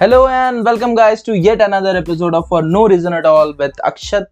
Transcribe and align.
Hello 0.00 0.26
and 0.28 0.64
welcome 0.64 0.94
guys 0.94 1.22
to 1.22 1.36
yet 1.36 1.60
another 1.60 1.96
episode 1.96 2.34
of 2.34 2.48
For 2.48 2.62
No 2.62 2.86
Reason 2.88 3.12
at 3.12 3.26
All 3.26 3.52
with 3.54 3.74
Akshat 3.84 4.26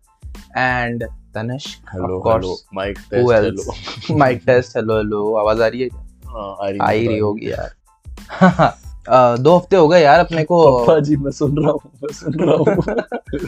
and 0.55 1.05
Tanish. 1.35 1.67
Hello 1.93 2.17
of 2.17 2.23
course. 2.23 2.45
Hello 2.45 2.57
mic 2.75 2.99
Who 2.99 3.33
test 3.33 3.33
else? 3.33 3.79
Hello 4.09 4.19
Mic 4.23 4.45
test. 4.47 4.77
Hello 4.77 4.99
hello. 5.03 5.23
आवाज़ 5.39 5.63
आ 5.63 5.67
रही 5.67 5.81
है 5.81 5.89
क्या? 5.89 6.31
हाँ, 6.31 6.57
आ 6.63 6.69
रही 6.69 6.79
आ 6.79 6.91
ही 6.91 7.07
रही 7.07 7.19
होगी 7.19 7.51
यार. 7.51 8.75
दो 9.39 9.57
हफ़्ते 9.57 9.77
हो 9.77 9.89
गए 9.89 10.03
यार 10.03 10.21
अपने 10.21 10.45
को 10.45 10.63
पापा 10.79 10.99
जी 11.01 11.17
मैं 11.17 11.31
सुन 11.31 11.59
रहा 11.59 11.71
हूँ 11.71 11.91
मैं 12.03 12.13
सुन 12.15 12.35
रहा 12.41 12.55
हूँ 12.57 13.45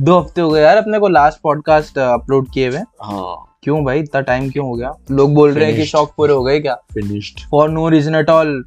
दो 0.04 0.18
हफ़्ते 0.18 0.40
हो 0.40 0.50
गए 0.50 0.62
यार 0.62 0.76
अपने 0.76 0.98
को 0.98 1.08
लास्ट 1.08 1.40
पॉडकास्ट 1.42 1.98
अपलोड 1.98 2.50
किए 2.50 2.68
हुए 2.68 2.78
हाँ 3.02 3.34
क्यों 3.62 3.84
भाई 3.84 4.00
इतना 4.00 4.20
टाइम 4.20 4.50
क्यों 4.50 4.66
हो 4.66 4.74
गया 4.74 4.92
लोग 5.10 5.34
बोल 5.34 5.52
रहे 5.52 5.66
हैं 5.66 5.76
कि. 5.76 5.86
शौक 5.86 6.12
पूरे 6.16 6.32
हो 6.32 6.44
गए 6.44 6.60
क्या 6.60 6.74
finished 6.94 7.40
for 7.50 7.68
no 7.70 7.88
reason 7.88 8.14
at 8.14 8.30
all 8.30 8.64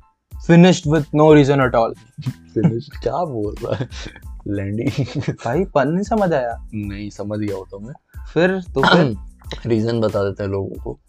finished 0.48 0.88
with 0.88 1.16
no 1.16 1.34
reason 1.34 1.62
at 1.62 1.76
all 1.76 1.94
finished 2.54 3.02
क्या 3.02 3.24
बोल 3.26 3.56
रहा 3.64 3.76
है? 3.76 3.90
लैंडिंग 4.48 5.22
भाई 5.46 5.66
पन 5.66 5.88
नहीं 5.88 6.04
समझ 6.04 6.34
आया। 6.34 6.68
नहीं 6.74 7.10
समझ 7.10 7.40
गया 7.40 7.56
हो 7.56 7.68
तो 7.72 7.80
मैं। 7.80 7.94
फिर 8.34 8.62
तो 8.62 8.82
फिर 8.82 9.16
रीजन 9.66 10.02
बता 10.02 10.24
देते 10.24 10.44
हैं 10.44 10.50
लोगों 10.50 10.84
को। 10.84 11.00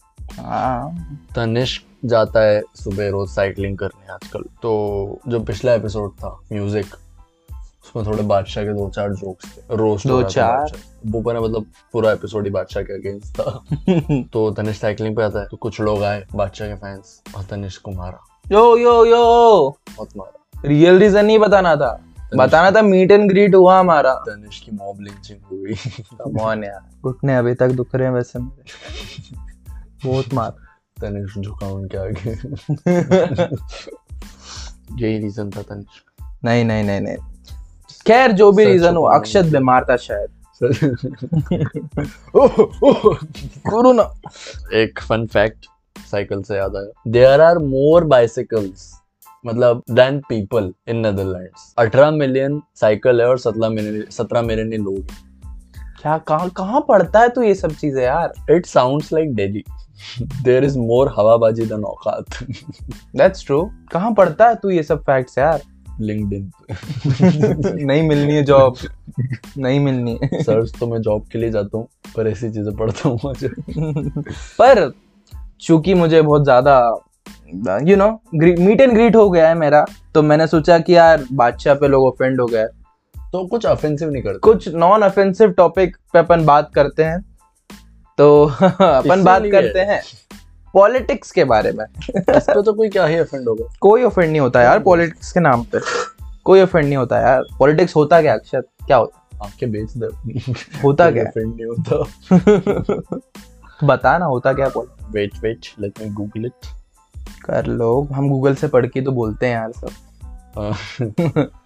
हाँ। 0.40 1.18
तनिष्क 1.36 1.82
जाता 2.04 2.40
है 2.40 2.62
सुबह 2.74 3.08
रोज 3.10 3.28
साइकिलिंग 3.28 3.78
करने 3.78 4.12
आजकल। 4.12 4.42
तो 4.62 5.20
जो 5.28 5.40
पिछला 5.40 5.74
एपिसोड 5.74 6.12
था 6.12 6.40
म्यूज़िक 6.52 6.86
उसमें 7.84 8.06
थोड़े 8.06 8.22
बादशाह 8.22 8.64
के 8.64 8.72
दो 8.72 8.88
चार 8.90 9.12
जोक्स 9.12 9.56
थे 9.56 9.76
रोस्ट 9.76 10.06
दो 10.06 10.22
चार? 10.22 10.72
वो 11.06 11.22
पर 11.22 11.40
मतलब 11.40 11.66
पूरा 11.92 12.12
एपिसोड 12.12 12.44
ही 12.44 12.50
बादशाह 12.50 12.82
के 12.82 12.92
अगेंस्ट 12.92 13.40
था। 13.40 13.64
तो 14.32 14.50
तनिष्क 14.50 14.80
साइकिलिंग 14.80 15.16
पे 15.16 15.22
आता 15.22 15.40
है 15.40 15.46
तो 15.50 15.56
कुछ 15.56 15.80
लोग 15.80 16.02
आए 16.02 16.26
बादशाह 16.34 16.68
के 16.68 16.74
फैंस 16.74 17.22
और 17.36 17.44
तनिष्क 17.44 17.82
को 17.82 17.90
मारा। 17.90 18.18
यो 18.52 18.76
यो 18.76 19.04
यो 19.04 19.76
बहुत 19.96 20.08
मारा। 20.16 20.62
रियल 20.64 20.98
रीजन 20.98 21.26
नहीं 21.26 21.38
बताना 21.38 21.76
था। 21.76 22.04
बताना 22.36 22.70
था 22.70 22.82
मीट 22.82 23.10
एंड 23.10 23.30
ग्रीट 23.30 23.54
हुआ 23.54 23.80
हमारा। 23.80 24.14
तनिष्क 24.14 24.64
की 24.64 24.76
मॉब 24.76 25.00
लिंचिंग 25.00 25.38
हुई 25.50 25.74
on 26.44 26.64
यार। 26.64 26.90
घुटने 27.02 27.36
अभी 27.36 27.54
तक 27.54 27.68
दुख 27.68 27.94
रहे 27.94 28.08
हैं 28.08 28.14
वैसे 28.14 28.38
मेरे। 28.38 28.64
बहुत 30.04 30.34
मार। 30.34 30.54
तनिष्क 31.00 31.38
झुका 31.38 31.66
उनके 31.66 31.98
आगे। 31.98 32.30
यही 35.06 35.18
रीजन 35.18 35.50
था 35.50 35.62
तनिष्क। 35.62 36.24
नहीं 36.44 36.64
नहीं 36.64 36.84
नहीं 36.84 37.00
नहीं। 37.00 37.16
खैर 38.06 38.32
जो 38.32 38.52
भी 38.52 38.64
रीजन 38.64 38.96
हो 38.96 39.02
अक्षत 39.02 39.44
बीमार 39.44 39.86
था 39.90 39.96
शायद। 39.96 40.28
करो 43.66 43.92
ना। 43.92 44.14
एक 44.74 45.00
फन 45.00 45.26
फैक्ट 45.26 45.66
साइकिल 46.06 46.42
से 46.42 46.56
याद 46.56 46.76
आया। 46.76 47.02
देयर 47.08 47.40
आर 47.40 47.58
मोर 47.58 48.04
बाइसिकल्स 48.04 48.90
मतलब 49.46 49.82
then 49.90 50.18
people 50.18 50.72
in 50.88 50.96
Netherlands 50.96 51.74
18 51.80 52.10
million 52.10 52.60
cycle 52.74 53.20
है 53.20 53.26
और 53.26 53.38
17 53.38 53.68
मिलियन 53.68 54.04
17 54.12 54.42
मिलियन 54.42 54.72
ही 54.72 54.78
लोग 54.78 54.98
हैं। 54.98 55.28
क्या 56.02 56.18
कहाँ 56.18 56.48
कहाँ 56.50 56.80
पढ़ता 56.88 57.20
है 57.20 57.28
तू 57.28 57.42
ये 57.42 57.54
सब 57.54 57.72
चीज़ें 57.72 58.02
यार? 58.02 58.32
It 58.50 58.66
sounds 58.66 59.12
like 59.12 59.34
Delhi 59.34 59.64
there 60.44 60.64
is 60.64 60.78
more 60.78 61.14
हवाबाजी 61.18 61.64
then 61.66 61.84
औकात. 61.84 62.24
दैट्स 63.16 63.46
ट्रू 63.46 63.70
कहाँ 63.92 64.12
पढ़ता 64.14 64.48
है 64.48 64.54
तू 64.54 64.70
ये 64.70 64.82
सब 64.82 65.02
फैक्ट्स 65.02 65.38
यार? 65.38 65.60
लिंक्डइन 66.00 66.50
नहीं 67.86 68.02
मिलनी 68.08 68.34
है 68.34 68.42
जॉब 68.42 68.76
नहीं 69.58 69.80
मिलनी 69.80 70.18
है। 70.22 70.42
सर्च 70.42 70.72
तो 70.80 70.86
मैं 70.86 71.00
जॉब 71.02 71.26
के 71.32 71.38
लिए 71.38 71.50
जाता 71.50 71.78
हूँ 71.78 71.86
पर 72.16 72.28
ऐसी 72.28 72.50
चीज़ें 72.50 72.76
पढ़ता 72.76 73.08
हूँ 73.08 73.18
पर 74.60 74.92
चूँकि 75.62 75.94
मुझे 75.94 76.22
बहुत 76.22 76.44
ज़्यादा 76.44 77.00
you 77.82 77.96
know 77.96 78.08
meet 78.34 78.80
and 78.80 78.92
greet 78.92 79.16
हो 79.16 79.30
गया 79.30 79.48
है 79.48 79.54
मेरा 79.54 79.84
तो 80.14 80.22
मैंने 80.22 80.46
सोचा 80.46 80.78
कि 80.78 80.96
यार 80.96 81.24
बादशाह 81.32 81.74
पे 81.74 81.88
लोग 81.88 82.06
ऑफेंड 82.06 82.40
हो 82.40 82.46
गए। 82.46 82.64
तो 83.32 83.46
कुछ 83.46 83.66
ऑफेंसिव 83.66 84.10
नहीं 84.10 84.22
करते। 84.22 84.38
कुछ 84.38 84.68
नॉन 84.68 85.02
ऑफेंसिव 85.02 85.50
टॉपिक 85.50 85.96
पे 86.12 86.18
अपन 86.18 86.44
बात 86.44 86.70
करते 86.74 87.04
हैं। 87.04 87.20
तो 88.18 88.44
अपन 88.80 89.24
बात 89.24 89.42
करते 89.52 89.80
हैं। 89.80 90.02
पॉलिटिक्स 90.74 91.30
के 91.30 91.44
बारे 91.44 91.72
में। 91.72 91.84
इस 92.36 92.44
पे 92.44 92.62
तो 92.62 92.72
कोई 92.72 92.88
क्या 92.88 93.06
ही 93.06 93.20
ऑफेंड 93.20 93.48
होगा। 93.48 93.64
कोई 93.80 94.02
ऑफेंड 94.02 94.30
नहीं 94.30 94.40
होता 94.40 94.62
यार 94.62 94.78
पॉलिटिक्स 94.78 95.32
के 95.32 95.40
नाम 95.40 95.62
पे। 95.62 95.78
कोई 96.44 96.62
ऑफेंड 96.62 96.84
नहीं 96.84 96.96
होता 96.96 97.20
यार। 97.20 97.42
पॉलिटिक्स 97.58 97.96
होता 97.96 98.22
क्या 98.22 98.34
अक्षत 98.34 98.68
क्या 98.86 98.96
होता? 98.96 99.16
आके 99.44 99.66
बेच 99.66 99.90
दे। 99.96 100.06
होता 100.84 101.10
क्या? 101.10 101.24
ऑफेंड 101.24 101.54
नहीं 101.54 101.66
होता। 101.66 103.18
बता 103.84 104.18
ना 104.18 104.24
होता 104.24 104.52
क्या 104.52 104.66
politics? 104.66 105.14
Wait 105.14 105.32
wait 105.42 105.66
let 105.80 106.00
me 106.02 106.08
Google 106.10 106.46
it 106.46 106.66
कर 107.44 107.66
लो 107.66 108.08
हम 108.12 108.28
गूगल 108.28 108.54
से 108.54 108.68
पढ़ 108.68 108.86
के 108.86 109.00
तो 109.00 109.12
बोलते 109.12 109.46
हैं 109.46 109.54
यार 109.54 109.72
सब 109.72 111.50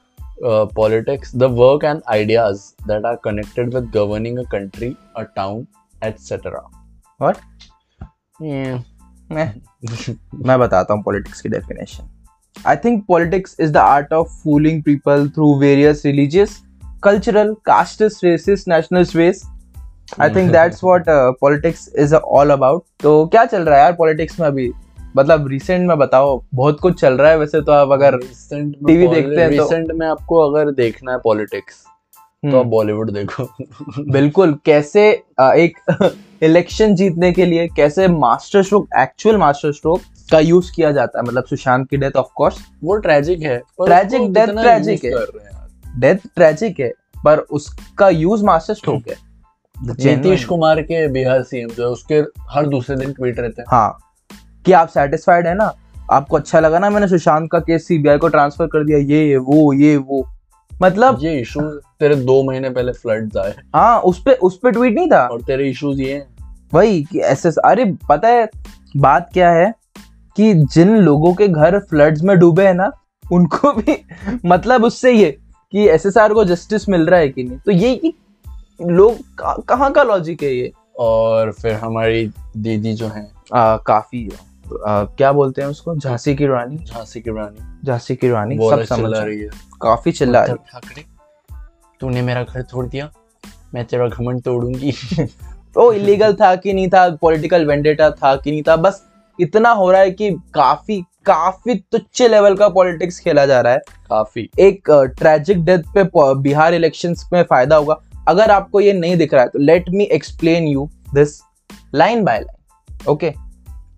politics, 0.75 1.31
the 1.33 1.49
work 1.49 1.85
and 1.85 2.03
ideas 2.09 2.75
that 2.87 3.05
are 3.05 3.17
connected 3.17 3.73
with 3.73 3.93
governing 3.93 4.39
a 4.39 4.45
country, 4.45 4.97
a 5.15 5.25
town, 5.27 5.67
etc. 6.03 6.63
What? 7.21 7.39
Yeah. 8.41 8.83
मैं 9.33 9.53
मैं 10.45 10.59
बताता 10.59 10.95
हूँ 10.95 11.03
पॉलिटिक्स 11.03 11.41
की 11.41 11.49
definition 11.49 12.09
I 12.67 12.77
think 12.77 13.05
politics 13.09 13.57
is 13.61 13.73
the 13.73 13.77
art 13.77 14.13
of 14.13 14.29
fooling 14.43 14.83
people 14.83 15.29
through 15.29 15.55
various 15.59 16.03
religious 16.07 16.61
cultural 17.05 17.55
casteist 17.67 18.25
racist 18.25 18.67
nationalist 18.69 19.17
ways 19.17 19.43
I 20.21 20.31
think 20.31 20.53
that's 20.53 20.85
what 20.85 21.05
politics 21.41 21.93
is 21.99 22.15
all 22.15 22.51
about 22.51 22.83
तो 23.03 23.27
क्या 23.27 23.45
चल 23.45 23.63
रहा 23.63 23.77
है 23.77 23.83
यार 23.83 23.93
पॉलिटिक्स 23.93 24.41
में 24.41 24.47
अभी? 24.47 24.73
मतलब 25.17 25.49
रिसेंट 25.49 25.89
में 25.89 25.99
बताओ 25.99 26.43
बहुत 26.55 26.81
कुछ 26.81 27.01
चल 27.01 27.15
रहा 27.15 27.31
है 27.31 27.39
वैसे 27.39 27.61
तो 27.61 27.73
आप 27.73 27.91
अगर 27.91 28.15
में 28.15 29.11
देखते 29.11 29.41
हैं 29.41 29.57
तो- 29.57 29.71
recent 29.71 29.93
में 29.95 30.07
आपको 30.07 30.51
अगर 30.51 30.71
देखना 30.71 31.13
है 31.13 31.19
पॉलिटिक्स 31.19 31.75
तो 31.75 32.49
आप 32.49 32.55
हम्म, 32.55 32.71
बॉलीवुड 32.71 33.11
देखो। 33.11 33.49
बिल्कुल 34.13 34.59
कैसे 34.65 35.23
एक 35.41 35.79
इलेक्शन 36.43 36.95
जीतने 36.95 37.33
के 37.33 37.45
लिए 37.47 37.69
कैसे 37.69 38.09
master 38.09 38.63
stroke 38.63 38.89
actual 38.99 39.37
master 39.37 39.73
stroke 39.73 40.01
का 40.31 40.39
यूज़ 40.39 40.73
किया 40.77 40.93
जाता 40.93 41.19
है? 41.19 41.25
मतलब 41.25 41.45
सुशांत 41.45 41.91
की 41.91 41.97
डेथ 41.97 42.17
ऑफ़ 42.17 42.27
कोर्स 42.35 42.59
वो 42.85 42.97
ट्रेजिक 42.97 43.43
है 43.43 43.59
ट्रेजिक 43.59 44.21
tragic 44.21 45.05
use 45.05 45.05
है। 45.05 46.01
डेथ 46.01 46.17
ट्रेजिक 46.37 46.81
है 46.81 46.93
पर 47.25 47.39
उसका 47.39 48.09
यूज़ 48.09 48.45
मास्टर 48.45 48.75
स्ट्रोक 48.75 49.03
है। 49.09 49.34
नीतीश 49.83 50.45
कुमार 50.45 50.83
के 50.83 51.09
बिहार 51.09 51.43
सीएम 51.43 51.69
जो 51.69 51.83
है, 51.83 51.89
उसके 51.89 52.15
हर 52.51 52.67
दूसरे 52.67 52.97
दिन 52.97 53.13
ट्वीट 53.13 53.39
रहते 53.39 53.63
हैं। 53.63 53.67
हाँ। 53.69 53.99
कि 54.67 54.73
आप 54.73 54.89
सेटिस्फाइड 54.89 55.47
है 55.47 55.55
ना? 55.55 55.75
आपको 56.13 56.37
अच्छा 56.37 56.61
लगा 56.61 56.79
ना? 56.79 56.91
मैंने 56.91 57.09
सुशांत 57.09 57.49
का 57.53 57.59
केस 57.59 57.89
सीबीआई 57.89 58.19
को 58.19 58.29
ट्रांसफ़र 58.29 58.67
कर 58.67 58.85
दिया। 58.85 58.99
ये 58.99 59.37
वो 59.37 59.73
ये 59.73 59.97
वो। 59.97 60.29
मतलब 60.83 61.19
ये 61.23 61.41
इशू 61.41 61.61
तेरे 61.61 62.15
दो 62.15 62.43
महीने 62.43 62.71
पहले 62.71 62.93
फ्लड्स 62.93 63.37
आए। 63.37 63.55
हाँ 63.75 64.01
उस 64.01 64.23
पे 64.23 64.33
उस 64.33 64.59
पे 64.63 64.71
ट्वीट 64.71 64.95
नहीं 64.95 65.09
था? 65.09 65.27
और 65.27 65.43
तेरे 65.43 65.71
इश्यूज़ 65.71 66.01
ये 66.01 66.15
हैं। 66.15 66.35
वही 66.75 67.05
कि 67.05 67.19
ऐसे 67.19 67.49
अरे 67.49 67.85
पता 68.09 68.29
है 68.29 68.49
बात 68.97 69.31
क्या 69.33 69.51
है 69.51 69.75
कि 70.37 70.55
जिन 70.55 70.97
लोगों 70.97 71.35
के 71.35 71.49
घर 71.49 71.79
फ्लड्स 71.79 72.23
में 72.23 72.39
डूबे 72.39 72.67
हैं 72.67 72.75
ना 72.75 72.93
उनको 73.33 73.73
भी 73.73 74.05
मतलब 74.47 74.85
उससे 74.85 75.13
ये 75.13 75.39
कि 75.73 75.89
एसएसआर 75.89 76.33
को 76.33 76.45
जस्टिस 76.45 76.89
मिल 76.89 77.07
रहा 77.07 77.21
है 77.21 77.29
कि 77.29 77.43
नहीं? 77.43 77.59
तो 77.59 77.73
ये 77.73 77.97
कि 77.97 78.15
लोग 78.83 79.19
कहाँ 79.69 79.93
का 79.93 80.03
लॉजिक 80.03 80.43
है 80.43 80.55
ये? 80.55 80.73
और 80.99 81.53
फिर 81.53 81.73
हमारी 81.73 82.31
दीदी 82.57 82.93
जो 82.93 83.09
है 83.09 83.31
आ, 83.55 83.77
काफ़ी 83.77 84.31
आ, 84.87 85.05
क्या 85.05 85.33
बोलते 85.33 85.63
हैं 85.63 85.69
उसको? 85.69 85.97
झांसी 85.97 86.35
की 86.35 86.47
रानी। 86.47 86.77
झांसी 86.77 87.21
की 87.21 87.31
रानी। 87.31 87.87
झांसी 87.87 88.17
की 88.17 88.29
रानी 88.29 88.57
सब 88.71 88.85
समझ 88.85 89.17
रही 89.17 89.41
है। 89.41 89.49
काफ़ी 89.83 90.13
चिल्ला 90.13 90.45
रही 90.45 90.55
ठाकरे 90.55 91.05
तूने 92.01 92.23
मेरा 92.23 92.43
घर 92.43 92.63
तोड़ 92.63 92.87
दिया 92.87 93.11
मैं 93.75 93.85
तेरा 93.85 94.09
घमंड 94.09 94.43
तोड़ूँगी। 94.43 94.95
वो 95.77 95.93
इलीगल 95.93 96.35
था 96.35 96.57
कि 96.57 96.73
नहीं 96.73 96.89
था 96.89 97.17
पॉलिटिकल 97.17 97.67
वेंडेटा 97.67 98.11
था 98.11 98.37
कि 98.37 98.51
नहीं 98.51 98.63
था 98.63 98.77
बस 98.77 99.05
इतना 99.41 99.71
हो 99.71 99.91
रहा 99.91 100.01
है 100.01 100.11
कि 100.11 100.31
काफ़ी 100.31 101.05
काफ़ी 101.25 101.75
तुच्छ 101.75 102.23
लेवल 102.23 102.57
का 102.57 102.69
पॉलिटिक्स 102.69 103.21
खेला 103.21 103.47
जा 103.47 103.61
रहा 103.61 103.73
है। 103.73 103.79
काफ़ी। 104.09 104.51
एक 104.59 104.91
ट्रेजिक 104.91 105.65
डेथ 105.65 105.83
पे 105.99 106.35
बिहार 106.35 106.75
इलेक्शंस 106.75 107.31
में 107.33 107.43
फ़ायदा 107.43 107.77
होगा। 107.77 108.01
अगर 108.29 108.51
आपको 108.51 108.81
ये 108.81 108.93
नहीं 108.93 109.17
दिख 109.17 109.35
रहा 109.35 109.43
है 109.43 109.49
तो 109.49 109.59
let 109.59 109.91
me 109.91 110.05
explain 110.05 110.69
you 110.69 110.89
this 111.15 111.41
line 111.95 112.25
by 112.25 112.41
line 112.41 112.99
okay 113.09 113.33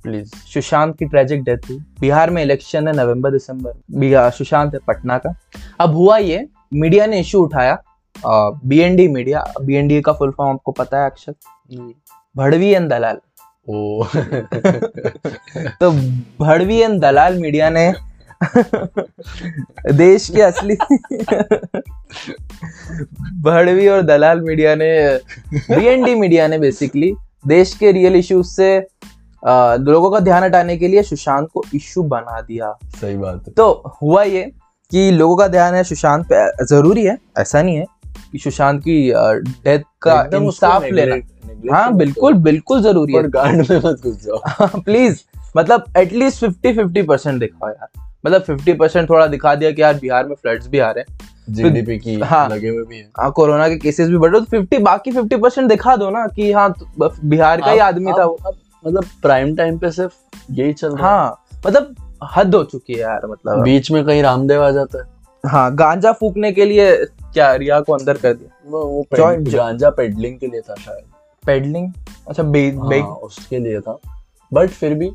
please 0.02 0.34
Sushant 0.34 0.98
की 0.98 1.04
ट्रेजिक 1.04 1.42
डेथ 1.44 1.70
हुई। 1.70 1.78
बिहार 2.00 2.30
में 2.30 2.42
इलेक्शन 2.42 2.88
है 2.88 2.96
नवंबर 2.96 3.30
दिसंबर 3.30 3.72
बिहार 3.90 4.30
सुशांत 4.30 4.74
है 4.74 4.80
पटना 4.86 5.18
का। 5.18 5.34
अब 5.80 5.94
हुआ 5.94 6.18
ये 6.18 6.46
मीडिया 6.74 7.06
ने 7.06 7.20
इशू 7.20 7.42
उठाया 7.42 7.82
B 8.26 8.78
N 8.78 8.96
D 8.96 9.08
media 9.08 9.44
BND 9.60 10.00
का 10.00 10.12
फुल 10.12 10.30
फॉर्म 10.30 10.52
आपको 10.52 10.72
पता 10.72 10.98
है 10.98 11.10
अक्षर। 11.10 11.34
भड़वी 12.36 12.68
एंड 12.68 12.88
दलाल। 12.90 13.18
ओ। 13.68 14.04
तो 15.80 15.90
भड़वी 16.44 16.76
एंड 16.76 17.00
दलाल 17.00 17.38
मीडिया 17.38 17.70
ने 17.70 17.92
देश 19.92 20.28
के 20.30 20.42
असली 20.42 20.76
भड़वी 23.42 23.88
और 23.88 24.02
दलाल 24.02 24.40
मीडिया 24.40 24.74
ने 24.74 25.18
बीएनडी 25.54 26.14
मीडिया 26.14 26.48
ने 26.48 26.58
बेसिकली 26.58 27.14
देश 27.46 27.74
के 27.74 27.92
रियल 27.92 28.16
इश्यूज़ 28.16 28.46
से 28.46 28.86
अ, 29.46 29.76
लोगों 29.76 30.10
का 30.10 30.20
ध्यान 30.20 30.42
हटाने 30.44 30.76
के 30.76 30.88
लिए 30.88 31.02
सुशांत 31.02 31.48
को 31.54 31.62
इशू 31.74 32.02
बना 32.02 32.40
दिया। 32.40 32.78
सही 33.00 33.16
बात 33.16 33.44
है। 33.48 33.52
तो 33.52 33.92
हुआ 34.02 34.22
ये 34.22 34.42
कि 34.90 35.10
लोगों 35.10 35.36
का 35.36 35.48
ध्यान 35.48 35.74
है 35.74 35.84
सुशांत 35.84 36.26
पे 36.32 36.64
ज़रूरी 36.64 37.04
है 37.04 37.18
ऐसा 37.38 37.62
नहीं 37.62 37.76
है 37.76 37.84
कि 38.32 38.38
सुशांत 38.38 38.80
की 38.80 39.12
डेथ 39.64 39.80
का 40.02 40.12
एकदम 40.22 40.44
इंसाफ 40.44 40.82
लेना। 40.92 41.14
हाँ 41.76 41.94
बिल्कुल 41.96 42.34
बिल्कुल 42.34 42.82
ज़रूरी 42.82 43.12
है। 43.12 43.22
पर 43.22 43.28
में 43.56 43.76
मत 43.78 44.00
घुस 44.04 44.24
जाओ। 44.24 44.80
प्लीज़ 44.80 45.20
मतलब 45.56 45.84
एटलीस्ट 45.96 46.40
फिफ्टी 46.40 46.72
फिफ्टी 46.72 47.02
परसेंट 47.02 47.40
दिखाओ 47.40 47.68
यार। 47.68 47.88
मतलब 48.26 48.42
फिफ्टी 48.42 48.72
परसेंट 48.72 49.10
थोड़ा 49.10 49.26
दिखा 49.26 49.54
दिया 49.54 49.70
कि 49.70 49.82
यार 49.82 49.94
बिहार 49.94 50.26
में 50.26 50.34
फ्लड्स 50.34 50.68
भी 50.68 50.78
आ 50.78 50.90
रहे 50.90 51.04
हैं। 51.10 51.18
जीडीपी 51.50 51.98
की 51.98 52.20
हाँ। 52.20 52.48
लगे 52.48 52.68
हुए 52.68 52.84
भी 52.84 52.98
है। 52.98 53.10
हाँ 53.20 53.32
कोरोना 53.32 53.68
के 53.68 53.76
केसेस 53.76 54.08
भी 54.08 54.18
बढ़ 54.18 54.30
रहे 54.30 54.40
तो 54.40 54.46
फिफ्टी 54.46 54.78
बाकी 54.78 55.12
फिफ्टी 55.12 55.36
परसेंट 55.36 55.68
दिखा 55.68 55.96
दो 55.96 56.10
ना 56.10 56.26
कि 56.26 56.52
हाँ 56.52 56.72
तो 56.72 57.14
बिहार 57.24 57.60
का 57.60 57.70
ही 57.70 57.78
आदमी 57.78 58.12
था 58.12 58.24
वो। 58.24 58.38
मतलब 58.86 59.04
प्राइम 59.22 59.56
टाइम 59.56 59.78
पे 59.78 59.90
सिर्फ़ 59.90 60.14
यही 60.50 60.72
चल 60.72 60.96
रहा 60.96 60.96
है। 60.96 61.02
हाँ 61.02 61.42
मतलब 61.66 61.94
हद 62.34 62.54
हो 62.54 62.64
चुकी 62.64 62.92
है 62.92 63.00
यार 63.00 63.26
मतलब। 63.26 63.62
बीच 63.62 63.90
में 63.90 64.04
कहीं 64.04 64.22
रामदेव 64.22 64.64
आ 64.64 64.70
जाता 64.70 64.98
है। 64.98 65.04
हाँ 65.46 65.74
गांजा 65.74 66.12
फूकने 66.12 66.52
के 66.52 66.64
लिए 66.64 66.96
क्या 67.04 67.54
रिया 67.54 67.80
को 67.80 67.92
अंदर 67.92 68.16
कर 68.16 68.34
दिया? 68.34 68.70
वो 68.70 68.84
वो 68.84 69.02
पेड- 69.02 69.54
गांजा 69.54 69.90
पेडलिंग 69.90 70.38
के 70.38 70.46
लिए 70.46 70.60
था 70.60 70.74
शायद। 70.74 71.04
पेडलिंग 71.46 71.92
अच्छा 72.28 72.42
बे, 72.42 72.70
बे, 72.70 73.00
हाँ, 73.00 73.08
उसके 73.08 73.58
लिए 73.58 73.80
था। 73.80 73.98
बट 74.52 74.68
फिर 74.68 74.94
भी 74.94 75.10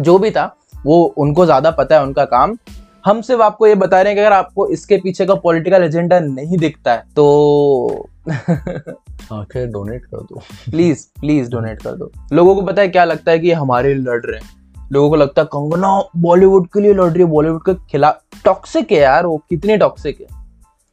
जो 0.00 0.18
भी 0.18 0.30
था 0.30 0.56
वो 0.86 1.02
उनको 1.18 1.44
ज़्यादा 1.44 1.70
पता 1.70 1.96
है 1.96 2.02
उनका 2.02 2.24
काम। 2.24 2.56
हम 3.06 3.20
सिर्फ़ 3.20 3.42
आपको 3.42 3.66
ये 3.66 3.74
बता 3.74 4.00
रहे 4.02 4.12
हैं 4.12 4.16
कि 4.16 4.20
अगर 4.20 4.32
आपको 4.32 4.66
इसके 4.68 4.96
पीछे 4.96 5.26
का 5.26 5.34
पॉलिटिकल 5.34 5.82
एजेंडा 5.82 6.18
नहीं 6.20 6.58
दिखता 6.58 6.92
है 6.92 7.04
तो 7.16 8.08
आखिर 8.28 9.66
डोनेट 9.66 10.04
कर 10.04 10.20
दो। 10.20 10.40
प्लीज़ 10.70 11.04
प्लीज़ 11.20 11.50
डोनेट 11.50 11.82
कर 11.82 11.92
दो। 11.92 12.10
लोगों 12.32 12.54
को 12.54 12.62
पता 12.62 12.82
है 12.82 12.88
क्या 12.88 13.04
लगता 13.04 13.30
है 13.32 13.38
कि 13.38 13.48
ये 13.48 13.54
हमारे 13.54 13.94
लड़ 13.94 14.20
रहे 14.20 14.40
हैं? 14.40 14.50
लोगों 14.92 15.08
को 15.10 15.16
लगता 15.16 15.42
है 15.42 15.48
कंगना 15.52 15.88
बॉलीवुड 16.16 16.66
के 16.66 16.80
लिए 16.80 16.94
लड़ 16.94 17.10
रही 17.10 17.22
है। 17.22 17.28
बॉलीवुड 17.28 17.62
के 17.62 17.74
खिलाफ 17.90 18.20
टॉक्सिक 18.44 18.92
है 18.92 18.98
यार 18.98 19.26
वो 19.26 19.36
कितनी 19.50 19.76
टॉक्सिक 19.76 20.20
है? 20.20 20.26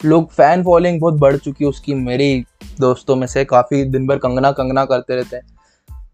लोग 0.02 0.30
फ़ैन 0.32 0.64
फॉलोइंग 0.64 1.00
बहुत 1.02 1.14
बढ़ 1.14 1.36
चुकी 1.38 1.64
है 1.64 1.70
उसकी। 1.70 1.94
मेरी 1.94 2.44
दोस्तों 2.80 3.16
में 3.16 3.28
से 3.28 3.46
काफ़ी 3.46 3.84
दिन 3.84 4.08
भर 4.08 4.18
कंगना 4.18 4.52
कंगना 4.52 4.86
करते 4.86 5.16
रहते 5.16 5.36
हैं। 5.36 5.44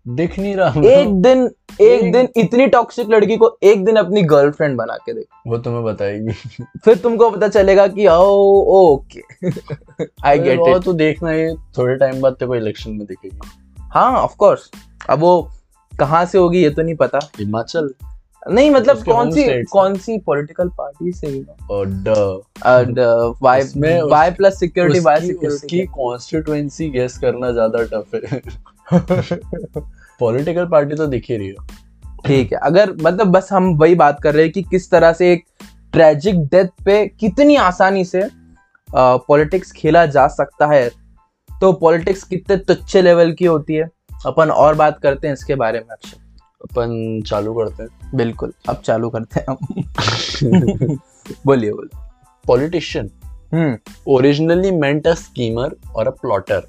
दिख 0.07 0.39
नहीं 0.39 0.55
रहा 0.55 0.81
एक 0.85 1.21
दिन 1.21 1.49
एक 1.81 2.01
एक- 2.01 2.11
दिन 2.13 2.27
इतनी 2.37 2.67
टॉक्सिक 2.67 3.09
लड़की 3.09 3.37
को 3.37 3.59
एक 3.63 3.85
दिन 3.85 3.95
अपनी 3.95 4.21
गर्लफ्रेंड 4.21 4.77
बना 4.77 4.97
के 4.97 5.13
देख 5.13 5.25
वो 5.47 5.57
तुम्हें 5.57 5.83
बताएगी। 5.83 6.31
फिर 6.85 6.95
तुमको 6.95 7.29
पता 7.29 7.47
चलेगा 7.47 7.87
कि 7.87 8.07
oh 8.07 8.21
okay 8.61 9.49
I 10.25 10.39
get 10.39 10.59
it 10.67 10.83
तो 10.83 10.93
देखना 10.93 11.29
है 11.29 11.55
थोड़े 11.55 11.95
टाइम 11.95 12.21
बाद 12.21 12.33
तेरे 12.33 12.47
को 12.47 12.55
इलेक्शन 12.55 12.91
में 12.91 13.05
दिखेगी। 13.07 13.39
हाँ 13.79 14.11
ऑफ़ 14.11 14.35
कोर्स 14.35 14.71
अब 15.09 15.19
वो 15.19 15.51
कहाँ 15.99 16.25
से 16.25 16.37
होगी 16.37 16.63
ये 16.63 16.69
तो 16.69 16.81
नहीं 16.81 16.95
पता। 16.95 17.19
हिमाचल? 17.39 17.93
नहीं 18.51 18.71
मतलब 18.71 19.03
कौन 19.03 19.31
सी 19.31 19.63
कौन 19.63 19.95
सी 19.95 20.17
पॉलिटिकल 20.17 20.69
पार्टी 20.69 21.11
से 21.11 21.27
वाई 24.01 24.31
प्लस 24.31 24.59
सिक्योरिटी 24.59 24.99
वाई 24.99 25.31
उसकी 25.47 25.85
कॉन्स्टिट्यूएंसी 25.85 26.89
गेस 26.89 27.17
करना 27.17 27.51
ज़्यादा 27.51 27.83
टफ 27.83 28.15
है। 28.15 28.41
पॉलिटिकल 30.19 30.65
पार्टी 30.65 30.95
तो 30.95 31.07
दिख 31.07 31.25
ही 31.29 31.37
रही 31.37 31.47
है। 31.47 31.55
ठीक 32.25 32.51
है 32.53 32.59
अगर 32.63 32.91
मतलब 33.01 33.27
बस 33.27 33.49
हम 33.51 33.73
वही 33.77 33.95
बात 33.95 34.19
कर 34.23 34.33
रहे 34.33 34.43
हैं 34.43 34.51
कि 34.51 34.61
किस 34.63 34.89
तरह 34.91 35.13
से 35.13 35.31
एक 35.33 35.43
ट्रेजिक 35.93 36.39
डेथ 36.45 36.67
पे 36.85 37.05
कितनी 37.19 37.55
आसानी 37.55 38.05
से 38.05 38.21
पॉलिटिक्स 38.89 39.71
खेला 39.71 40.05
जा 40.05 40.27
सकता 40.27 40.67
है 40.67 40.89
तो 41.49 41.71
पॉलिटिक्स 41.73 42.23
कितने 42.23 42.57
तुच्छे 42.57 43.01
लेवल 43.01 43.31
की 43.33 43.45
होती 43.45 43.75
है। 43.75 43.89
अपन 44.25 44.49
और 44.49 44.75
बात 44.75 44.99
करते 45.03 45.27
हैं 45.27 45.33
इसके 45.33 45.55
बारे 45.55 45.79
में 45.79 45.87
अक्षय। 45.87 46.17
अपन 46.63 47.21
चालू 47.27 47.53
करते 47.53 47.83
हैं। 47.83 48.11
बिल्कुल 48.15 48.53
अब 48.69 48.81
चालू 48.85 49.09
करते 49.09 49.39
हैं 49.39 49.45
हम। 49.49 50.97
बोलिए 51.45 51.71
बोलिए। 51.71 51.99
Politician 52.45 53.77
originally 54.07 54.71
meant 54.71 55.07
a 55.07 55.13
schemer 55.13 55.75
और 55.95 56.07
a 56.07 56.11
plotter 56.11 56.63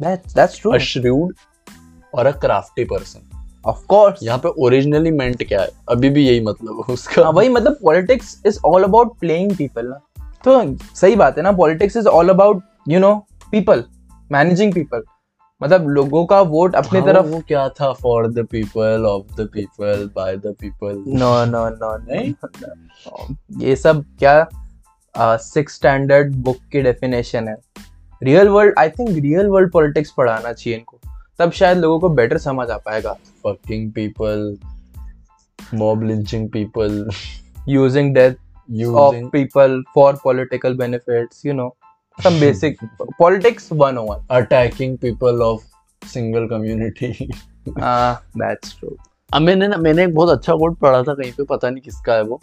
that's 0.00 0.60
true 0.60 0.72
a 0.72 0.76
shrewd 0.76 1.32
और 2.14 2.26
a 2.26 2.30
crafty 2.30 2.84
person 2.84 3.20
of 3.66 3.84
course 3.86 4.22
यहाँ 4.22 4.38
पे 4.38 4.48
ओरिजिनली 4.48 5.10
मेंट 5.10 5.42
क्या 5.48 5.60
है? 5.60 5.68
अभी 5.88 6.10
भी 6.10 6.26
यही 6.26 6.40
मतलब 6.40 6.84
है 6.88 6.94
उसका। 6.94 7.22
हाँ 7.22 7.32
वही 7.32 7.48
मतलब 7.48 7.78
politics 7.82 8.40
is 8.46 8.58
all 8.64 8.84
about 8.84 9.18
playing 9.18 9.56
people 9.56 9.86
ना। 9.86 10.00
तो 10.44 10.76
सही 10.94 11.16
बात 11.16 11.36
है 11.38 11.42
ना 11.42 11.52
politics 11.52 11.96
is 11.96 12.08
all 12.08 12.28
about 12.28 12.62
you 12.88 12.98
know 12.98 13.14
people 13.50 13.84
managing 14.32 14.72
people 14.74 15.02
मतलब 15.62 15.88
लोगों 15.88 16.24
का 16.26 16.40
वोट 16.40 16.74
अपनी 16.74 16.98
हाँ, 16.98 17.06
तरफ़ 17.08 17.26
वो 17.26 17.40
क्या 17.48 17.68
था? 17.68 17.92
For 17.92 18.26
the 18.28 18.46
people 18.50 19.04
of 19.06 19.34
the 19.36 19.48
people 19.52 20.10
by 20.16 20.36
the 20.36 20.54
people 20.60 21.04
no 21.08 21.44
no 21.44 21.68
no 21.68 21.96
नहीं? 21.98 22.34
ये 23.66 23.76
सब 23.76 24.04
क्या 24.18 25.36
सिक्स 25.36 25.74
स्टैंडर्ड 25.74 26.34
बुक 26.34 26.56
की 26.72 26.82
डेफिनेशन 26.82 27.48
है। 27.48 27.56
Real 28.22 28.48
world 28.48 28.74
I 28.78 28.88
think 28.88 29.08
real 29.10 29.46
world 29.46 29.72
politics 29.72 30.10
पढ़ाना 30.10 30.52
चाहिए 30.52 30.78
इनको। 30.78 30.98
तब 31.38 31.52
शायद 31.52 31.78
लोगों 31.78 32.00
को 32.00 32.08
बेटर 32.08 32.38
समझ 32.38 32.70
आ 32.70 32.76
पाएगा। 32.76 33.12
Fucking 33.12 33.92
people 33.92 34.58
mob 35.74 36.02
lynching 36.02 36.50
people 36.50 37.10
using 37.68 38.14
death 38.14 38.34
of 38.86 39.14
people 39.14 39.82
for 39.94 40.18
political 40.24 40.74
benefits 40.74 41.46
you 41.46 41.52
know 41.52 41.76
some 42.24 42.40
basic 42.40 42.78
politics 43.02 43.68
101 43.72 44.20
attacking 44.30 44.98
people 44.98 45.42
of 45.42 45.62
single 46.06 46.46
community 46.46 47.32
मैंने 49.40 49.68
ना 49.68 49.76
मैंने 49.76 50.04
एक 50.04 50.14
बहुत 50.14 50.28
अच्छा 50.28 50.54
कोट 50.54 50.78
पढ़ा 50.78 51.02
था 51.02 51.14
कहीं 51.14 51.32
पे 51.32 51.44
पता 51.44 51.70
नहीं 51.70 51.82
किसका 51.82 52.14
है 52.14 52.22
वो। 52.22 52.40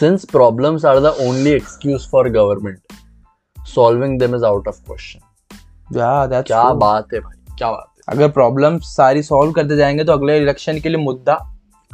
Since 0.00 0.24
problems 0.24 0.84
are 0.84 1.00
the 1.00 1.06
only 1.06 1.50
excuse 1.50 2.08
for 2.10 2.28
government 2.28 2.78
solving 3.68 4.18
them 4.18 4.34
is 4.34 4.42
out 4.42 4.68
of 4.68 4.78
question. 4.90 5.20
Yeah 5.96 6.42
क्या 6.42 6.62
true. 6.62 6.80
बात 6.80 7.06
है 7.14 7.20
भाई 7.20 7.56
क्या 7.58 7.70
बात 7.70 7.86
है। 7.96 8.16
अगर 8.16 8.28
प्रॉब्लम 8.28 8.78
सारी 8.78 9.22
सॉल्व 9.22 9.52
करते 9.52 9.76
जाएँगे 9.76 10.04
तो 10.04 10.12
अगले 10.12 10.38
इलेक्शन 10.38 10.80
के 10.80 10.88
लिए 10.88 10.98
मुद्दा 10.98 11.34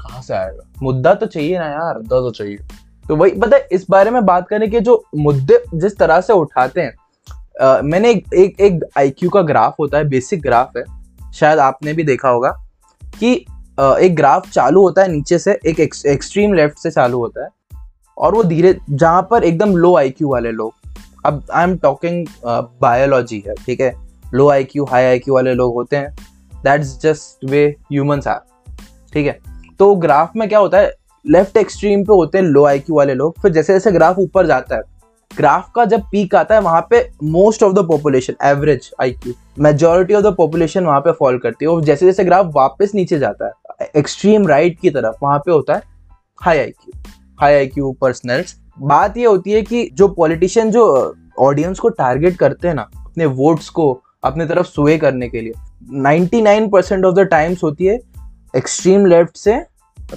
कहाँ 0.01 0.23
से 0.23 0.35
आएगा? 0.35 0.73
मुद्दा 0.83 1.15
तो 1.15 1.27
चाहिए 1.27 1.59
ना 1.59 1.67
यार। 1.67 1.95
मुद्दा 1.97 2.21
तो 2.21 2.31
चाहिए। 2.31 2.59
तो 3.09 3.17
वही 3.17 3.31
पता 3.31 3.57
है 3.57 3.69
इस 3.73 3.87
बारे 3.91 4.11
में 4.11 4.27
बात 4.27 4.49
करने 4.49 4.69
के 4.69 4.81
जो 4.81 5.05
मुद्दे 5.17 5.65
जिस 5.75 5.99
तरह 5.99 6.21
से 6.21 6.33
उठाते 6.33 6.81
हैं 6.81 6.95
अ, 7.61 7.81
मैंने 7.83 8.11
एक 8.11 8.35
एक, 8.35 8.61
एक 8.61 8.81
आईक्यू 8.99 9.31
का 9.31 9.43
ग्राफ 9.43 9.77
होता 9.81 9.99
है 9.99 10.05
बेसिक 10.05 10.43
ग्राफ 10.43 10.73
है 10.77 10.85
शायद 11.35 11.59
आपने 11.59 11.93
भी 11.93 12.05
देखा 12.05 12.29
होगा 12.29 12.51
कि 13.21 13.47
अ, 13.79 13.97
एक 13.97 14.17
ग्राफ 14.17 14.51
चालू 14.51 14.83
होता 14.83 15.03
है 15.03 15.13
नीचे 15.13 15.39
से 15.39 15.59
एक 15.67 15.81
एक्सट्रीम 16.07 16.55
लेफ़्ट 16.55 16.79
से 16.79 16.91
चालू 16.91 17.19
होता 17.19 17.45
है 17.45 17.51
और 18.19 18.35
वो 18.35 18.45
धीरे 18.45 18.79
जहाँ 18.91 19.29
पर 19.31 19.45
एकदम 19.45 19.77
लो 19.77 19.97
आईक्यू 19.97 20.29
वाले 20.29 20.51
लोग 20.51 20.75
अब 21.27 21.43
आई 21.55 21.65
एम 21.65 21.77
टॉकिंग 21.77 22.27
बायोलॉजी 22.83 23.43
है, 23.47 23.55
ठीक 23.67 23.81
है? 23.81 23.95
लो 24.35 24.49
आईक्यू 24.51 24.85
हाई 24.85 25.05
आईक्यू 25.05 25.35
वाले 25.35 25.55
लोग 25.55 25.75
होते 25.75 25.97
हैं। 25.97 26.15
That's 26.65 27.01
just 27.03 27.51
way 27.51 27.65
humans 27.93 28.27
are 28.29 28.41
ठीक 29.13 29.27
है? 29.27 29.39
तो 29.79 29.95
ग्राफ 29.97 30.33
में 30.37 30.49
क्या 30.49 30.59
होता 30.59 30.79
है? 30.79 30.93
लेफ़्ट 31.25 31.57
एक्सट्रीम 31.57 32.05
पे 32.05 32.13
होते 32.13 32.39
हैं 32.39 32.45
लो 32.45 32.65
आईक्यू 32.65 32.97
वाले 32.97 33.15
लोग। 33.15 33.41
फिर 33.43 33.53
जैसे 33.53 33.73
जैसे 33.73 33.93
ग्राफ 33.93 34.19
ऊपर 34.19 34.47
जाता 34.47 34.77
है 34.77 34.83
ग्राफ 35.31 35.71
का 35.77 35.85
जब 35.85 36.03
पीक 36.03 36.35
आता 36.35 36.55
है, 36.55 36.61
वहाँ 36.61 36.87
पे 36.91 37.01
most 37.23 37.63
of 37.63 37.73
the 37.73 37.79
population 37.79 38.35
average 38.43 38.91
IQ 39.01 39.33
majority 39.59 40.15
of 40.15 40.25
the 40.25 40.35
population 40.35 40.85
वहाँ 40.85 41.01
पे 41.01 41.13
फॉल 41.13 41.39
करती 41.39 41.65
है। 41.65 41.71
और 41.71 41.83
जैसे 41.85 42.07
जैसे 42.07 42.25
ग्राफ 42.25 42.51
वापस 42.55 42.93
नीचे 42.95 43.19
जाता 43.19 43.47
है 43.47 43.91
एक्सट्रीम 43.97 44.47
राइट 44.49 44.69
right 44.69 44.83
की 44.83 44.91
तरफ़, 44.91 45.17
वहाँ 45.23 45.39
पे 45.39 45.53
होता 45.53 45.75
है 45.75 45.83
high 46.43 46.59
IQ 46.59 47.01
high 47.41 47.55
IQ 47.55 47.93
personals 48.01 48.55
बात 48.81 49.17
ये 49.17 49.25
होती 49.25 49.53
है 49.53 49.63
कि 49.63 49.91
जो 49.93 50.09
पॉलिटिशियन 50.09 50.71
जो 50.71 51.17
ऑडियंस 51.39 51.79
को 51.79 51.89
टारगेट 51.89 52.37
करते 52.37 52.69
हैं 52.69 52.75
ना 52.75 52.83
अपने 52.83 53.27
वोट्स 53.27 53.69
को 53.69 54.03
अपने 54.25 54.47
तरफ़ 54.47 54.67
सुए 54.67 54.99
करने 54.99 55.29
के 55.29 55.41
लिए 55.41 55.53
99% 55.95 57.05
ऑफ़ 57.05 57.15
द 57.15 57.19
टाइम्स 57.19 57.63
होती 57.63 57.85
है 57.85 57.99
एक्सट्रीम 58.57 59.07
लेफ़्ट 59.07 59.37
से 59.37 59.57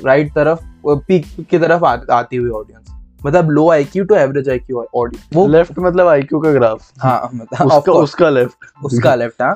राइट 0.05 0.29
तरफ़ 0.29 0.59
पीक 0.87 1.25
की 1.49 1.59
तरफ़ 1.59 1.85
आ, 1.85 1.97
आती 2.11 2.37
हुई 2.37 2.49
ऑडियंस 2.49 2.95
मतलब 3.25 3.49
low 3.49 3.69
IQ 3.69 4.03
to 4.03 4.15
average 4.15 4.49
IQ 4.49 4.85
audience 4.95 5.29
वो 5.33 5.47
लेफ़्ट 5.47 5.79
मतलब 5.79 6.07
आईक्यू 6.07 6.39
का 6.39 6.51
ग्राफ 6.51 6.91
हाँ 6.99 7.29
मतलब 7.33 7.67
उसका 7.67 7.91
उसका 7.91 8.29
लेफ़्ट 8.29 8.85
उसका 8.85 9.15
लेफ़्ट 9.15 9.41
हाँ। 9.41 9.53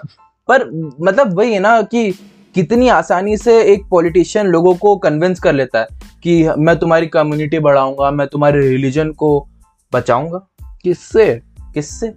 पर 0.47 0.69
मतलब 1.01 1.33
वही 1.33 1.53
है 1.53 1.59
ना 1.59 1.81
कि 1.81 2.13
कितनी 2.55 2.87
आसानी 2.87 3.37
से 3.37 3.63
एक 3.63 3.85
पॉलिटिशियन 3.89 4.45
लोगों 4.45 4.75
को 4.75 4.95
कन्विंस 4.95 5.39
कर 5.39 5.53
लेता 5.53 5.79
है 5.79 5.87
कि 6.23 6.49
मैं 6.57 6.79
तुम्हारी 6.79 7.07
कम्युनिटी 7.07 7.59
बढ़ाऊँगा 7.59 8.11
मैं 8.11 8.27
तुम्हारे 8.27 8.69
रिलीजन 8.69 9.11
को 9.11 9.47
बचाऊँगा? 9.93 10.47
किससे? 10.83 11.41
किससे? 11.73 12.07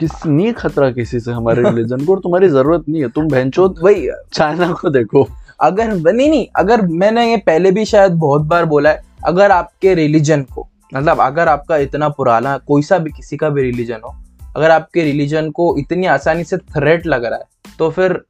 किस 0.00 0.26
नहीं 0.26 0.52
खतरा 0.52 0.90
किसी 0.90 1.20
से 1.20 1.32
हमारे 1.32 1.62
रिलीजन 1.62 2.04
को? 2.04 2.12
और 2.12 2.18
तुम्हारी 2.18 2.48
ज़रूरत 2.48 2.84
नहीं 2.88 3.02
है। 3.02 3.08
तुम 3.08 3.28
भैंचो 3.28 3.74
वही। 3.82 4.08
चाइना 4.32 4.72
को 4.72 4.90
देखो। 4.90 5.28
अगर 5.60 6.12
नहीं 6.12 6.30
नहीं 6.30 6.46
अगर 6.56 6.82
मैंने 6.82 7.30
ये 7.30 7.36
पहले 7.36 7.70
भी 7.70 7.84
शायद 7.84 8.12
बहुत 8.12 8.42
बार 8.42 8.64
बोला 8.64 8.90
है 8.90 9.02
अगर 9.24 9.50
आपके 9.50 9.94
रिलीजन 9.94 10.42
को 10.42 10.68
मतलब 10.94 11.20
अगर 11.20 11.48
आपका 11.48 11.76
इतना 11.76 12.08
पुराना 12.08 12.58
कोई 12.58 12.82
सा 12.82 12.98
भी 12.98 13.10
किसी 13.10 13.36
का 13.36 13.48
भी 13.48 13.62
रिलीजन 13.62 14.00
हो 14.04 14.14
अगर 14.56 14.70
आपके 14.70 15.02
रिलीजन 15.02 15.50
को 15.50 15.76
इतनी 15.78 16.06
आसानी 16.06 16.44
से 16.44 16.56
थ्रेट 16.56 17.06
लग 17.06 17.24
रहा 17.24 17.38
है 17.38 17.44
तो 17.78 17.90
फिर 17.90 18.22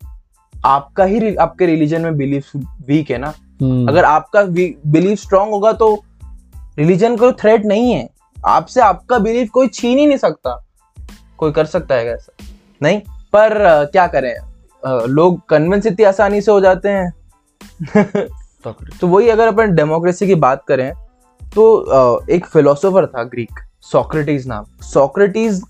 आपका 0.67 1.05
ही 1.05 1.35
आपके 1.37 1.67
रिलीजन 1.67 2.01
में 2.01 2.17
बिलीफ 2.17 2.51
वीक 2.87 3.11
है 3.11 3.19
ना? 3.19 3.29
अगर 3.61 3.89
अगर 3.89 4.05
आपका 4.05 4.43
बिलीफ 4.43 5.19
स्ट्रांग 5.19 5.51
होगा 5.51 5.73
तो 5.73 5.95
रिलीजन 6.79 7.17
कोई 7.17 7.33
थ्रेट 7.33 7.65
नहीं 7.67 7.93
है। 7.93 8.09
आपसे 8.37 8.81
आपका 8.81 9.19
बिलीफ 9.19 9.49
कोई 9.51 9.69
छीन 9.69 9.99
ही 9.99 10.07
नहीं 10.07 10.19
सकता। 10.19 10.55
कोई 11.39 11.53
कर 11.53 11.65
सकता 11.67 11.95
है 11.95 12.07
ऐसा। 12.07 12.33
नहीं? 12.83 13.01
पर 13.33 13.85
क्या 13.93 14.07
करें? 14.07 14.35
लोग 15.07 15.41
कन्विंस 15.49 15.87
इतनी 15.87 16.05
आसानी 16.05 16.41
से 16.41 16.53
हो 16.53 16.61
जाते 16.61 16.89
हैं। 16.89 17.13
तो 19.01 19.07
वही 19.07 19.29
अगर 19.29 19.49
अपन 19.49 19.75
डेमोक्रेसी 19.75 20.27
की 20.27 20.35
बात 20.37 20.65
करें 20.69 20.93
तो 21.41 22.27
एक 22.31 22.47
फिलोसोफर 22.47 23.07
था 23.07 23.23
ग्रीक 23.25 23.61
सोक्रेटिस 23.83 24.47
नाम। 24.47 24.65
सोक्रेटिस 24.83 25.61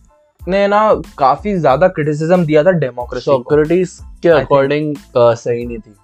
ने 0.48 0.66
ना 0.68 0.94
काफ़ी 1.18 1.54
ज़्यादा 1.56 1.88
क्रिटिसिज्म 1.88 2.44
दिया 2.44 2.64
था 2.64 2.70
डेमोक्रेसी 2.70 3.24
सोक्रेटिस 3.24 3.98
के। 4.22 4.28
अकॉर्डिंग 4.28 4.94
सही 5.16 5.66
नहीं 5.66 5.78
थी। 5.78 5.94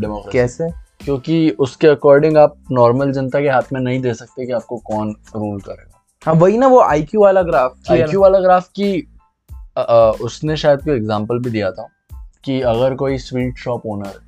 डेमोक्रेसी 0.00 0.38
कैसे? 0.38 0.68
क्योंकि 1.04 1.50
उसके 1.50 1.88
अकॉर्डिंग 1.88 2.36
आप 2.36 2.54
नॉर्मल 2.72 3.12
जनता 3.12 3.40
के 3.40 3.48
हाथ 3.48 3.72
में 3.72 3.80
नहीं 3.80 4.00
दे 4.02 4.14
सकते 4.14 4.46
कि 4.46 4.52
आपको 4.52 4.76
कौन 4.76 5.16
रूल 5.36 5.60
करेगा। 5.60 6.04
हाँ 6.26 6.34
वही 6.34 6.58
ना 6.58 6.66
वो 6.66 6.80
आईक्यू 6.80 7.20
वाला 7.20 7.42
ग्राफ 7.42 7.90
आईक्यू 7.90 8.20
वाला 8.20 8.38
ग्राफ 8.38 8.68
की 8.68 9.08
अ, 9.76 9.80
अ, 9.82 10.12
उसने 10.20 10.56
शायद 10.56 10.80
कोई 10.80 10.96
एग्जांपल 10.96 11.38
भी 11.38 11.50
दिया 11.50 11.70
था 11.70 11.88
कि 12.44 12.60
अगर 12.60 12.94
कोई 12.94 13.18
स्वीट 13.18 13.58
शॉप 13.58 13.82
ओनर 13.86 14.20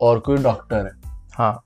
और 0.00 0.18
कोई 0.18 0.36
डॉक्टर 0.36 0.76
है 0.76 0.92
हाँ। 1.34 1.62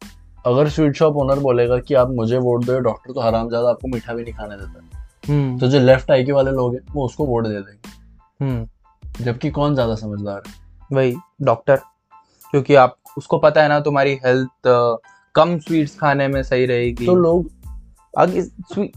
अगर 0.47 0.69
स्वीट 0.69 0.97
शॉप 0.97 1.17
ओनर 1.17 1.39
बोलेगा 1.39 1.79
कि 1.79 1.95
आप 1.95 2.11
मुझे 2.11 2.39
वोट 2.39 2.65
दो 2.65 2.79
डॉक्टर 2.79 3.13
तो 3.13 3.21
हराम 3.21 3.49
ज़्यादा 3.49 3.69
आपको 3.69 3.89
मीठा 3.89 4.15
भी 4.15 4.23
नहीं 4.23 4.35
खाने 4.35 4.57
देता। 4.57 4.88
तो 5.29 5.69
जो 5.69 5.81
लेफ़्ट 5.81 6.11
आईक्यू 6.11 6.35
वाले 6.35 6.51
लोग 6.51 6.75
हैं 6.75 6.81
वो 6.93 7.05
उसको 7.07 7.27
वोट 7.27 7.47
दे 7.47 7.55
देंगे। 7.55 7.91
हम्म। 8.41 9.25
जबकि 9.25 9.51
कौन 9.51 9.75
ज़्यादा 9.75 9.95
समझदार 9.97 10.43
है? 10.47 10.53
वही 10.93 11.15
डॉक्टर 11.43 11.77
क्योंकि 12.53 12.75
आप 12.77 12.97
उसको 13.19 13.39
पता 13.39 13.63
है 13.63 13.69
ना 13.69 13.79
तुम्हारी 13.81 14.19
हेल्थ 14.27 14.69
कम 15.35 15.59
स्वीट्स 15.59 15.99
खाने 15.99 16.29
में 16.29 16.43
सही 16.43 16.67
रहेगी। 16.67 17.07
तो 17.07 17.15
लोग 17.15 17.51
आगे 18.15 18.41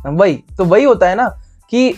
वही 0.08 0.36
तो 0.58 0.66
वही 0.66 0.84
होता 0.84 1.10
है 1.10 1.16
ना 1.16 1.28
कि 1.72 1.90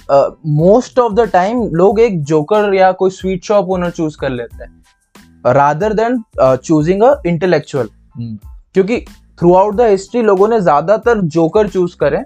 मोस्ट 0.48 1.00
ऑफ़ 1.00 1.14
द 1.14 1.30
टाइम 1.34 1.64
लोग 1.74 2.00
एक 2.00 2.22
जोकर 2.24 2.74
या 2.74 2.92
कोई 2.94 3.10
स्वीट 3.12 3.44
शॉप 3.44 3.70
ओनर 3.70 3.90
चूज़ 3.92 4.18
कर 4.18 4.30
लेते 4.30 4.64
हैं। 4.64 5.54
Rather 5.54 5.94
than 5.94 6.24
choosing 6.40 7.02
a 7.04 7.14
intellectual 7.28 7.90
क्योंकि 8.18 9.06
थ्रू 9.38 9.54
आउट 9.54 9.76
द 9.76 9.82
हिस्ट्री 9.82 10.22
लोगों 10.22 10.48
ने 10.48 10.60
ज़्यादातर 10.62 11.22
जोकर 11.36 11.68
चूज़ 11.70 11.96
करे। 12.00 12.18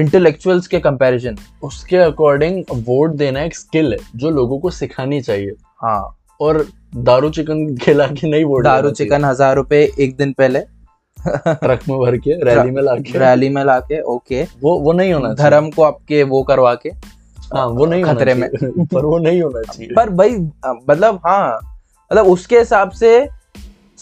इंटेलेक्चुअल्स 0.00 0.66
के 0.66 0.80
कंपैरिजन 0.80 1.36
उसके 1.64 1.96
अकॉर्डिंग 1.96 2.62
वोट 2.86 3.10
देना 3.16 3.42
एक 3.42 3.56
स्किल 3.56 3.92
है 3.92 3.98
जो 4.16 4.30
लोगों 4.30 4.58
को 4.58 4.70
सिखानी 4.70 5.20
चाहिए। 5.20 5.54
हाँ। 5.82 6.16
और 6.40 6.66
दारू 6.96 7.30
चिकन 7.30 7.76
खिला 7.82 8.06
के 8.06 8.30
नहीं 8.30 8.44
वोट 8.44 8.64
दारू 8.64 8.90
चिकन 8.90 9.24
हज़ार 9.24 9.56
रुपए 9.56 9.82
एक 10.00 10.16
दिन 10.16 10.32
पहले। 10.32 10.60
ट्रक 11.18 11.80
में 11.88 11.98
भर 11.98 12.16
के 12.18 12.34
रैली 12.44 12.70
में 12.70 12.82
लाके 12.82 13.18
रैली 13.18 13.48
में 13.48 13.64
लाके 13.64 14.00
ओके 14.12 14.42
वो 14.62 14.78
वो 14.80 14.92
नहीं 14.92 15.12
होना 15.12 15.32
धर्म 15.34 15.70
को 15.70 15.82
आपके 15.82 16.22
वो 16.22 16.42
करवा 16.42 16.74
के। 16.74 16.88
हाँ 17.54 17.66
वो 17.68 17.86
नहीं 17.86 18.04
खतरे 18.04 18.34
में। 18.34 18.48
पर 18.92 19.04
वो 19.04 19.18
नहीं 19.18 19.42
होना 19.42 19.62
चाहिए। 19.62 19.94
पर 19.96 20.10
भाई 20.10 20.36
मतलब 20.88 21.20
हाँ 21.26 21.58
मतलब 22.10 22.26
उसके 22.26 22.58
हिसाब 22.58 22.90
से 22.92 23.18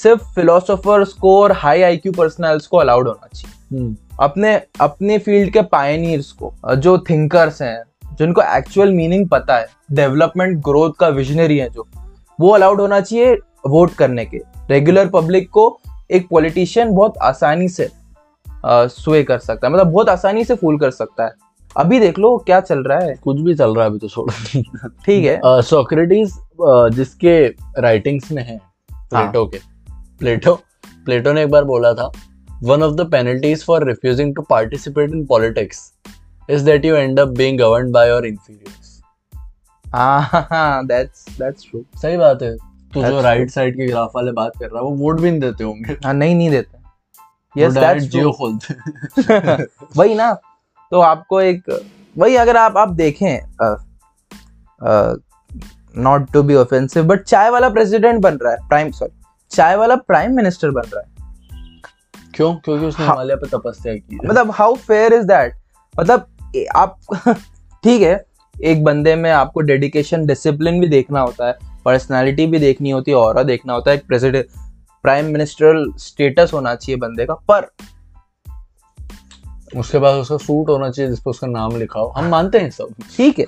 सिर्फ़ 0.03 0.23
फिलोसोफर्स 0.35 1.13
को 1.13 1.41
और 1.43 1.53
हाई 1.53 1.83
आईक्यू 1.83 2.13
पर्सनल्स 2.13 2.67
को 2.67 2.77
अलाउड 2.77 3.09
होना 3.09 3.29
चाहिए। 3.35 3.79
हम्म, 3.79 3.97
अपने 4.21 4.55
अपने 4.81 5.19
फ़ील्ड 5.19 5.53
के 5.53 5.63
पायनियर्स 5.63 6.31
को 6.33 6.53
जो 6.77 6.97
थिंकर्स 7.01 7.61
हैं 7.63 7.83
जिनको 8.19 8.43
एक्चुअल 8.57 8.93
मीनिंग 8.93 9.29
पता 9.29 9.57
है 9.59 9.67
डेवलपमेंट 9.93 10.57
ग्रोथ 10.65 10.93
का 11.01 11.09
विजनरी 11.09 11.59
है 11.59 11.69
जो 11.71 11.87
वो 12.39 12.51
अलाउड 12.51 12.81
होना 12.81 13.01
चाहिए 13.01 13.35
वोट 13.67 13.93
करने 13.95 14.25
के। 14.25 14.39
रेगुलर 14.71 15.09
पब्लिक 15.09 15.49
को 15.51 15.65
एक 16.11 16.27
पॉलिटिशियन 16.29 16.93
बहुत 16.95 17.19
आसानी 17.23 17.69
से 17.69 17.89
स्वे 18.67 19.23
कर 19.25 19.39
सकता 19.39 19.67
है 19.67 19.73
मतलब 19.73 19.87
बहुत 19.87 20.09
आसानी 20.09 20.45
से 20.45 20.55
फूल 20.55 20.79
कर 20.79 20.91
सकता 20.91 21.25
है। 21.25 21.33
अभी 21.77 21.99
देख 22.01 22.19
लो 22.19 22.37
क्या 22.47 22.61
चल 22.61 22.79
रहा 22.79 22.99
है। 22.99 23.15
कुछ 23.15 23.41
भी 23.41 23.55
चल 23.55 23.75
रहा 23.75 23.85
है 23.85 23.91
अभी 23.91 23.99
तो 23.99 24.09
छोड़ो। 24.09 24.63
ठीक 25.05 25.25
है। 25.25 25.41
सोक्रेटिस 25.63 26.33
जिसके 26.95 27.47
राइटिंग्स 27.81 28.33
में 28.33 28.43
है 28.43 28.57
प्लेटो 28.91 29.43
हाँ। 29.43 29.47
के 29.47 29.59
प्लेटो 30.21 30.55
प्लेटो 31.05 31.33
ने 31.33 31.43
एक 31.43 31.51
बार 31.51 31.65
बोला 31.65 31.93
था 31.95 32.11
one 32.63 32.83
of 32.83 32.95
the 32.95 33.11
penalties 33.13 33.65
for 33.67 33.87
refusing 33.89 34.35
to 34.37 34.43
participate 34.51 35.11
in 35.11 35.25
politics 35.27 35.93
is 36.49 36.65
that 36.65 36.85
you 36.85 36.95
end 36.97 37.21
up 37.21 37.29
being 37.39 37.59
governed 37.59 37.93
by 37.93 38.09
your 38.09 38.27
inferiors 38.27 38.99
हाँ 39.85 40.87
दैट्स 40.87 41.25
दैट्स 41.39 41.65
ट्रू 41.71 41.85
सही 42.03 42.17
बात 42.17 42.43
है। 42.43 42.57
तो 42.57 43.03
जो 43.03 43.21
राइट 43.23 43.51
साइड 43.51 43.77
के 43.77 43.87
ग्राफ 43.87 44.13
वाले 44.15 44.33
बात 44.33 44.53
कर 44.59 44.67
रहा 44.67 44.79
है 44.79 44.85
वो 44.85 44.97
वोट 44.97 45.21
भी 45.21 45.31
नहीं 45.31 45.41
देते 45.41 45.65
होंगे। 45.65 45.93
हाँ 46.05 46.15
नहीं 46.15 46.35
नहीं 46.35 46.51
देते। 46.51 46.79
यस 47.57 47.73
दैट्स 47.75 48.05
जियो 48.05 48.33
खोलते 48.33 48.75
वही 49.97 50.15
ना 50.15 50.33
तो 50.93 51.01
आपको 51.01 51.41
एक 51.41 51.71
वही 52.17 52.37
अगर 52.37 52.57
आप 52.57 52.77
आप 52.77 52.93
देखें 52.95 53.39
not 56.03 56.31
to 56.33 56.43
be 56.43 56.55
offensive 56.55 57.05
but 57.05 57.23
चाय 57.23 57.51
वाला 57.51 57.69
प्रेसिडेंट 57.69 58.21
बन 58.23 58.37
रहा 58.37 58.53
है 58.53 58.69
प्राइम 58.69 58.91
सॉरी 58.91 59.20
चाय 59.51 59.77
वाला 59.77 59.97
प्राइम 59.97 60.37
मिनिस्टर 60.37 60.71
बन 60.71 60.81
रहा 60.81 61.01
है। 61.01 61.21
क्यों? 62.35 62.55
क्योंकि 62.55 62.87
उसने 62.87 63.07
हाँ। 63.07 63.15
हिमालय 63.15 63.37
पे 63.37 63.47
तपस्या 63.47 63.95
की 63.95 64.19
मतलब 64.25 64.51
हाउ 64.51 64.75
फेयर 64.75 65.13
इज़ 65.13 65.25
दैट 65.25 65.55
मतलब 66.01 66.27
आप 66.77 66.99
ठीक 67.85 68.03
है 68.03 68.25
एक 68.65 68.85
बंदे 68.85 69.17
में 69.17 69.31
आपको 69.31 69.61
डेडिकेशन 69.61 70.27
डिसिप्लिन 70.27 70.81
भी 70.81 70.89
देखना 70.89 71.21
होता 71.21 71.47
है 71.47 71.59
पर्सनालिटी 71.85 72.47
भी 72.47 72.59
देखनी 72.59 72.91
होती 72.91 73.11
है 73.11 73.17
और 73.17 73.45
देखना 73.45 73.73
होता 73.73 73.91
है 73.91 73.97
एक 73.97 74.07
प्रेसिडेंट 74.07 74.47
प्राइम 75.03 75.25
मिनिस्टरल 75.25 75.93
स्टेटस 75.97 76.51
होना 76.55 76.75
चाहिए 76.75 76.97
बंदे 76.97 77.27
का 77.27 77.35
पर 77.35 77.71
उसके 79.77 79.99
बाद 79.99 80.15
उसका 80.15 80.37
सूट 80.37 80.69
होना 80.69 80.91
चाहिए 80.91 81.11
जिसपे 81.11 81.31
उसका 81.31 81.47
नाम 81.47 81.77
लिखा 81.77 82.01
हो। 82.01 82.07
हम 82.07 82.25
मानते 82.25 82.59
हैं 82.59 82.71
सब। 82.71 82.89
ठीक 83.17 83.39
है 83.39 83.47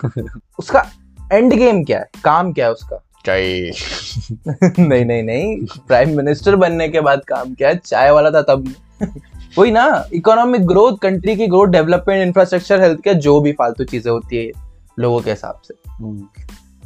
उसका 0.58 0.86
एंड 1.32 1.54
गेम 1.54 1.84
क्या 1.84 1.98
है? 1.98 2.10
काम 2.24 2.52
क्या 2.52 2.66
है 2.66 2.72
उसका? 2.72 3.11
चाय। 3.26 3.60
नहीं 4.78 5.04
नहीं 5.04 5.22
नहीं। 5.22 5.66
प्राइम 5.66 6.16
मिनिस्टर 6.16 6.56
बनने 6.56 6.88
के 6.88 7.00
बाद 7.00 7.24
काम 7.28 7.54
क्या 7.54 7.74
चाय 7.74 8.10
वाला 8.10 8.30
था 8.30 8.42
तब। 8.42 8.74
वही 9.58 9.70
ना 9.70 10.04
इकोनॉमिक 10.12 10.66
ग्रोथ 10.66 10.96
कंट्री 11.02 11.36
की 11.36 11.46
growth 11.46 11.68
development 11.68 12.26
infrastructure 12.26 12.80
health 12.80 13.00
care 13.00 13.16
जो 13.16 13.40
भी 13.40 13.52
फालतू 13.52 13.84
चीज़ें 13.84 14.12
होती 14.12 14.36
है 14.36 14.52
लोगों 14.98 15.20
के 15.20 15.30
हिसाब 15.30 15.60
से। 15.68 15.74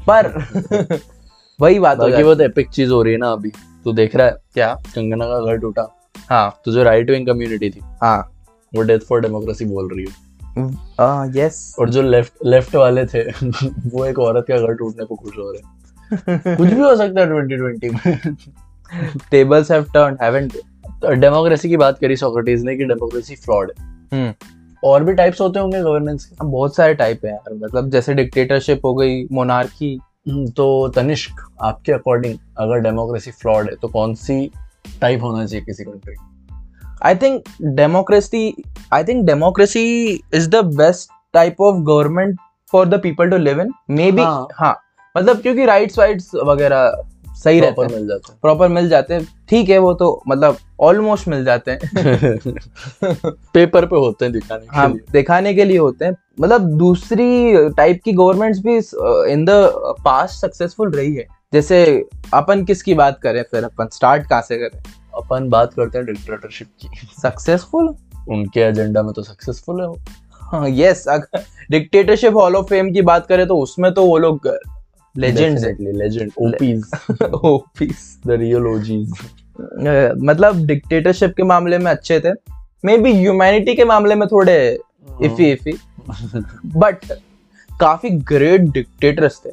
पर 0.08 0.44
वही 1.60 1.78
बात 1.78 2.00
हो 2.00 2.08
बहुत 2.08 2.40
एपिक 2.40 2.68
चीज़ 2.68 2.90
हो 2.90 3.02
रही 3.02 3.12
है 3.12 3.18
ना 3.18 3.32
अभी। 3.32 3.52
तू 3.84 3.92
देख 3.92 4.16
रहा 4.16 4.26
है 4.26 4.36
क्या? 4.54 4.74
कंगना 4.74 5.24
का 5.24 5.40
घर 5.40 5.56
टूटा। 5.56 5.96
हाँ। 6.30 6.60
तो 6.64 6.72
जो 6.72 6.82
राइट 6.82 7.10
विंग 7.10 7.26
कम्युनिटी 7.26 7.70
थी 7.70 7.80
हाँ। 8.02 8.32
वो 8.74 8.82
डेथ 8.82 8.98
फॉर 8.98 9.20
डेमोक्रेसी 9.20 9.64
बोल 9.64 9.88
रही 9.94 10.04
है। 10.04 10.26
यस 11.36 11.76
और 11.78 11.90
जो 11.90 12.02
लेफ़्ट 12.02 12.32
लेफ़्ट 12.46 12.74
वाले 12.74 13.06
थे 13.06 13.22
वो 13.88 14.04
एक 14.04 14.18
औरत 14.18 14.44
का 14.48 14.58
घर 14.58 14.74
टूटने 14.74 15.04
को 15.04 15.16
खुश 15.16 15.38
हो 15.38 15.52
रहे 15.52 15.66
हैं। 15.66 15.85
कुछ 16.56 16.68
भी 16.68 16.80
हो 16.80 16.96
सकता 16.96 17.20
है 17.20 17.26
2020 17.26 18.06
में। 18.06 18.36
Tables 19.30 19.70
have 19.70 19.82
turn 19.82 20.16
haven't 20.22 20.52
democracy 21.20 21.68
की 21.68 21.76
बात 21.76 21.98
करी 21.98 22.16
सोक्रेटिस 22.16 22.62
ने 22.62 22.76
कि 22.76 22.84
डेमोक्रेसी 22.84 23.34
फ्रॉड 23.34 23.72
है। 23.78 23.84
हम्म। 24.12 24.34
और 24.84 25.04
भी 25.04 25.14
टाइप्स 25.14 25.40
होते 25.40 25.58
होंगे 25.58 25.80
गवर्नेंस 25.80 26.24
के। 26.24 26.46
बहुत 26.46 26.76
सारे 26.76 26.94
टाइप 26.94 27.24
है 27.24 27.30
यार। 27.30 27.54
मतलब 27.54 27.90
जैसे 27.90 28.14
डिक्टेटरशिप 28.14 28.80
हो 28.84 28.94
गई 28.94 29.26
मोनार्की 29.32 30.00
हम्म, 30.30 30.46
तो 30.46 30.88
तनिष्क 30.88 31.48
आपके 31.62 31.92
अकॉर्डिंग 31.92 32.38
अगर 32.58 32.78
डेमोक्रेसी 32.78 33.30
फ्रॉड 33.30 33.64
है 33.64 33.76
तो 33.82 33.88
कौन 33.88 34.14
सी 34.14 34.50
टाइप 35.00 35.22
होना 35.22 35.46
चाहिए 35.46 35.64
किसी 35.64 35.84
country 35.84 36.14
I 37.04 37.14
think 37.14 37.40
democracy 37.78 38.52
I 38.94 39.02
think 39.02 39.26
democracy 39.28 39.88
is 40.34 40.46
the 40.54 40.62
best 40.78 41.10
type 41.34 41.58
of 41.60 41.82
government 41.88 42.36
for 42.72 42.84
the 42.86 42.98
people 42.98 43.30
to 43.32 43.38
live 43.38 43.60
in 43.64 43.72
maybe 44.12 44.22
हाँ 44.54 44.76
मतलब 45.16 45.42
क्योंकि 45.42 45.64
राइट्स 45.64 45.98
वाइट्स 45.98 46.30
वगैरह 46.34 47.02
सही 47.44 47.60
रहते 47.60 47.82
हैं। 47.82 47.88
मिल 47.88 48.06
जाता 48.08 48.38
प्रॉपर 48.42 48.68
मिल 48.68 48.88
जाते 48.88 49.14
हैं। 49.14 49.28
ठीक 49.48 49.68
है 49.68 49.78
वो 49.78 49.94
तो 49.94 50.22
मतलब 50.28 50.56
ऑलमोस्ट 50.80 51.28
मिल 51.28 51.44
जाते 51.44 51.70
हैं। 51.70 51.78
पेपर 53.54 53.86
पे 53.86 53.96
होते 53.96 54.24
हैं 54.24 54.32
दिखाने 54.32 54.60
के 54.60 54.76
हाँ 54.76 54.88
लिए। 54.88 55.00
दिखाने 55.12 55.54
के 55.54 55.64
लिए 55.64 55.78
होते 55.78 56.04
हैं। 56.04 56.12
मतलब 56.40 56.60
दूसरी 56.60 57.68
टाइप 57.70 58.00
की 58.04 58.12
गवर्नमेंट्स 58.12 58.58
भी 58.58 58.76
इन 59.32 59.44
द 59.44 59.72
पास्ट 60.04 60.40
सक्सेसफुल 60.40 60.90
रही 60.90 61.14
है। 61.14 61.26
जैसे 61.52 62.04
अपन 62.34 62.64
किसकी 62.64 62.94
बात 62.94 63.20
करें 63.22 63.42
फिर? 63.42 63.64
अपन 63.64 63.88
स्टार्ट 63.92 64.28
कहाँ 64.28 64.42
से 64.42 64.56
करें? 64.56 64.82
अपन 65.14 65.48
बात 65.48 65.74
करते 65.74 65.98
हैं 65.98 66.06
डिक्टेटरशिप 66.06 66.68
की। 66.80 66.88
सक्सेसफुल 67.22 67.94
उनके 68.28 68.60
एजेंडा 68.60 69.02
में 69.02 69.12
तो 69.12 69.22
सक्सेसफुल 69.22 69.80
है 69.80 69.86
वो। 69.86 69.98
हाँ 70.32 70.68
यस 70.68 71.08
अगर 71.08 71.44
डिक्टेटरशिप 71.70 72.34
हॉल 72.36 72.56
ऑफ़ 72.56 72.66
फेम 72.66 72.92
की 72.92 73.02
बात 73.02 73.26
करें 73.26 73.46
तो 73.46 73.58
उसमें 73.58 73.94
तो 73.94 74.06
वो 74.06 74.18
लोग 74.18 74.58
legends 75.18 75.64
Definitely, 75.64 76.02
legend. 76.02 77.34
ओपीस 77.34 78.18
the 78.26 78.36
real 78.36 78.62
OGs 78.62 79.08
मतलब 80.22 80.66
डिक्टेटरशिप 80.66 81.34
के 81.36 81.42
मामले 81.42 81.78
में 81.78 81.90
अच्छे 81.90 82.20
थे। 82.20 82.52
मे 82.84 82.98
बी 82.98 83.12
ह्यूमैनिटी 83.12 83.74
के 83.74 83.84
मामले 83.84 84.14
में 84.14 84.28
थोड़े 84.28 84.78
इफी 85.22 85.50
इफी 85.50 85.78
बट 86.66 86.98
काफ़ी 87.80 88.10
ग्रेट 88.10 88.60
डिक्टेटर्स 88.60 89.42
थे। 89.46 89.50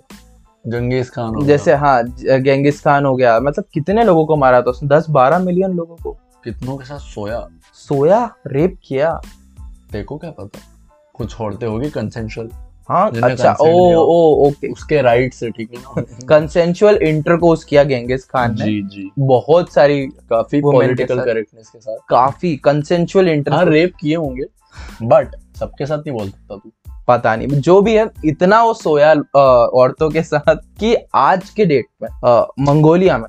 जंगीज 0.68 1.10
खान 1.10 1.46
जैसे 1.46 1.74
हाँ 1.74 2.04
ज- 2.04 2.82
खान 2.86 3.06
हो 3.06 3.16
गया। 3.16 3.40
मतलब 3.40 3.66
कितने 3.74 4.04
लोगों 4.04 4.26
को 4.26 4.36
मारा 4.36 4.62
था 4.62 4.70
उसने? 4.70 4.90
दस 4.90 5.06
बारह 5.10 5.40
मिलियन 5.40 5.72
लोगों 5.72 5.96
को। 5.96 6.12
कितनों 6.44 6.78
के 6.78 6.86
साथ 6.86 7.00
सोया? 7.00 7.48
सोया 7.74 8.36
रेप 8.48 8.76
किया। 8.84 9.22
देखो 9.92 10.18
क्या 10.18 10.32
पता। 10.32 10.60
कुछ 11.14 11.42
औरतें 11.42 11.68
होगी 11.68 11.90
कंसेंशुअल 11.90 12.50
हाँ 12.90 13.10
अच्छा 13.24 13.52
ओ 13.62 13.68
ओ 13.96 14.48
ओके। 14.48 14.72
उसके 14.72 15.02
राइट 15.02 15.34
से 15.34 15.50
ठीक 15.52 15.70
है 15.74 15.82
ना? 15.82 16.02
कंसेंचुअल 16.30 16.98
इंटरकोर्स 17.04 17.64
किया 17.64 17.84
गेंगिस 17.84 18.26
खान 18.26 18.56
ने। 18.60 18.66
जी 18.66 18.82
जी। 18.92 19.10
बहुत 19.20 19.72
सारी 19.74 20.06
काफ़ी 20.30 20.62
पॉलिटिकल 20.62 21.20
करेक्टनेस 21.20 21.70
के 21.70 21.80
साथ। 21.80 21.98
काफ़ी 22.10 22.56
कंसेंचुअल 22.64 23.44
हाँ 23.50 23.66
रेप 23.66 23.94
किए 24.02 24.16
होंगे 24.16 24.46
बट 25.04 25.36
सबके 25.60 25.86
साथ 25.86 25.98
नहीं 25.98 26.12
बोल 26.12 26.30
सकता 26.30 26.56
तू। 26.56 26.72
पता 27.08 27.36
नहीं 27.36 27.62
जो 27.62 27.82
भी 27.82 27.96
है 27.96 28.08
इतना 28.26 28.62
वो 28.64 28.74
सोया 28.74 29.14
औरतों 29.36 30.10
के 30.10 30.22
साथ 30.24 30.56
कि 30.80 30.96
आज 31.16 31.50
के 31.50 31.66
डेट 31.66 31.86
में 32.04 32.10
मंगोलिया 32.66 33.18
में। 33.18 33.28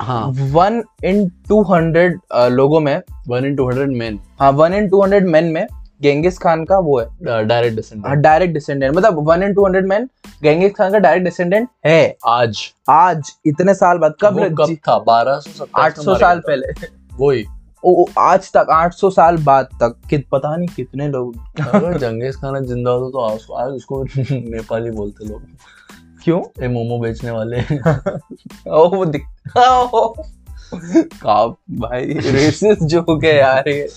हाँ। 0.00 0.26
वन 0.52 0.82
इन 1.04 1.28
टू 1.48 1.62
हंड्रेड 1.64 2.18
लोगों 2.34 2.80
में 2.80 3.00
one 3.28 3.44
in 3.44 3.56
two 3.56 3.68
hundred 3.68 3.90
man 3.98 4.18
हाँ 4.40 4.50
one 4.52 4.74
in 4.74 4.88
two 4.88 5.02
hundred 5.02 5.26
man 5.26 5.44
में 5.44 5.66
गेंगिस 6.02 6.38
खान 6.38 6.64
का 6.64 6.78
वो 6.78 7.00
है। 7.00 7.06
डायरेक्ट 7.44 7.76
डिसेंडेंट 7.76 8.14
डायरेक्ट 8.14 8.54
डिसेंडेंट 8.54 8.96
मतलब 8.96 9.28
one 9.28 9.42
in 9.42 9.54
two 9.54 9.64
hundred 9.64 9.86
man 9.86 10.08
Genghis 10.42 10.72
Khan 10.74 10.92
का 10.92 10.98
डायरेक्ट 10.98 11.24
डिसेंडेंट 11.24 11.68
है। 11.86 12.16
आज। 12.26 12.74
आज 12.90 13.32
इतने 13.46 13.74
साल 13.74 13.98
बाद। 13.98 14.14
कब 14.20 14.54
कब 14.60 14.74
था? 14.74 14.98
बारह 14.98 15.38
सौ 15.38 15.66
आठ 15.76 15.98
सौ 15.98 16.14
साल 16.14 16.40
पहले। 16.40 16.66
वही। 17.20 17.44
ओ, 17.84 18.02
ओ, 18.02 18.06
आज 18.18 18.52
तक 18.52 18.66
800 18.70 19.10
साल 19.10 19.36
बाद 19.36 19.64
तक। 19.64 20.00
कि 20.10 20.18
पता 20.18 20.56
नहीं 20.56 20.68
कितने 20.68 21.08
लोग। 21.08 21.36
अगर 21.60 21.98
जंगीज 21.98 22.36
खान 22.36 22.64
ज़िंदा 22.64 22.90
होता 22.90 23.10
तो 23.10 23.18
आज 23.18 23.66
आज 23.66 23.72
उसको 23.76 24.04
नेपाली 24.32 24.90
बोलते 24.90 25.28
लोग। 25.28 25.42
क्यों? 26.24 26.62
ये 26.62 26.68
मोमो 26.68 26.98
बेचने 26.98 27.30
वाले 27.30 27.60
ओ 28.70 28.88
वो 28.88 29.04
दिख 29.04 29.22
ओ, 29.56 30.14
का 31.04 31.46
भाई 31.70 32.04
रेसिस्ट 32.04 32.82
जो 32.82 33.00
हो 33.00 33.16
गए 33.16 33.32
यार 33.32 33.68
ये। 33.68 33.88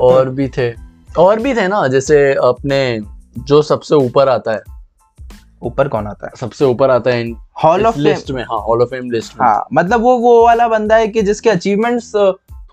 और 0.00 0.30
भी 0.30 0.48
थे। 0.48 0.87
और 1.18 1.40
भी 1.40 1.54
थे 1.54 1.66
ना 1.68 1.86
जैसे 1.88 2.18
अपने 2.34 3.00
जो 3.38 3.60
सबसे 3.62 3.94
ऊपर 3.94 4.28
आता 4.28 4.52
है। 4.52 4.62
ऊपर 5.62 5.88
कौन 5.88 6.06
आता 6.06 6.26
है? 6.26 6.32
सबसे 6.36 6.64
ऊपर 6.64 6.90
आता 6.90 7.10
है 7.10 7.20
इन 7.20 7.34
हॉल 7.64 7.86
ऑफ़ 7.86 7.98
लिस्ट 7.98 8.30
में 8.30 8.42
हाँ 8.42 8.58
हॉल 8.62 8.82
ऑफ़ 8.82 8.88
फेम 8.88 9.10
लिस्ट 9.10 9.32
में। 9.32 9.46
हाँ 9.46 9.66
मतलब 9.72 10.00
वो 10.00 10.16
वो 10.18 10.44
वाला 10.44 10.68
बंदा 10.68 10.96
है 10.96 11.08
कि 11.08 11.22
जिसके 11.22 11.50
अचीवमेंट्स 11.50 12.14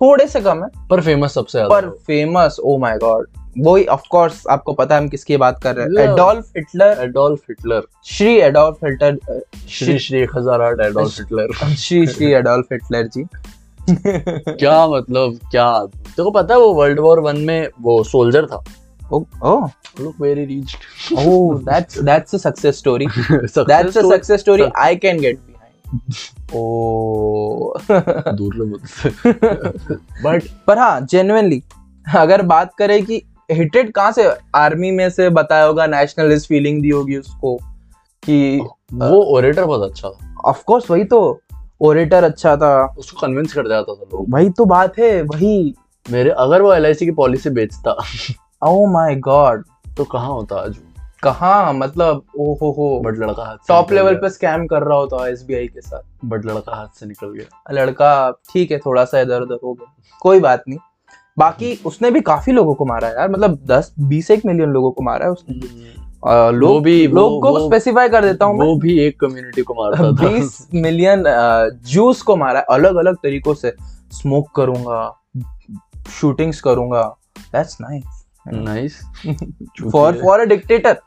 थोड़े 0.01 0.27
से 0.27 0.41
कम 0.41 0.63
है। 0.63 0.69
पर 0.89 1.01
फ़ेमस 1.01 1.33
सबसे 1.33 1.57
ज़्यादा। 1.57 1.75
पर 1.75 1.89
फ़ेमस 2.07 2.57
ओ 2.63 2.77
माय 2.77 2.97
गॉड 2.97 3.27
वही 3.57 3.85
ऑफ़ 3.85 4.01
कोर्स 4.11 4.43
आपको 4.51 4.73
पता 4.73 4.95
है 4.95 5.01
हम 5.01 5.07
किसकी 5.09 5.37
बात 5.37 5.59
कर 5.63 5.75
रहे 5.75 5.85
हैं। 5.85 6.11
Adolf 6.11 6.51
Hitler 6.57 7.03
Adolf 7.03 7.41
Hitler 7.49 7.83
Shri 8.05 8.35
Adolf 8.37 8.83
Hitler 8.85 9.39
Shri 9.69 9.97
Shri 9.99 10.25
हज़ार 10.35 10.61
Adolf 10.81 11.19
Hitler 11.19 11.53
Shri 11.75 12.05
Shri 12.07 12.31
Adolf 12.33 12.73
Hitler 12.73 13.07
ji. 13.07 13.25
क्या 13.89 14.87
मतलब 14.87 15.39
क्या? 15.51 15.85
तेरे 15.85 16.23
को 16.23 16.31
पता 16.31 16.53
है 16.53 16.59
वो 16.59 16.73
वर्ल्ड 16.73 16.99
वॉर 16.99 17.19
वन 17.19 17.37
में 17.37 17.69
वो 17.81 18.03
सोल्जर 18.03 18.45
था? 18.45 18.63
Oh 19.13 19.23
O. 19.43 19.67
Look 20.01 20.15
very 20.21 20.45
rich 20.45 20.75
Oh, 21.13 21.59
that's 21.63 22.01
that's 22.07 22.33
a 22.33 22.39
success 22.47 22.79
story. 22.81 23.05
That's 23.69 23.97
a 23.97 24.03
success 24.13 24.39
story 24.39 24.63
I 24.89 24.95
can 25.05 25.17
get 25.17 25.35
behind. 25.35 26.01
Oh. 26.55 27.81
दूर 28.35 28.55
लोग 28.55 28.69
बट 30.23 30.43
पर 30.67 30.77
हाँ 30.77 31.01
जेन्युइनली 31.01 31.63
अगर 32.15 32.41
बात 32.41 32.73
करें 32.77 33.05
कि 33.05 33.21
हिटेड 33.51 33.91
कहाँ 33.91 34.11
से 34.11 34.29
आर्मी 34.55 34.91
में 34.91 35.09
से 35.09 35.29
बताया 35.29 35.63
होगा 35.63 35.87
नेशनलिस्ट 35.87 36.47
फीलिंग 36.47 36.81
दी 36.81 36.89
होगी 36.89 37.17
उसको 37.17 37.57
कि 38.23 38.67
वो 38.93 39.23
ओरेटर 39.23 39.65
बहुत 39.65 39.91
अच्छा 39.91 40.09
था। 40.09 40.35
ऑफ़ 40.45 40.63
कोर्स 40.63 40.91
वही 40.91 41.03
तो। 41.03 41.41
ओरेटर 41.81 42.23
अच्छा 42.23 42.55
था। 42.57 42.95
उसको 42.97 43.27
कन्विंस 43.27 43.53
कर 43.53 43.67
जाता 43.67 43.93
था 43.93 44.05
लोग। 44.13 44.25
वही 44.29 44.49
तो 44.49 44.65
बात 44.65 44.99
है 44.99 45.21
वही। 45.21 45.75
मेरे 46.11 46.29
अगर 46.29 46.61
वो 46.61 46.73
एलआईसी 46.73 47.05
की 47.05 47.11
पॉलिसी 47.11 47.49
बेचता। 47.49 47.97
ओ 48.67 48.85
माय 48.85 49.15
गॉड 49.15 49.63
तो 49.97 50.03
कहाँ 50.03 50.29
होता 50.29 50.55
आज? 50.55 50.77
कहाँ? 51.23 51.73
मतलब 51.73 52.23
ओ 52.37 52.53
हो। 52.53 52.71
हो 52.71 53.01
बट 53.05 53.17
लड़का 53.17 53.43
हाथ 53.43 53.57
टॉप 53.67 53.91
लेवल 53.91 54.15
पे 54.15 54.29
स्कैम 54.29 54.67
कर 54.67 54.83
रहा 54.83 54.97
होता 54.97 55.17
SBI 55.17 55.67
के 55.67 55.81
साथ। 55.81 56.01
बट 56.25 56.45
लड़का 56.45 56.75
हाथ 56.75 56.99
से 56.99 57.05
निकल 57.05 57.27
गया। 57.27 57.71
लड़का 57.71 58.31
ठीक 58.31 58.71
है 58.71 58.77
थोड़ा 58.77 59.05
सा 59.05 59.19
इधर 59.19 59.41
उधर 59.41 59.57
हो 59.63 59.73
गया। 59.73 59.93
कोई 60.21 60.39
बात 60.39 60.63
नहीं। 60.69 60.79
बाकी 61.37 61.79
उसने 61.85 62.11
भी 62.11 62.21
काफ़ी 62.21 62.53
लोगों 62.53 62.73
को 62.73 62.85
मारा 62.85 63.07
है 63.07 63.13
यार। 63.13 63.29
मतलब 63.29 63.59
दस 63.65 63.93
बीस 63.99 64.31
एक 64.31 64.45
मिलियन 64.45 64.69
लोगों 64.69 64.91
को 64.91 65.03
मारा 65.03 65.25
है 65.25 65.31
उसने। 65.31 65.53
वो 66.23 66.79
भी- 66.79 67.07
वो- 67.07 67.15
लोग 67.15 67.41
को 67.41 67.49
वो- 67.49 67.65
स्पेसिफाई 67.65 68.09
कर 68.09 68.25
देता 68.25 68.45
हूँ 68.45 68.59
वो 68.59 68.75
भी 68.75 68.99
एक 68.99 69.19
कम्युनिटी 69.19 69.61
को 69.61 69.73
मारता 69.73 70.03
था। 70.03 70.29
बीस 70.29 70.67
मिलियन 70.73 71.23
जूस 71.85 72.21
को 72.21 72.35
मारा 72.35 72.59
है। 72.59 72.65
अलग 72.69 72.95
अलग 72.95 73.15
तरीकों 73.15 73.53
से। 73.53 73.75
स्मोक 74.11 74.47
करूँगा 74.55 75.21
शूटिंग्स 76.09 76.61
करूँगा। 76.61 77.17
That's 77.37 77.77
nice 77.81 78.25
nice 78.47 79.01
for 79.91 80.13
for 80.13 80.39
a 80.39 80.45
dictator 80.45 80.97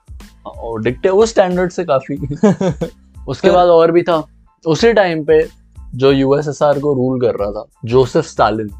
और 0.47 0.83
डिक्टे 0.83 1.09
उस 1.09 1.31
स्टैंडर्ड 1.31 1.73
से 1.73 1.85
काफ़ी। 1.85 2.17
उसके 3.29 3.51
बाद 3.51 3.69
और 3.69 3.93
भी 3.93 4.03
था। 4.03 4.27
उसी 4.67 4.93
टाइम 4.93 5.25
पे 5.25 5.49
जो 5.95 6.13
यूएसएसआर 6.13 6.79
को 6.79 6.95
रूल 6.95 7.21
कर 7.21 7.35
रहा 7.35 7.51
था 7.51 7.67
जोसेफ 7.85 8.25
स्टालिन 8.25 8.71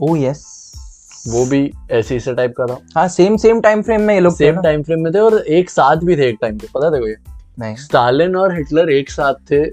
ओह 0.00 0.20
यस 0.20 0.61
वो 1.24 1.44
भी 1.46 1.70
ऐसे 1.90 2.16
ऐसे 2.16 2.34
टाइप 2.34 2.54
का 2.56 2.66
था। 2.66 2.78
हाँ 2.96 3.06
सेम 3.08 3.36
सेम 3.36 3.60
टाइम 3.60 3.82
फ्रेम 3.82 4.00
में 4.00 4.14
ये 4.14 4.20
लोग 4.20 4.34
सेम 4.36 4.60
टाइम 4.62 4.82
फ्रेम 4.82 5.00
में 5.00 5.12
थे 5.14 5.18
और 5.18 5.38
एक 5.38 5.70
साथ 5.70 5.96
भी 5.96 6.16
थे 6.16 6.28
एक 6.28 6.38
टाइम 6.42 6.58
पे 6.58 6.66
पता 6.74 6.90
था 6.90 6.98
ये? 6.98 7.16
नहीं। 7.58 7.76
स्टालिन 7.76 8.36
और 8.36 8.56
हिटलर 8.56 8.90
एक 8.90 9.10
साथ 9.10 9.34
थे। 9.50 9.64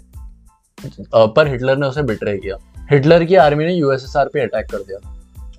पर 1.28 1.48
हिटलर 1.48 1.78
ने 1.78 1.88
उसे 1.88 2.02
बिट्रे 2.04 2.38
किया। 2.38 2.56
हिटलर 2.92 3.24
की 3.24 3.36
आर्मी 3.38 3.66
ने 3.66 3.74
यूएसएसआर 3.74 4.30
पे 4.34 4.42
अटैक 4.42 4.70
कर 4.72 4.78
दिया। 4.80 5.00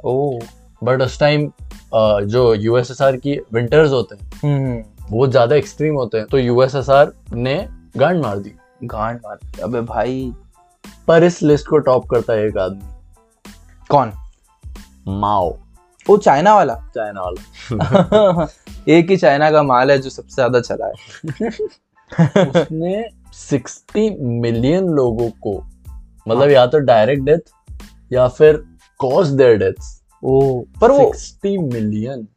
ओह 0.05 0.39
बट 0.83 1.03
उस 1.03 1.19
टाइम 1.21 1.51
जो 1.95 2.53
यूएसएसआर 2.55 3.17
की 3.17 3.39
विंटर्स 3.53 3.91
होते 3.91 4.17
हैं 4.17 4.31
हम्म 4.43 4.83
वो 5.11 5.27
ज़्यादा 5.27 5.57
एक्सट्रीम 5.57 5.95
होते 5.95 6.19
हैं 6.19 6.27
तो 6.27 6.39
यूएसएसआर 6.39 7.13
ने 7.35 7.57
गांड 7.97 8.23
मार 8.23 8.39
दी। 8.39 8.53
गांड 8.85 9.19
मार 9.25 9.37
दिया। 9.37 9.65
अबे 9.67 9.81
भाई। 9.87 10.33
पर 11.09 11.25
इस 11.25 11.43
लिस्ट 11.43 11.67
को 11.69 11.79
टॉप 11.81 12.07
करता 12.11 12.33
है 12.33 12.47
एक 12.47 12.59
आदमी। 12.59 12.83
कौन? 13.91 14.13
माओ। 15.09 15.51
वो 16.11 16.17
चाइना 16.17 16.55
वाला। 16.55 16.75
चाइना 16.75 17.21
वाला। 17.21 18.49
एक 18.89 19.11
ही 19.11 19.17
चाइना 19.17 19.51
का 19.51 19.63
माल 19.63 19.91
है 19.91 19.99
जो 19.99 20.11
सबसे 20.11 20.35
ज़्यादा 20.35 20.61
चला 20.61 20.87
है। 20.87 20.93
उसने 22.49 23.05
60 23.35 24.17
मिलियन 24.21 24.85
लोगों 24.85 25.31
को 25.31 25.65
मतलब 26.29 26.51
या 26.51 26.67
तो 26.67 26.79
डायरेक्ट 26.79 27.23
डेथ 27.23 27.53
या 28.13 28.29
फिर 28.29 28.65
कॉज 28.99 29.29
देयर 29.29 29.57
डेथ्स 29.57 30.03
ओ 30.25 30.61
पर 30.81 30.91
वो 30.91 31.13
60 31.15 31.73
मिलियन। 31.73 32.29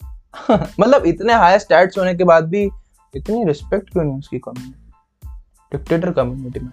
मतलब 0.80 1.06
इतने 1.06 1.34
हाई 1.34 1.60
स्टैट्स 1.60 1.98
होने 1.98 2.16
के 2.16 2.24
बाद 2.24 2.44
भी 2.44 2.70
इतनी 3.16 3.46
रिस्पेक्ट 3.46 3.90
क्यों 3.90 4.04
नहीं 4.04 4.20
उसकी 4.20 4.40
कम्युनिटी 4.40 4.80
डिक्टेटर 5.72 6.12
कम्युनिटी 6.12 6.60
में। 6.60 6.72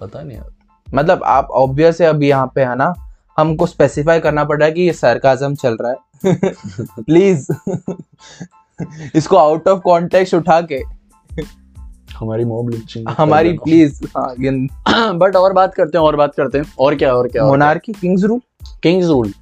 पता 0.00 0.22
नहीं 0.22 0.38
यार। 0.38 0.50
मतलब 0.94 1.22
आप 1.24 1.48
ऑब्वियस 1.50 2.00
है 2.00 2.06
अभी 2.06 2.28
यहाँ 2.28 2.52
पे 2.54 2.64
है 2.64 2.76
ना? 2.76 2.94
हमको 3.38 3.66
स्पेसिफाई 3.66 4.20
करना 4.20 4.44
पड़ 4.44 4.58
रहा 4.58 4.66
है 4.66 4.72
कि 4.72 4.82
ये 4.82 4.92
सरकाजम 4.92 5.54
चल 5.54 5.76
रहा 5.76 5.90
है। 5.90 5.96
प्लीज़ 6.26 7.46
इसको 9.14 9.36
आउट 9.36 9.68
ऑफ़ 9.68 9.80
कॉन्टेक्स्ट 9.80 10.34
उठा 10.34 10.60
के 10.60 10.80
हमारी 12.18 12.44
मॉब 12.44 12.70
लिंचिंग 12.70 13.08
हमारी 13.08 13.52
प्लीज़ 13.52 14.04
हाँ 14.16 15.16
बट 15.16 15.36
और 15.36 15.52
बात 15.52 15.74
करते 15.74 15.98
हैं 15.98 16.04
और 16.04 16.16
बात 16.16 16.34
करते 16.34 16.58
हैं। 16.58 16.72
और 16.78 16.94
क्या 16.94 17.14
और 17.14 17.28
क्या 17.28 17.46
monarchy 17.46 17.92
kings 17.92 18.24
rule 18.24 18.40
kings 18.82 19.06
rule 19.06 19.32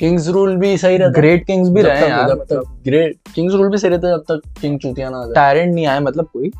kings 0.00 0.28
rule 0.28 0.56
भी 0.56 0.76
सही 0.78 0.96
रहता 0.96 1.20
ग्रेट 1.20 1.46
किंग्स 1.46 1.68
भी 1.68 1.82
रहे 1.82 1.98
हैं 1.98 2.08
यार 2.08 2.34
तक 2.34 2.62
ग्रेट 2.84 3.16
किंग्स 3.34 3.54
रूल 3.54 3.68
भी 3.70 3.78
सही 3.78 3.90
रहता 3.90 4.08
है 4.08 4.14
जब 4.14 4.22
तक 4.30 4.60
किंग 4.60 4.78
चूतिया 4.78 5.10
ना 5.10 5.18
आ 5.18 5.24
जाए। 5.24 5.34
टायरेंट 5.34 5.74
नहीं 5.74 5.86
आए 5.86 6.00
मतलब 6.00 6.28
कोई। 6.32 6.50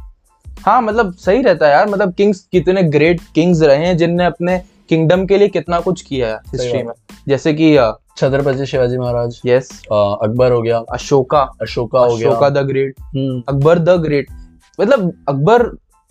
हाँ 0.47 0.83
मतलब 0.83 1.13
सही 1.15 1.43
रहता 1.43 1.67
है 1.67 1.73
यार 1.73 1.89
मतलब 1.89 2.13
किंग्स 2.15 2.49
कितने 2.53 2.83
ग्रेट 2.83 3.21
किंग्स 3.35 3.63
रहे 3.63 3.87
हैं 3.87 3.97
जिनने 3.97 4.25
अपने 4.25 4.63
किंगडम 4.88 5.25
के 5.27 5.38
लिए 5.38 5.49
कितना 5.49 5.81
कुछ 5.81 6.03
किया 6.03 6.29
है 6.29 6.37
हिस्ट्री 6.53 6.83
में? 6.83 6.92
जैसे 7.29 7.53
कि 7.55 7.77
छत्रपति 8.16 8.66
शिवाजी 8.66 8.99
महाराज। 8.99 9.40
यस 9.47 9.70
अकबर 9.92 10.53
हो 10.53 10.61
गया। 10.62 10.79
अशोका। 10.92 11.40
अशोका 11.62 12.01
हो 12.01 12.16
गया। 12.16 12.29
Ashoka 12.31 12.49
the 12.51 12.66
great. 12.66 13.01
Hmm, 13.01 13.42
Akbar 13.49 13.79
the 13.79 14.01
great. 14.03 14.31
मतलब 14.79 15.12
अकबर 15.29 15.62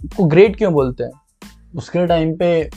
को 0.01 0.23
ग्रेट 0.25 0.55
क्यों 0.55 0.73
बोलते 0.73 1.03
हैं? 1.03 1.12
उसके 1.77 2.05
टाइम 2.07 2.36
पे 2.38 2.69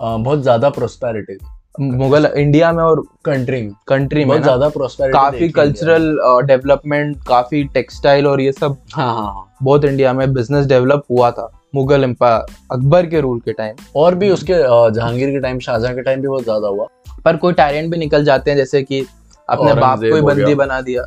बहुत 0.00 0.42
ज़्यादा 0.42 0.68
प्रोस्पेरिटी 0.70 1.34
थी। 1.34 1.46
मुगल 1.80 2.26
इंडिया 2.36 2.72
में 2.72 2.82
और 2.84 3.02
कंट्री 3.24 3.60
में। 3.62 3.72
कंट्री 3.88 4.20
में 4.20 4.28
बहुत 4.28 4.42
ज़्यादा 4.42 4.68
प्रोस्पेरिटी 4.68 5.12
काफ़ी 5.12 5.48
कल्चरल 5.48 6.16
डेवलपमेंट 6.46 7.16
काफ़ी 7.28 7.62
टेक्सटाइल 7.64 8.26
और 8.26 8.40
ये 8.40 8.52
सब 8.52 8.76
हाँ 8.94 9.12
हाँ 9.14 9.24
हाँ। 9.24 9.50
बहुत 9.62 9.84
इंडिया 9.84 10.12
में 10.12 10.32
बिज़नेस 10.34 10.66
डेवलप 10.66 11.02
हुआ 11.10 11.30
था। 11.30 11.50
मुगल 11.74 12.04
एम्पायर 12.04 12.54
अकबर 12.72 13.06
के 13.06 13.20
रूल 13.20 13.38
के 13.40 13.52
टाइम 13.52 13.76
और 13.96 14.14
भी 14.14 14.30
उसके 14.30 14.54
जहांगीर 14.94 15.30
के 15.30 15.40
टाइम 15.40 15.58
शाहजहां 15.58 15.94
के 15.94 16.02
टाइम 16.02 16.20
भी 16.20 16.28
बहुत 16.28 16.42
ज़्यादा 16.44 16.68
हुआ। 16.68 16.86
पर 17.24 17.36
कोई 17.36 17.52
टायरेंट 17.52 17.90
भी 17.90 17.98
निकल 17.98 18.24
जाते 18.24 18.50
हैं 18.50 18.58
जैसे 18.58 18.82
कि 18.82 19.06
अपने 19.48 19.74
बाप 19.74 19.98
को 19.98 20.14
ही 20.14 20.20
बंदी 20.20 20.54
बना 20.54 20.80
दिया। 20.80 21.02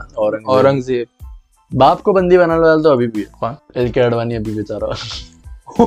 औरंगज़ेब। 0.48 1.08
बाप 1.72 2.02
को 2.02 2.14
बंदी 2.14 2.38
बनाने 2.38 2.60
वाला 2.60 2.82
तो 2.84 2.92
अभी 2.92 3.08
भी 3.08 3.22
कौन? 3.40 3.56
एल 3.78 3.90
के 3.92 4.00
अडवाणी 4.00 4.36
अभी 4.36 4.56
बेचारा। 4.56 4.88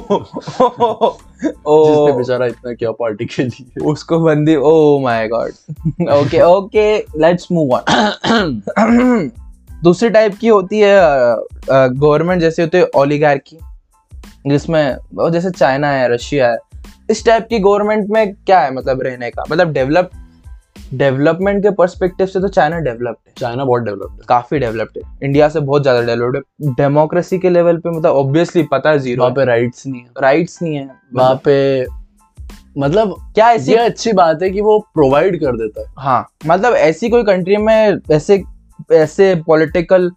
ओ। 1.66 1.84
जिसने 1.86 2.12
बेचारा 2.16 2.46
इतना 2.46 2.72
किया 2.72 2.90
पार्टी 2.90 3.24
के 3.24 3.42
लिए। 3.42 3.84
उसको 3.84 4.18
बंदी 4.20 4.56
ओ 4.56 4.98
my 4.98 5.28
God 5.28 6.08
okay 6.12 6.40
okay 6.40 6.98
let's 6.98 7.48
move 7.52 7.72
on 7.74 9.30
दूसरी 9.82 10.10
टाइप 10.10 10.34
की 10.40 10.48
होती 10.48 10.80
है 10.80 10.96
गवर्नमेंट 11.70 12.40
जैसे 12.40 12.62
होते 12.62 12.78
हैं 12.78 12.86
ओलिगार्की 12.96 13.58
जिसमें 14.44 15.30
जैसे 15.32 15.50
चाइना 15.50 15.90
है 15.90 16.08
रशिया 16.12 16.50
है 16.50 16.58
इस 17.10 17.24
टाइप 17.24 17.46
की 17.50 17.58
गवर्नमेंट 17.58 18.10
में 18.10 18.34
क्या 18.34 18.60
है 18.60 18.72
मतलब 18.74 19.02
रहने 19.02 19.30
का? 19.30 19.44
मतलब 19.50 19.72
डेवलप 19.72 20.10
डेवलपमेंट 20.94 21.62
के 21.62 21.70
पर्सपेक्टिव 21.70 22.26
से 22.26 22.40
तो 22.40 22.48
चाइना 22.48 22.78
डेवलप्ड 22.80 23.28
है। 23.28 23.32
चाइना 23.38 23.64
बहुत 23.64 23.82
डेवलप्ड 23.82 24.12
है। 24.12 24.26
काफ़ी 24.28 24.58
डेवलप्ड 24.58 24.98
है। 24.98 25.02
इंडिया 25.22 25.48
से 25.48 25.60
बहुत 25.60 25.82
ज़्यादा 25.82 26.00
डेवलप्ड 26.02 26.36
है। 26.36 26.72
डेमोक्रेसी 26.74 27.38
के 27.38 27.50
लेवल 27.50 27.76
पे 27.76 27.90
मतलब 27.90 28.16
ऑब्वियसली 28.16 28.62
पता 28.62 28.90
है 28.90 28.98
ज़ीरो 28.98 29.22
वहाँ 29.22 29.34
पे 29.34 29.44
राइट्स 29.44 29.86
नहीं 29.86 30.00
है। 30.00 30.08
राइट्स 30.22 30.62
नहीं 30.62 30.74
है। 30.74 30.88
वहाँ 31.14 31.40
पे 31.44 31.86
मतलब 32.78 33.14
क्या 33.34 33.50
ऐसी 33.52 33.72
ये 33.72 33.78
अच्छी 33.78 34.12
बात 34.12 34.42
है 34.42 34.50
कि 34.50 34.60
वो 34.60 34.78
प्रोवाइड 34.94 35.38
कर 35.40 35.56
देता 35.56 35.80
है। 35.80 35.86
हाँ 35.98 36.26
मतलब 36.46 36.74
ऐसी 36.74 37.08
कोई 37.08 37.22
कंट्री 37.24 37.56
में 37.58 37.98
ऐसे 38.12 38.42
ऐसे 38.92 39.34
पॉलिटिकल 39.46 40.10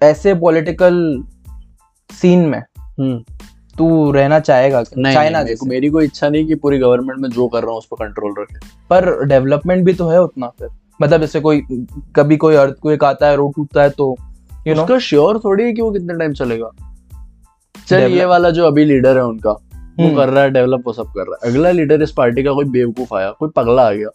ऐसे 0.00 0.34
पॉलिटिकल 0.34 0.94
सीन 2.10 2.38
में। 2.38 2.62
हम्म। 2.78 3.24
तू 3.78 4.12
रहना 4.12 4.38
चाहेगा। 4.40 4.84
नहीं 4.96 5.14
चाइना 5.14 5.38
नहीं, 5.38 5.48
जैसे। 5.48 5.66
मेरी 5.66 5.88
कोई 5.88 6.04
इच्छा 6.04 6.28
नहीं 6.28 6.46
कि 6.46 6.54
पूरी 6.54 6.78
गवर्नमेंट 6.78 7.20
में 7.20 7.28
जो 7.28 7.48
कर 7.48 7.62
रहा 7.62 7.70
हूँ 7.70 7.78
उस 7.78 7.86
पर 7.86 7.96
कंट्रोल 7.96 8.34
रखे। 8.40 8.58
पर 8.90 9.24
डेवलपमेंट 9.24 9.84
भी 9.84 9.92
तो 9.92 10.08
है 10.08 10.22
उतना 10.22 10.48
फिर। 10.48 10.68
मतलब 11.02 11.20
जैसे 11.20 11.40
कोई 11.40 11.62
कभी 12.16 12.36
कोई 12.36 12.54
अर्थ 12.54 12.74
कोई 12.74 12.98
आता 13.04 13.26
है 13.26 13.36
रोड 13.36 13.52
टूटता 13.56 13.82
है 13.82 13.90
तो 13.90 14.16
यू 14.66 14.74
नो 14.74 14.82
उसका 14.82 14.98
श्योर 14.98 15.38
थोड़ी 15.38 15.64
है 15.64 15.72
कि 15.72 15.82
वो 15.82 15.90
कितने 15.90 16.14
टाइम 16.14 16.32
चलेगा। 16.32 16.70
चल 17.86 17.96
ये 17.96 18.24
वाला 18.24 18.50
जो 18.50 18.66
अभी 18.66 18.84
लीडर 18.84 19.16
है 19.16 19.24
उनका 19.24 19.50
वो 19.50 20.04
हम्म। 20.04 20.16
कर 20.16 20.28
रहा 20.28 20.42
है 20.42 20.50
डेवलप 20.50 20.82
वो 20.86 20.92
सब 20.92 21.06
कर 21.06 21.22
रहा 21.22 21.46
है। 21.46 21.52
अगला 21.52 21.70
लीडर 21.70 22.02
इस 22.02 22.10
पार्टी 22.12 22.42
का 22.42 22.52
कोई 22.52 22.64
बेवकूफ़ 22.64 23.14
आया 23.14 23.30
कोई 23.30 23.48
पगला 23.56 23.88
आ 23.88 23.92
गया। 23.92 24.08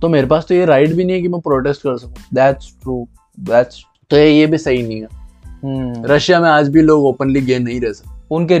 तो 0.00 0.08
मेरे 0.08 0.26
पास 0.26 0.46
तो 0.48 0.54
ये 0.54 0.64
राइट 0.64 0.92
भी 0.92 1.04
नहीं 1.04 1.16
है 1.16 1.22
कि 1.22 1.28
मैं 1.28 1.40
प्रोटेस्ट 1.40 1.82
कर 1.82 1.98
सकूँ। 1.98 2.14
दैट्स 2.34 2.74
ट्रू 2.82 3.08
दैट्स 3.40 3.82
तो 4.10 4.16
ये 4.16 4.46
भी 4.46 4.58
सही 4.58 4.82
नहीं 4.82 5.00
है। 5.00 5.23
रशिया 5.64 6.40
में 6.40 6.48
आज 6.48 6.68
भी 6.68 6.82
लोग 6.82 7.04
ओपनली 7.04 7.40
गे 7.40 7.58
नहीं 7.58 7.80
रह 7.80 7.92
सकते। 7.92 8.12
उनके 8.30 8.58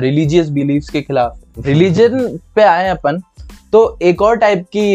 रिलीजियस 0.00 0.48
बिलीव्स 0.48 0.90
के 0.90 1.02
खिलाफ। 1.02 1.38
रिलीजन 1.58 2.38
पे 2.56 2.62
आए 2.62 2.88
अपन 2.88 3.20
तो 3.72 3.98
एक 4.02 4.22
और 4.22 4.36
टाइप 4.36 4.64
की 4.76 4.94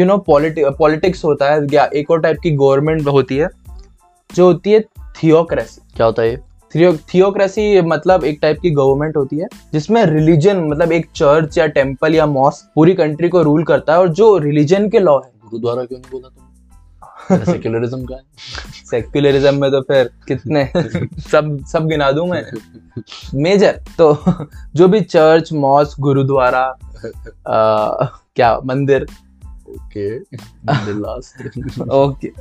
यू 0.00 0.04
नो 0.06 0.16
पॉलिटिक्स 0.28 1.24
होता 1.24 1.52
है 1.52 1.66
या 1.72 1.88
एक 1.94 2.10
और 2.10 2.20
टाइप 2.20 2.38
की 2.42 2.50
गवर्नमेंट 2.50 3.06
होती 3.08 3.36
है 3.36 3.48
जो 4.30 4.46
होती 4.46 4.72
है 4.72 4.80
थियोक्रेसी 5.22 5.80
क्या 5.96 6.06
होता 6.06 6.22
है 6.22 6.30
ये? 6.30 6.38
थियोक्रेसी 7.14 7.80
मतलब 7.80 8.24
एक 8.24 8.38
टाइप 8.42 8.58
की 8.60 8.70
गवर्नमेंट 8.70 9.16
होती 9.16 9.38
है 9.38 9.46
जिसमें 9.72 10.04
रिलीजन 10.04 10.64
मतलब 10.64 10.92
एक 10.92 11.06
चर्च 11.16 11.58
या 11.58 11.66
टेंपल 11.68 12.14
या 12.14 12.26
मॉस्क 12.26 12.70
पूरी 12.74 12.94
कंट्री 12.94 13.28
को 13.28 13.42
रूल 13.42 13.64
करता 13.64 13.92
है 13.92 13.98
और 13.98 14.08
जो 14.10 14.36
रिलीजन 14.38 14.88
के 14.88 14.98
लॉ 14.98 15.16
है। 15.16 15.30
गुरुद्वारा 15.42 15.84
क्यों 15.84 15.98
नहीं 15.98 16.10
बोला 16.12 16.28
सेक्युलरिज्म 17.32 18.04
का 18.04 18.14
है। 18.16 18.22
सेक्युलरिज्म 18.90 19.60
में 19.60 19.70
तो 19.70 19.80
फिर 19.80 20.10
कितने? 20.28 20.72
सब 21.20 21.64
सब 21.72 21.86
गिना 21.86 22.12
दूँ 22.12 22.28
मैं? 22.28 22.44
मेजर 23.34 23.80
तो 23.98 24.18
जो 24.74 24.88
भी 24.88 25.00
चर्च 25.00 25.52
मॉस्क 25.52 26.00
गुरुद्वारा 26.00 26.78
क्या 28.36 28.60
मंदिर? 28.64 29.06
ओके 29.68 30.18
ओके 31.90 32.32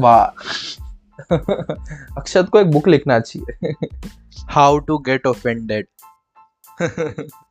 वाह। 0.00 0.26
अक्षत 2.18 2.48
को 2.48 2.60
एक 2.60 2.70
बुक 2.70 2.88
लिखना 2.88 3.20
चाहिए। 3.20 3.74
हाउ 4.50 4.78
टू 4.78 4.98
गेट 4.98 5.26
ऑफेंडेड 5.26 5.86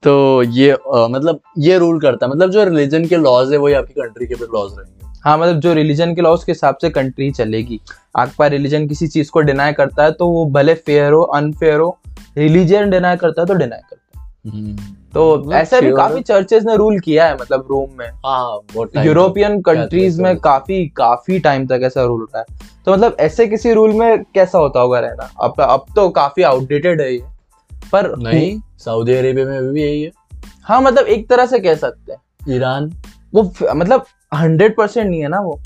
तो 0.03 0.43
ये 0.43 0.71
अ, 0.71 1.07
मतलब 1.09 1.39
ये 1.57 1.77
रूल 1.77 1.99
करता 2.01 2.25
है। 2.25 2.31
मतलब 2.31 2.49
जो 2.49 2.63
रिलीजन 2.63 3.05
के 3.05 3.17
लॉज 3.17 3.51
है 3.51 3.57
वही 3.57 3.73
आपकी 3.73 3.93
कंट्री 3.93 4.27
के 4.27 4.35
भी 4.35 4.45
लॉज 4.45 4.71
रहेंगे। 4.79 5.12
हाँ 5.23 5.37
मतलब 5.37 5.59
जो 5.59 5.73
रिलीजन 5.73 6.13
के 6.15 6.21
लॉ 6.21 6.33
उसके 6.33 6.51
हिसाब 6.51 6.77
से 6.81 6.89
कंट्री 6.89 7.29
चलेगी। 7.31 7.79
आपका 8.15 8.47
रिलीजन 8.47 8.87
किसी 8.87 9.07
चीज़ 9.07 9.29
को 9.31 9.41
डिनाई 9.41 9.73
करता 9.73 10.03
है 10.03 10.11
तो 10.11 10.27
वो 10.27 10.45
भले 10.45 10.73
फेयर 10.75 11.13
हो 11.13 11.21
अनफेयर 11.35 11.79
हो 11.79 11.97
रिलीजन 12.37 12.89
डिनाई 12.89 13.15
करता 13.15 13.41
है 13.41 13.47
तो 13.47 13.53
डिनाई 13.53 13.79
करता 13.79 14.19
है। 14.19 14.75
तो 15.13 15.37
मतलब 15.37 15.53
ऐसा 15.53 15.79
भी 15.79 15.91
काफ़ी 15.91 16.21
चर्चेस 16.21 16.63
ने 16.63 16.75
रूल 16.77 16.99
किया 16.99 17.25
है 17.27 17.35
मतलब 17.35 17.67
रोम 17.71 17.97
में। 17.97 18.07
हाँ 18.25 19.03
यूरोपियन 19.05 19.61
कंट्रीज़ 19.61 20.21
में 20.21 20.35
काफ़ी 20.37 20.85
काफ़ी 20.87 21.39
टाइम 21.39 21.67
तक 21.67 21.81
ऐसा 21.83 22.03
रूल 22.03 22.27
रहा 22.35 22.39
है 22.39 22.71
तो 22.85 22.93
मतलब 22.93 23.17
ऐसे 23.19 23.47
किसी 23.47 23.73
रूल 23.73 23.93
में 23.93 24.23
कैसा 24.25 24.57
होता 24.57 24.79
होगा 24.79 24.99
रहना? 24.99 25.29
अब 25.41 25.61
अब 25.61 25.85
तो 25.95 26.09
काफ़ी 26.09 26.43
आउटडेटेड 26.43 27.01
है 27.01 27.13
ये। 27.13 27.23
पर 27.91 28.15
नहीं 28.17 28.59
सऊदी 28.79 29.13
अरेबिया 29.13 29.45
में 29.45 29.71
भी 29.73 29.81
यही 29.81 30.01
है। 30.03 30.11
हाँ 30.63 30.81
मतलब 30.81 31.05
एक 31.05 31.27
तरह 31.29 31.45
से 31.45 31.59
कह 31.59 31.75
सकते 31.75 32.11
हैं। 32.11 32.55
ईरान। 32.55 32.91
वो 33.33 33.43
मतलब 33.75 34.05
हंड्रेड 34.35 34.75
परसेंट 34.77 35.09
नहीं 35.09 35.21
है 35.21 35.27
ना 35.27 35.39
वो। 35.39 35.61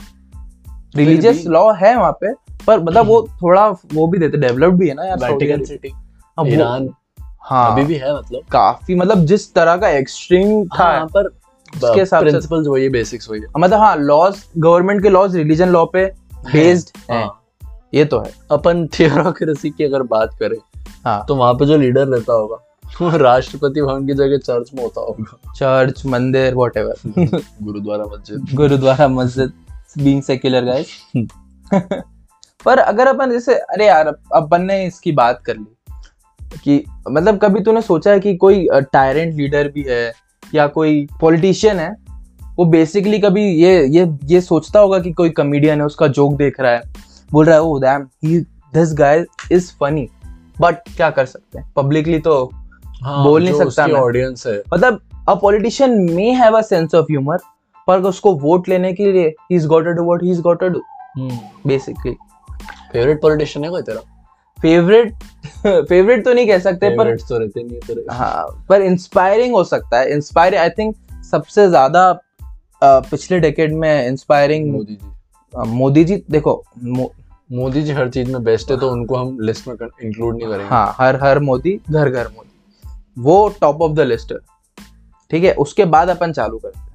रिलीजियस 0.96 1.46
लॉ 1.48 1.74
है 1.74 1.96
वहाँ 1.98 2.12
पे 2.12 2.34
पर 2.68 2.80
मतलब 2.80 3.06
वो 3.08 3.22
थोड़ा 3.42 3.68
वो 3.70 4.08
भी 4.08 4.18
देते 4.18 4.38
डेवलप्ड 4.38 4.76
भी 4.76 4.88
है 4.88 4.94
ना 4.94 5.04
यार 5.06 5.18
वेटिकन 5.18 5.64
सिटी 5.64 5.90
हाँ, 5.90 6.46
ईरान 6.48 6.90
हाँ। 7.42 7.72
अभी 7.72 7.84
भी 7.86 7.96
है 7.96 8.18
मतलब। 8.18 8.42
काफ़ी 8.52 8.96
मतलब 8.96 9.26
जिस 9.26 9.54
तरह 9.54 9.78
का 9.78 9.90
एक्सट्रीम 9.90 10.66
था 10.66 10.84
हाँ 10.84 11.06
पर 11.06 11.26
उसके 11.26 12.00
हिसाब 12.00 12.24
से- 12.24 12.30
प्रिंसिपल्स 12.30 12.68
वही 12.68 12.84
है 12.84 12.90
बेसिक्स 12.90 13.30
वही 13.30 13.42
है। 13.42 13.48
मतलब 13.58 13.80
हाँ 13.80 13.96
लॉज 13.98 14.44
गवर्नमेंट 14.58 15.04
के 15.04 15.10
लॉज 15.10 15.36
रिलीजन 15.36 15.70
लॉ 15.70 15.86
पे 15.86 16.06
बेस्ड 16.54 17.12
है। 17.12 17.24
हाँ। 17.24 17.42
ये 17.94 18.06
तो 18.06 18.20
है। 18.20 18.32
अपन 18.52 18.88
थियोक्रेसी 18.88 19.70
की 19.70 19.84
अगर 19.84 20.04
बात 20.04 20.30
करें 20.40 20.58
हाँ। 21.06 21.26
तो 21.28 21.36
वहाँ 21.36 21.54
पे 21.54 21.66
जो 21.66 21.78
लीडर 21.78 22.08
रहता 22.08 22.34
होगा 22.34 22.58
राष्ट्रपति 23.02 23.82
भवन 23.82 24.08
की 24.08 24.14
जगह 24.14 24.38
चर्च 24.38 24.70
में 24.76 24.84
होता 24.84 25.02
होगा। 25.02 25.54
चर्च 25.56 26.06
मंदिर 26.06 26.54
वॉट 26.54 26.78
एवर 26.78 26.96
गुरुद्वारा 27.64 28.04
मस्जिद। 28.04 28.48
गुरुद्वारा 28.54 29.08
मस्जिद 29.08 29.54
बीइंग 30.04 30.22
सेक्युलर 30.22 30.66
गाइस 30.66 30.88
पर 32.66 32.78
अगर 32.78 33.08
अपन 33.08 33.32
जैसे 33.32 33.56
अरे 33.56 33.88
यार 33.88 34.08
अपन 34.34 34.62
ने 34.62 34.86
इसकी 34.86 35.12
बात 35.12 35.42
कर 35.46 35.58
ली 35.58 35.76
कि 36.64 36.84
मतलब 37.12 37.38
कभी 37.38 37.60
तूने 37.60 37.82
सोचा 37.82 38.12
है 38.12 38.20
कि 38.20 38.36
कोई 38.36 38.68
टायरेंट 38.74 39.34
लीडर 39.34 39.68
भी 39.68 39.86
है 39.90 40.14
या 40.56 40.68
कोई 40.68 41.08
पॉलिटिशियन 41.22 41.80
है 41.80 41.96
वो 42.56 42.66
बेसिकली 42.66 43.20
कभी 43.20 43.44
ये 43.44 43.88
ये 43.88 44.18
ये 44.26 44.42
सोचता 44.42 44.80
होगा 44.80 45.00
कि 45.00 45.12
कोई 45.12 45.30
कमेडियन 45.30 45.80
है 45.80 45.86
उसका 45.86 46.08
जोक 46.08 46.34
देख 46.34 46.60
रहा 46.60 46.72
है 46.72 46.82
बोल 47.32 47.46
रहा 47.46 47.56
है 47.56 47.62
ओ 47.62 47.80
damn 47.80 48.08
he 48.26 48.40
this 48.74 48.94
guy 48.94 49.26
is 49.52 49.72
funny 49.72 50.10
but 50.62 50.76
क्या 50.76 51.10
कर 51.10 51.26
सकते 51.26 51.60
हैं? 51.60 51.74
पब्लिकली 51.76 52.20
तो 52.20 52.52
हाँ, 53.04 53.24
बोल 53.24 53.44
नहीं 53.44 53.54
सकता। 53.56 53.86
ऑडियंस 54.00 54.46
है। 54.48 54.58
मतलब 54.74 55.00
a 55.30 55.34
politician 55.42 55.92
may 56.12 56.32
have 56.34 56.58
a 56.58 56.62
sense 56.64 56.96
of 56.96 57.06
humour 57.12 57.38
पर 57.88 58.02
उसको 58.10 58.34
वोट 58.40 58.70
लेने 58.70 58.94
के 58.94 59.12
लिए 59.12 59.28
he 59.28 59.56
is 59.56 59.68
got 59.68 59.86
to 59.86 59.92
do 59.92 60.04
what 60.04 60.24
he 60.24 60.32
is 60.32 60.42
got 60.42 60.60
to 60.60 60.68
do 60.70 60.82
basically 61.68 62.12
favourite 62.94 63.22
politician 63.22 63.64
है 63.66 63.70
कोई 63.72 63.82
तेरा? 63.82 64.02
फेवरेट 64.58 65.14
फेवरेट 65.90 66.24
तो 66.26 66.34
नहीं 66.34 66.48
कह 66.48 66.60
सकते 66.60 66.90
पर 66.98 67.16
तो 67.18 67.38
रहते 67.38 67.64
नहीं 67.64 67.80
तेरे। 67.88 68.06
हाँ 68.12 68.46
पर 68.70 68.82
इंस्पायरिंग 68.82 69.54
हो 69.56 69.64
सकता 69.64 70.00
है। 70.00 70.12
इंस्पायर 70.14 70.56
आई 70.56 70.70
थिंक 70.78 70.96
सबसे 71.32 71.68
ज़्यादा 71.70 72.12
पिछले 72.82 73.40
डेकेड 73.40 73.74
में 73.76 74.08
इंस्पायरिंग 74.08 74.72
मोदी 74.72 74.96
जी। 74.96 75.72
मोदी 75.74 76.04
जी 76.04 76.16
देखो 76.32 76.64
मो, 76.84 77.12
मोदी 77.52 77.82
जी 77.82 77.94
हर 77.94 78.10
चीज़ 78.10 78.32
में 78.32 78.44
बेस्ट 78.44 78.72
है 78.72 78.80
तो 78.80 78.90
उनको 78.92 79.16
हम 79.16 79.38
लिस्ट 79.42 79.68
में 79.68 79.76
इंक्लूड 79.76 80.36
नहीं 80.36 80.48
करेंगे। 80.48 80.66
हाँ 80.66 80.96
हर 80.98 81.20
हर 81.24 81.40
मोदी 81.42 81.80
घर 81.90 82.10
घर 82.10 82.28
मोदी। 82.28 82.50
वो 83.18 83.56
टॉप 83.62 83.82
ऑफ़ 83.82 83.92
द 83.92 84.00
लिस्ट 84.00 84.32
है। 84.32 84.38
ठीक 85.32 85.44
है? 85.44 85.54
उसके 85.54 85.86
बाद 85.86 86.10
अपन 86.10 86.32
चालू 86.32 86.58
करते 86.58 86.80
हैं। 86.80 86.88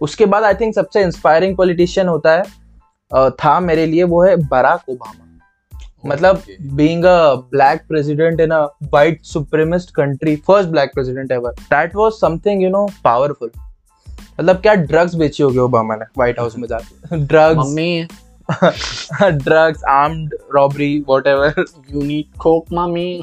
उसके 0.00 0.26
बाद 0.26 0.44
आई 0.44 0.54
थिंक 0.54 0.74
सबसे 0.74 1.02
इंस्पायरिंग 1.02 1.56
पॉलिटिशियन 1.56 2.08
होता 2.08 2.32
है 2.32 2.42
था 3.30 3.60
मेरे 3.60 3.86
लिए 3.86 4.04
वो 4.04 4.22
है 4.22 4.36
बराक 4.36 4.82
ओबामा 4.88 5.18
मतलब. 6.06 6.42
Being 6.62 7.04
a 7.04 7.34
black 7.34 7.82
president 7.88 8.40
in 8.40 8.50
a 8.50 8.66
white 8.82 9.24
supremacist 9.24 9.90
country 9.90 10.36
first 10.36 10.70
black 10.70 10.90
president 10.94 11.32
ever 11.32 11.50
that 11.50 11.96
was 11.96 12.12
something 12.12 12.62
you 12.62 12.70
know 12.70 12.88
powerful 13.04 13.50
मतलब 14.40 14.56
क्या 14.56 14.74
ड्रग्स 14.74 15.14
बेची 15.14 15.42
होगी 15.42 15.58
ओबामा 15.58 15.96
ने 15.96 16.04
व्हाइट 16.04 16.38
हाउस 16.38 16.58
में 16.58 16.68
जाके? 16.68 17.18
Drugs 17.26 17.58
mummy. 17.58 18.08
Drugs 18.50 19.84
armed 19.84 20.34
robbery 20.54 20.98
whatever 21.08 21.64
you 21.90 22.02
need 22.02 22.36
coke 22.38 22.72
mummy 22.72 23.22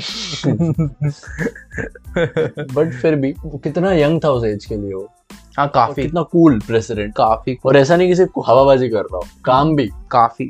but 2.73 2.93
फिर 3.01 3.15
भी 3.15 3.33
कितना 3.45 3.93
यंग 3.93 4.21
था 4.23 4.29
उस 4.29 4.45
एज 4.45 4.65
के 4.65 4.75
लिए 4.75 4.93
वो? 4.93 5.09
हाँ 5.57 5.67
काफ़ी। 5.67 6.03
कितना 6.03 6.21
कूल 6.21 6.59
प्रेसिडेंट 6.59 7.13
काफ़ी 7.15 7.57
और 7.65 7.77
ऐसा 7.77 7.95
नहीं 7.95 8.07
कि 8.07 8.15
सिर्फ़ 8.15 8.39
हवाबाजी 8.47 8.89
कर 8.89 9.01
रहा 9.01 9.17
हो 9.17 9.23
काम 9.45 9.75
भी। 9.75 9.89
काफ़ी। 10.11 10.49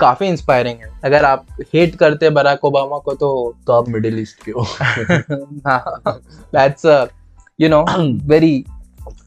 काफ़ी 0.00 0.26
इंस्पायरिंग 0.26 0.78
है। 0.78 1.00
अगर 1.04 1.24
आप 1.24 1.46
हेट 1.74 1.94
करते 1.96 2.30
बराक 2.30 2.64
ओबामा 2.64 2.98
को 2.98 3.14
तो 3.14 3.54
तो 3.66 3.72
आप 3.72 3.88
मिडिल 3.88 4.18
ईस्ट 4.20 4.44
के 4.44 4.50
हो। 4.50 4.66
दैट्स 6.52 6.86
यू 7.60 7.68
नो 7.68 7.84
वेरी 8.28 8.64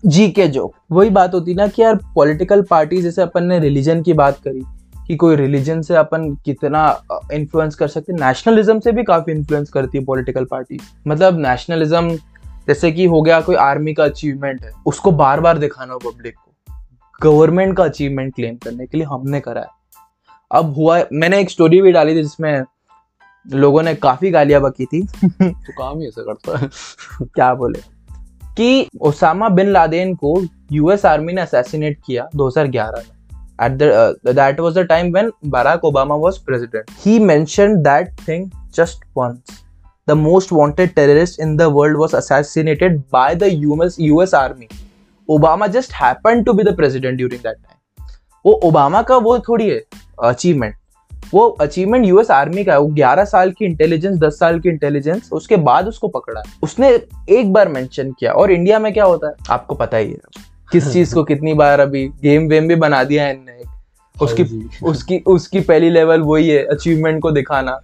जी 0.06 0.30
के 0.32 0.48
जोक 0.48 0.74
वही 0.92 1.10
बात 1.10 1.34
होती 1.34 1.54
ना 1.54 1.68
कि 1.68 1.82
यार 1.82 1.96
पॉलिटिकल 1.96 2.62
पार्टी 2.62 3.02
जैसे 3.02 3.22
अपन 3.22 3.44
ने 3.44 3.60
रिलीजन 3.60 4.02
की 4.02 4.14
बात 4.14 4.40
करी 4.44 4.64
कि 5.08 5.16
कोई 5.16 5.36
रिलीजन 5.36 5.82
से 5.82 5.96
अपन 5.96 6.36
कितना 6.36 7.02
इन्फ्लुएंस 7.34 7.76
कर 7.76 7.88
सकते 7.88 8.14
हैं। 8.14 8.20
नेशनलिज्म 8.20 8.80
से 8.80 8.92
भी 8.92 9.04
काफ़ी 9.04 9.34
इन्फ्लुएंस 9.34 9.70
करती 9.70 9.98
है 9.98 10.06
पॉलिटिकल 10.06 10.46
पार्टी 10.46 10.80
मतलब 11.08 11.40
नेशनलिज्म 11.40 12.16
जैसे 12.68 12.92
कि 12.92 13.06
हो 13.06 13.22
गया 13.22 13.42
कोई 13.42 13.56
आर्मी 13.56 13.94
का 13.94 14.04
अचीवमेंट 14.04 14.64
है 14.64 14.72
उसको 14.86 15.12
बार 15.12 15.40
बार 15.40 15.58
दिखाना 15.58 15.94
हो 15.94 16.00
पब्लिक 16.00 16.36
को। 16.36 16.54
गवर्नमेंट 17.22 17.78
का 17.78 17.84
अचीवमेंट 17.84 18.36
क्लेम 18.36 18.56
करने 18.56 18.86
के 18.86 18.98
लिए 18.98 19.08
हमने 19.08 19.40
करा 19.40 19.62
है। 19.62 19.68
अब 20.52 20.76
हुआ 20.76 21.04
मैंने 21.14 21.40
एक 21.40 21.50
स्टोरी 21.50 21.82
भी 21.82 21.92
डाली 21.92 22.16
थी 22.16 22.24
जिसमें 22.24 22.64
लोगों 23.48 23.84
ने 23.84 23.96
काफ़ी 23.96 24.32
गालियाँ 24.32 24.62
बकी 24.62 24.86
थी। 24.86 25.04
तो 25.42 25.72
काम 25.72 26.00
ही 26.00 26.08
ऐसा 26.08 26.22
करता 26.22 26.58
है। 26.58 26.70
क्या 27.22 27.54
बोले? 27.54 27.99
कि 28.62 28.88
ओसामा 29.02 29.50
बिन 29.50 29.70
लादेन 29.72 30.14
को 30.16 30.42
यूएस 30.72 31.06
आर्मी 31.06 31.34
ने 31.34 31.42
असैसिनेट 31.42 32.00
किया 32.06 32.28
2011 32.36 32.98
में। 32.98 33.20
At 33.62 33.72
that 34.36 34.60
was 34.60 34.74
the 34.74 34.80
time 34.80 35.12
when 35.14 35.32
Barack 35.46 35.86
Obama 35.86 36.16
was 36.16 36.40
president 36.46 36.92
he 37.00 37.20
mention 37.20 37.76
that 37.76 38.12
thing 38.28 38.50
just 38.76 39.06
once 39.18 39.62
the 40.08 40.12
most 40.12 40.52
wanted 40.52 40.94
terrorist 40.94 41.40
in 41.40 41.56
the 41.58 41.62
world 41.62 41.98
was 41.98 42.16
assassinated 42.16 43.00
by 43.14 43.36
the 43.36 43.50
US 44.00 44.34
army 44.34 44.68
Obama 45.30 45.68
just 45.68 45.94
happened 45.94 46.46
to 46.46 46.54
be 46.54 46.64
the 46.64 46.76
president 46.76 47.18
during 47.18 47.42
that 47.42 47.56
time 47.56 48.08
वो 48.46 48.60
Obama 48.64 49.02
का 49.02 49.18
वो 49.18 49.40
थोड़ी 49.40 49.70
है 49.70 49.82
achievement 50.24 50.76
वो 51.34 51.48
achievement 51.48 52.06
US 52.06 52.32
army 52.32 52.64
का 52.64 52.72
है 52.72 52.80
वो 52.80 52.88
11 52.88 53.26
साल 53.26 53.52
की 53.52 53.66
इंटेलिजेंस 53.66 54.18
10 54.18 54.40
साल 54.40 54.60
की 54.60 54.70
इंटेलिजेंस 54.70 55.30
उसके 55.34 55.56
बाद 55.56 55.88
उसको 55.88 56.08
पकड़ा। 56.08 56.42
है 56.48 56.54
उसने 56.64 57.02
एक 57.30 57.54
बार 57.54 57.70
मेंशन 57.70 58.12
किया 58.12 58.32
और 58.32 58.52
इंडिया 58.52 58.80
में 58.80 58.94
क्या 58.94 59.06
होता 59.06 59.28
है? 59.28 59.34
आपको 59.50 59.76
पता 59.76 59.98
ही 59.98 60.12
है। 60.12 60.18
किस 60.72 60.94
चीज़ 60.94 61.14
को 61.14 61.24
कितनी 61.24 61.54
बार 61.54 61.80
अभी 61.80 62.08
गेम 62.08 62.48
वेम 62.48 62.68
भी 62.68 62.76
बना 62.76 63.04
दिया 63.04 63.24
है 63.24 63.34
इनने। 63.34 63.64
उसकी 64.22 64.44
हाँ 64.44 64.70
उसकी 64.90 65.18
उसकी 65.20 65.60
पहली 65.60 65.90
लेवल 65.90 66.22
वही 66.22 66.50
है 66.50 66.64
अचीवमेंट 66.64 67.22
को 67.22 67.32
दिखाना। 67.32 67.82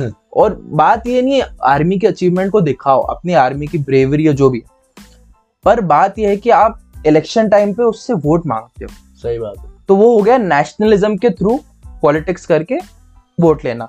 और 0.36 0.62
बात 0.64 1.06
ये 1.06 1.22
नहीं 1.22 1.42
है 1.42 1.56
आर्मी 1.62 1.98
के 1.98 2.06
अचीवमेंट 2.06 2.52
को 2.52 2.60
दिखाओ 2.60 3.00
अपनी 3.00 3.32
आर्मी 3.32 3.66
की 3.66 3.78
ब्रेवरी 3.78 4.28
या 4.28 4.32
जो 4.32 4.50
भी। 4.50 4.62
पर 5.64 5.80
बात 5.80 6.18
यह 6.18 6.28
है 6.28 6.36
कि 6.36 6.50
आप 6.50 6.80
इलेक्शन 7.06 7.48
टाइम 7.48 7.72
पे 7.72 7.82
उससे 7.82 8.12
वोट 8.12 8.46
मांगते 8.46 8.84
हो। 8.84 9.18
सही 9.22 9.38
बात 9.38 9.58
है। 9.58 9.64
तो 9.88 9.96
वो 9.96 10.16
हो 10.16 10.22
गया 10.22 10.38
नेशनलिज्म 10.38 11.16
के 11.16 11.30
थ्रू 11.30 11.60
पॉलिटिक्स 12.02 12.46
करके 12.46 12.78
वोट 13.40 13.64
लेना। 13.64 13.88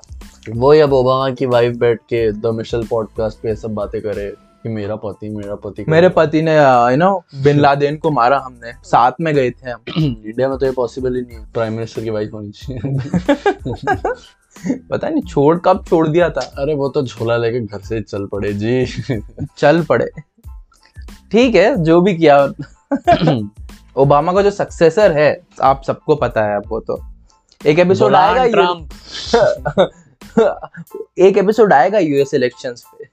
वो 0.50 0.74
अब 0.84 0.94
ओबामा 0.94 1.30
की 1.30 1.46
वाइफ 1.46 1.76
बैठ 1.76 1.98
के 1.98 2.32
द 2.32 2.46
मिशेल 2.46 2.88
पॉडकास्ट 2.88 3.38
पे 3.38 3.56
सब 3.56 3.74
बातें 3.74 4.02
करे 4.02 4.34
कि 4.64 4.70
मेरा 4.70 4.96
पति 4.96 5.30
मेरा 5.30 5.56
पति 5.56 5.86
मेरे 5.90 6.10
पति 6.10 6.42
ने 6.42 6.58
यू 6.58 6.96
नो 6.96 7.24
बिन 7.44 7.60
लादेन 7.60 7.98
को 7.98 8.12
मारा 8.12 8.40
हमने। 8.40 8.72
साथ 8.72 9.12
में 9.22 9.36
गए 9.36 9.52
थे 9.52 9.70
हम। 9.70 9.82
इंडिया 9.98 10.50
में 10.50 10.58
तो 10.58 10.66
ये 10.66 10.72
पॉसिबल 10.72 11.16
ही 11.16 11.22
नहीं 11.22 11.40
प्राइम 11.54 11.74
मिनिस्टर 11.74 12.04
की 12.04 12.10
वाइफ 12.10 12.32
होनी 12.34 12.52
चाहिए। 12.52 12.80
पता 14.92 15.10
नहीं 15.10 15.22
छोड़ 15.22 15.60
कब 15.60 15.86
छोड़ 15.90 16.08
दिया 16.08 16.30
था? 16.30 16.42
अरे 16.42 16.74
वो 16.74 16.90
तो 16.90 17.02
झोला 17.02 17.38
लेके 17.38 17.60
घर 17.60 17.80
से 17.80 18.02
चल 18.02 18.26
पड़े 18.26 18.54
जी। 18.54 18.86
चल 19.58 19.84
पड़े। 19.84 20.08
ठीक 21.32 21.56
है 21.56 21.84
जो 21.84 22.02
भी 22.02 22.18
किया। 22.18 22.54
ओबामा 23.98 24.34
का 24.34 24.42
जो 24.42 24.52
सक्सेसर 24.52 25.12
है 25.12 25.42
आप 25.62 25.84
सबको 25.88 26.16
पता 26.16 26.46
है 26.46 26.56
आपको 26.56 26.80
तो। 26.80 27.17
एक 27.66 27.80
एपिसोड 27.80 28.16
आएगा 28.16 28.44
एक 31.18 31.38
एपिसोड 31.38 31.74
आएगा 31.74 32.00
यूएस 32.00 32.34
इलेक्शंस 32.34 32.82
पे। 32.82 33.06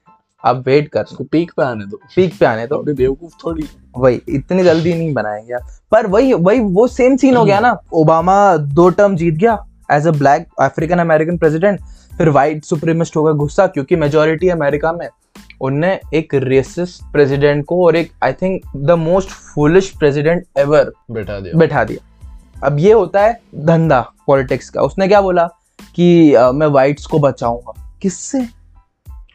आप 0.45 0.63
वेट 0.65 0.89
कर। 0.89 1.03
उसको 1.03 1.23
पीक 1.23 1.51
पे 1.57 1.63
आने 1.63 1.85
दो। 1.85 1.99
पीक 2.15 2.39
पे 2.39 2.45
आने 2.45 2.67
तो 2.67 2.75
अभी 2.75 2.93
बेवकूफ़ 2.93 3.33
थोड़ी। 3.45 3.63
वही 3.97 4.21
इतनी 4.29 4.63
जल्दी 4.63 4.93
नहीं 4.93 5.13
बनाएँगे 5.13 5.53
आप। 5.53 5.61
पर 5.91 6.07
वही 6.07 6.33
वही 6.33 6.59
वो 6.59 6.87
सेम 6.87 7.17
सीन 7.17 7.35
हो 7.35 7.45
गया 7.45 7.59
ना। 7.59 7.77
ओबामा 7.93 8.57
दो 8.57 8.89
टर्म 8.89 9.15
जीत 9.15 9.33
गया। 9.33 9.65
As 9.91 10.07
a 10.07 10.11
black 10.11 10.47
African 10.61 10.99
American 10.99 11.37
president 11.37 11.79
फिर 12.17 12.29
वाइट 12.29 12.63
सुप्रीमिस्ट 12.63 13.17
हो 13.17 13.23
गया 13.23 13.33
गुस्सा 13.33 13.67
क्योंकि 13.67 13.95
मेजोरिटी 13.95 14.49
अमेरिका 14.49 14.93
में 14.93 15.09
उनने 15.61 15.99
एक 16.13 16.29
रेसिस्ट 16.33 17.11
प्रेसिडेंट 17.11 17.65
को 17.65 17.85
और 17.85 17.95
एक 17.95 18.11
I 18.23 18.33
think 18.33 18.61
the 18.75 18.91
most 18.91 19.29
foolish 19.29 19.89
president 19.89 20.45
ever 20.57 20.91
बैठा 21.11 21.39
दिया। 21.39 21.57
बैठा 21.57 21.83
दिया। 21.83 22.14
अब 22.63 22.79
ये 22.79 22.91
होता 22.91 23.21
है 23.21 23.39
धंधा 23.65 23.99
पॉलिटिक्स 24.27 24.69
का। 24.69 24.81
उसने 24.81 25.07
क्या 25.07 25.21
बोला 25.21 25.45
कि 25.95 26.33
अ, 26.33 26.51
मैं 26.51 26.67
वाइट्स 26.67 27.05
को 27.05 27.19
बचाऊँगा। 27.19 27.73
किससे? 28.01 28.39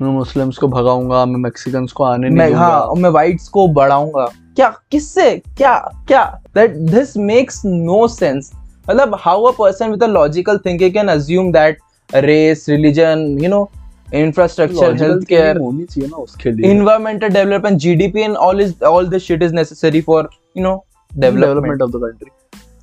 मैं 0.03 0.11
मुस्लिम्स 0.11 0.59
को 0.59 0.69
भगाऊँगा 0.69 1.25
मैं 1.27 1.41
मैक्सिकन्स 1.41 1.93
को 1.93 2.05
आने 2.05 2.29
मैं 2.29 2.45
नहीं 2.45 2.55
हाँ 2.55 2.81
और 2.81 2.99
मैं 2.99 3.11
वाइट्स 3.11 3.49
को 3.49 3.67
बढ़ाऊँगा। 3.69 4.25
क्या 4.57 4.69
किससे? 4.91 5.31
क्या 5.57 5.75
क्या? 6.09 6.25
That 6.55 6.77
this 6.91 7.17
makes 7.17 7.63
no 7.65 8.07
sense 8.09 8.51
मतलब 8.91 9.17
how 9.21 9.43
a 9.43 9.51
person 9.59 9.91
with 9.91 10.03
a 10.03 10.07
logical 10.07 10.59
thinking 10.59 10.93
can 10.95 11.09
assume 11.09 11.53
that 11.53 11.79
race 12.15 12.67
religion 12.69 13.39
you 13.43 13.49
know 13.51 13.69
infrastructure 14.15 14.95
health 15.03 15.27
care 15.29 15.45
thinking 15.47 15.67
होनी 15.67 15.85
चाहिए 15.85 16.09
ना 16.09 16.17
उसके 16.17 16.51
लिए। 16.51 16.75
environmental 16.75 17.35
development 17.37 17.83
gdp 17.85 18.25
and 18.29 18.37
all 18.47 18.63
is 18.65 18.73
all 18.93 19.11
this 19.15 19.29
shit 19.29 19.45
is 19.49 19.53
necessary 19.61 20.03
for 20.11 20.23
you 20.57 20.65
know 20.69 20.77
development 21.11 21.83
of 21.83 21.91
the 21.91 22.01
country 22.03 22.31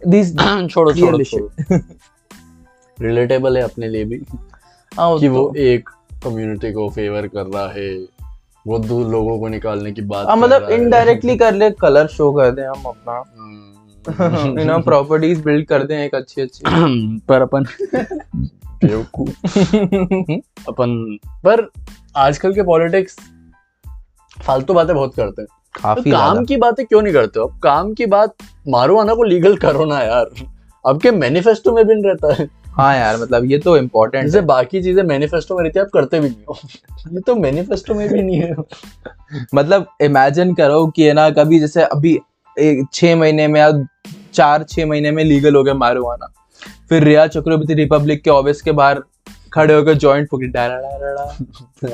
these 0.08 0.40
छोड़ो 0.70 0.94
छोड़ो 0.94 1.24
छोड़ो। 1.24 1.80
Relatable 3.02 3.58
है 3.58 3.64
अपने 3.64 3.88
लिए 3.88 4.06
भी। 4.06 4.26
हाँ, 4.98 5.20
कि 5.20 5.28
वो 5.28 5.48
तो- 5.48 5.56
एक 5.56 5.90
कम्युनिटी 6.24 6.74
को 6.74 6.90
फेवर 6.90 7.28
कर 7.28 7.46
रहा 7.46 7.68
है। 7.68 8.08
वो 8.68 8.80
दो 8.80 9.04
लोगों 9.04 9.40
को 9.40 9.48
निकालने 9.48 9.92
की 9.92 10.02
बात 10.02 10.28
हाँ 10.28 10.36
कर 10.36 10.42
मतलब 10.42 10.70
इनडायरेक्टली 10.70 11.38
कर 11.38 11.54
ले 11.54 11.72
कलर 11.72 12.08
शो 12.08 12.34
कर 12.34 12.52
दे 12.52 12.62
हम 12.62 12.84
अपना। 12.84 13.24
नो 14.64 14.80
प्रॉपर्टीज़ 14.80 15.44
बिल्ड 15.44 15.68
कर 15.68 15.84
दें 15.84 16.06
एक 16.06 16.16
अच्छी 16.16 16.42
अच्छी। 16.42 16.64
पर 17.20 17.42
अपन 17.42 17.66
अपन 20.68 21.18
पर 21.46 21.70
आजकल 22.16 22.54
के 22.54 22.64
पॉलिटिक्स 22.64 23.18
फालतू 24.46 24.74
बातें 24.74 24.96
बहुत 24.96 25.16
करते 25.16 25.42
हैं। 25.42 25.48
तो 25.84 26.12
काम 26.12 26.46
की 26.46 26.58
बातें 26.58 26.86
क्यों 26.86 27.02
नहीं 27.02 27.14
करते 27.14 27.40
हो? 27.40 27.46
अब 27.46 27.60
काम 27.60 27.94
की 27.94 28.06
बात 28.06 28.36
मारुआना 28.68 29.14
को 29.14 29.24
लीगल 29.24 29.58
करो 29.58 29.86
ना 29.86 30.00
यार। 30.00 30.30
अब 30.86 31.02
के 31.02 31.12
मैनिफेस्टो 31.12 31.72
में 31.72 31.86
भी 31.88 31.96
नहीं 31.96 32.04
रहता 32.04 32.34
है। 32.34 32.50
हाँ 32.66 32.96
यार 32.96 33.18
मतलब 33.18 33.46
ये 33.46 33.58
तो 33.58 33.78
इम्पोर्टेंट 33.78 34.26
जैसे 34.26 34.40
है। 34.40 34.46
बाकी 34.46 34.84
चीज़ें 34.84 35.04
मैनिफेस्टो 35.04 35.58
में 35.58 35.64
रहती 35.64 35.80
है 35.80 35.86
आप 35.86 35.92
करते 35.94 36.20
भी 36.20 36.30
नहीं 36.30 36.44
हो। 36.50 36.58
ये 37.14 37.20
तो 37.20 37.36
मैनिफेस्टो 37.36 37.94
में 37.94 38.10
भी 38.10 38.22
नहीं 38.22 38.38
है। 38.38 38.56
मतलब 39.56 39.86
इमेजिन 40.02 40.54
करो 40.54 40.88
कि 40.88 41.04
है 41.04 41.14
ना 41.14 41.30
कभी 41.30 41.60
जैसे 41.60 41.84
अभी 41.84 42.20
एक 42.60 42.86
छह 42.94 43.16
महीने 43.16 43.48
में 43.48 43.62
या 43.62 43.72
चार 44.34 44.64
छह 44.64 44.86
महीने 44.86 45.12
में 45.12 45.24
लीगल 45.24 45.56
हो 45.56 45.64
गया 45.64 45.74
मारुआना 45.74 46.34
फिर 46.90 47.04
रिया 47.04 47.28
चक्रवर्ती 47.28 47.74
रिपब्लिक 47.74 48.24
के 48.24 48.30
ऑफ़िस 48.30 48.62
के 48.62 48.72
बाहर 48.72 49.04
खड़े 49.54 49.74
होकर 49.74 49.94
जॉइंट 49.94 50.30
फूकी 50.30 50.48
डा 50.48 50.68
डा 50.68 50.76
डा 50.76 51.14
डा 51.14 51.24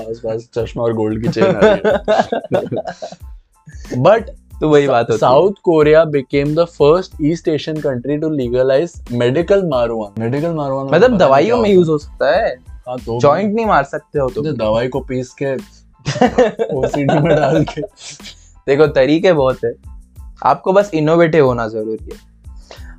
आस 0.01 0.19
पास 0.19 0.49
चश्मा 0.57 0.83
और 0.83 0.93
गोल्ड 0.93 1.23
की 1.23 1.29
चेन 1.29 1.55
बट 3.97 4.29
तो 4.61 4.69
वही 4.69 4.87
बात 4.87 5.05
होती 5.05 5.13
है। 5.13 5.17
South 5.17 5.51
Korea 5.63 6.05
became 6.05 6.55
the 6.55 6.59
first 6.59 7.13
East 7.21 7.47
Asian 7.47 7.77
country 7.77 8.17
to 8.17 8.29
legalise 8.29 8.93
medical 9.11 9.65
marijuana 9.65 10.21
medical 10.21 10.51
marijuana 10.51 10.83
मतलब 10.83 11.17
दवाइयों 11.17 11.57
में 11.57 11.69
यूज़ 11.69 11.89
हो। 11.89 11.97
सकता 11.97 12.37
है। 12.37 12.55
हाँ, 12.69 12.97
तो 12.97 13.19
जॉइंट 13.19 13.55
नहीं 13.55 13.65
मार 13.65 13.83
सकते 13.83 14.19
हो 14.19 14.29
तुम। 14.29 14.45
तो 14.45 14.51
दवाई 14.51 14.87
को 14.87 14.99
पीस 14.99 15.35
के 15.43 15.55
ओसीडी 16.75 17.19
में 17.19 17.35
डाल 17.35 17.63
के। 17.63 17.81
देखो 18.67 18.87
तरीके 18.87 19.33
बहुत 19.33 19.57
है। 19.65 19.73
आपको 20.45 20.73
बस 20.73 20.91
इनोवेटिव 20.93 21.45
होना 21.45 21.67
ज़रूरी 21.67 22.09
है। 22.13 22.32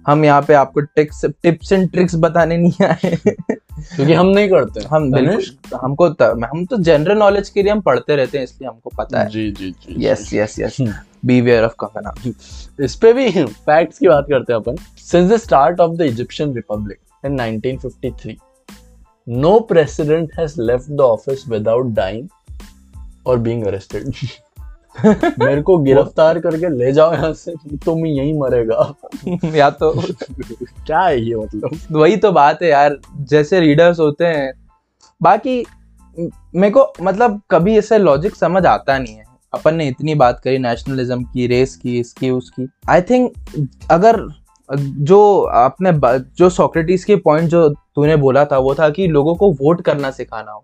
हम 0.06 0.24
यहाँ 0.24 0.42
पे 0.48 0.54
आपको 0.54 0.80
टिप्स 0.80 1.24
टिप्स 1.42 1.72
एंड 1.72 1.90
ट्रिक्स 1.90 2.14
बताने 2.18 2.56
नहीं 2.56 2.86
आए। 2.86 3.16
क्योंकि 3.26 4.12
हम 4.12 4.26
नहीं 4.26 4.48
करते। 4.48 4.80
हम 4.88 5.14
हमको 5.74 6.06
हम 6.46 6.64
तो 6.66 6.76
जनरल 6.78 7.18
नॉलेज 7.18 7.48
के 7.48 7.62
लिए 7.62 7.72
हम 7.72 7.80
पढ़ते 7.80 8.16
रहते 8.16 8.38
हैं 8.38 8.44
इसलिए 8.44 8.68
हमको 8.68 8.90
पता 8.98 9.20
है। 9.20 9.28
जी 9.30 9.50
जी 9.50 9.70
जी 9.70 9.96
yes 10.06 10.28
yes 10.34 10.58
yes 10.60 10.76
beware 11.40 11.64
of 11.64 11.74
Kangana 11.80 12.14
इस 12.84 12.94
पे 12.96 13.12
भी 13.12 13.30
फैक्ट्स 13.44 13.98
की 13.98 14.08
बात 14.08 14.26
करते 14.30 14.52
हैं 14.52 14.60
अपन। 14.60 14.76
Since 15.00 15.30
the 15.32 15.36
start 15.36 15.80
of 15.80 15.96
the 15.96 16.02
Egyptian 16.02 16.54
republic 16.54 16.98
in 17.26 17.38
1953 17.38 18.34
no 19.26 19.58
president 19.68 20.32
has 20.38 20.60
left 20.60 20.90
the 20.90 21.00
office 21.00 21.44
without 21.48 21.94
dying 21.94 22.28
और 23.26 23.38
बीइंग 23.38 23.66
अरेस्टेड 23.66 24.12
मेरे 24.96 25.62
को 25.62 25.76
गिरफ़्तार 25.84 26.38
करके 26.38 26.68
ले 26.68 26.92
जाओ 26.92 27.12
यहाँ 27.12 27.32
से 27.34 27.54
तुम 27.84 28.06
यहीं 28.06 28.38
मरेगा। 28.38 28.94
या 29.56 29.70
तो 29.70 29.92
क्या 30.86 31.00
है 31.00 31.20
ये 31.20 31.36
मतलब? 31.36 31.78
वही 31.92 32.16
तो 32.16 32.32
बात 32.32 32.62
है 32.62 32.68
यार 32.68 32.98
जैसे 33.30 33.60
रीडर्स 33.60 34.00
होते 34.00 34.26
हैं 34.26 34.52
बाकी 35.20 35.64
मेरे 36.16 36.70
को 36.70 36.92
मतलब 37.02 37.40
कभी 37.50 37.76
ऐसे 37.78 37.98
लॉजिक 37.98 38.36
समझ 38.36 38.64
आता 38.66 38.98
नहीं 38.98 39.14
है। 39.14 39.24
अपन 39.52 39.74
ने 39.74 39.86
इतनी 39.88 40.14
बात 40.14 40.40
करी 40.44 40.58
नेशनलिज्म 40.58 41.24
की 41.24 41.46
रेस 41.46 41.74
की 41.76 41.98
इसकी 42.00 42.30
उसकी। 42.30 42.68
आई 42.90 43.02
थिंक 43.02 43.32
अगर 43.90 44.20
जो 44.68 45.18
आपने 45.54 45.92
जो 46.38 46.48
सोक्रेटिस 46.50 47.04
के 47.04 47.16
पॉइंट 47.16 47.48
जो 47.48 47.68
तूने 47.68 48.16
बोला 48.16 48.44
था 48.44 48.58
वो 48.58 48.74
था 48.74 48.88
कि 48.90 49.06
लोगों 49.06 49.34
को 49.34 49.50
वोट 49.52 49.82
करना 49.82 50.10
सिखाना 50.10 50.52
हो। 50.52 50.62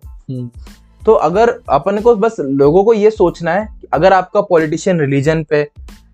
तो 1.05 1.13
अगर 1.13 1.59
अपन 1.69 1.99
को 1.99 2.15
बस 2.15 2.35
लोगों 2.39 2.83
को 2.83 2.93
ये 2.93 3.11
सोचना 3.11 3.51
है 3.51 3.77
कि 3.81 3.87
अगर 3.93 4.13
आपका 4.13 4.41
पॉलिटिशियन 4.41 4.99
रिलीजन 4.99 5.43
पे 5.43 5.69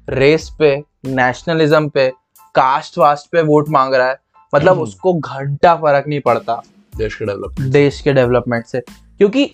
रेस 0.09 0.49
पे 0.59 0.83
नेशनलिज्म 1.05 1.89
पे 1.89 2.13
कास्ट 2.55 2.97
वास्ट 2.97 3.31
पे 3.31 3.41
वोट 3.41 3.69
मांग 3.69 3.93
रहा 3.93 4.07
है 4.07 4.19
मतलब 4.55 4.71
हम्म। 4.71 4.81
उसको 4.81 5.13
घंटा 5.13 5.75
फ़र्क 5.75 6.07
नहीं 6.07 6.19
पड़ता 6.19 6.63
देश 6.97 7.15
के 7.15 7.25
डेवलपमेंट 7.25 7.71
देश 7.71 8.01
के 8.01 8.13
डेवलपमेंट 8.13 8.65
से। 8.65 8.79
क्योंकि 9.17 9.51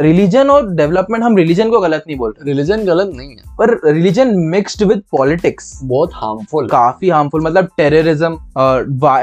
रिलीजन 0.00 0.50
और 0.50 0.70
डेवलपमेंट 0.70 1.24
हम 1.24 1.36
रिलीजन 1.36 1.70
को 1.70 1.80
गलत 1.80 2.04
नहीं 2.06 2.16
बोल 2.16 2.30
रहे। 2.30 2.50
रिलीजन 2.50 2.84
गलत 2.84 3.10
नहीं 3.14 3.30
है। 3.30 3.56
पर 3.58 3.92
रिलीजन 3.92 4.36
मिक्स्ड 4.36 4.82
विद 4.82 5.02
पॉलिटिक्स 5.12 5.80
बहुत 5.82 6.10
हार्मफुल 6.14 6.68
काफ़ी 6.68 7.08
हार्मफुल 7.08 7.40
मतलब 7.40 7.68
terrorism 7.76 8.38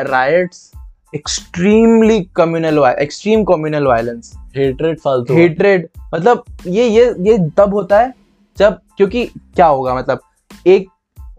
riots 0.07 0.71
extremely 1.15 2.19
communal 2.35 2.79
extreme 2.99 3.43
communal 3.43 3.87
violence 3.87 4.31
hatred 4.57 4.99
फालतू। 4.99 5.33
हेट्रेड 5.33 5.87
मतलब 6.13 6.43
ये 6.67 6.87
ये 6.87 7.05
ये 7.19 7.37
तब 7.57 7.73
होता 7.73 7.99
है 7.99 8.13
जब 8.57 8.79
क्योंकि 8.97 9.25
क्या 9.25 9.65
होगा 9.65 9.95
मतलब 9.95 10.19
एक 10.67 10.87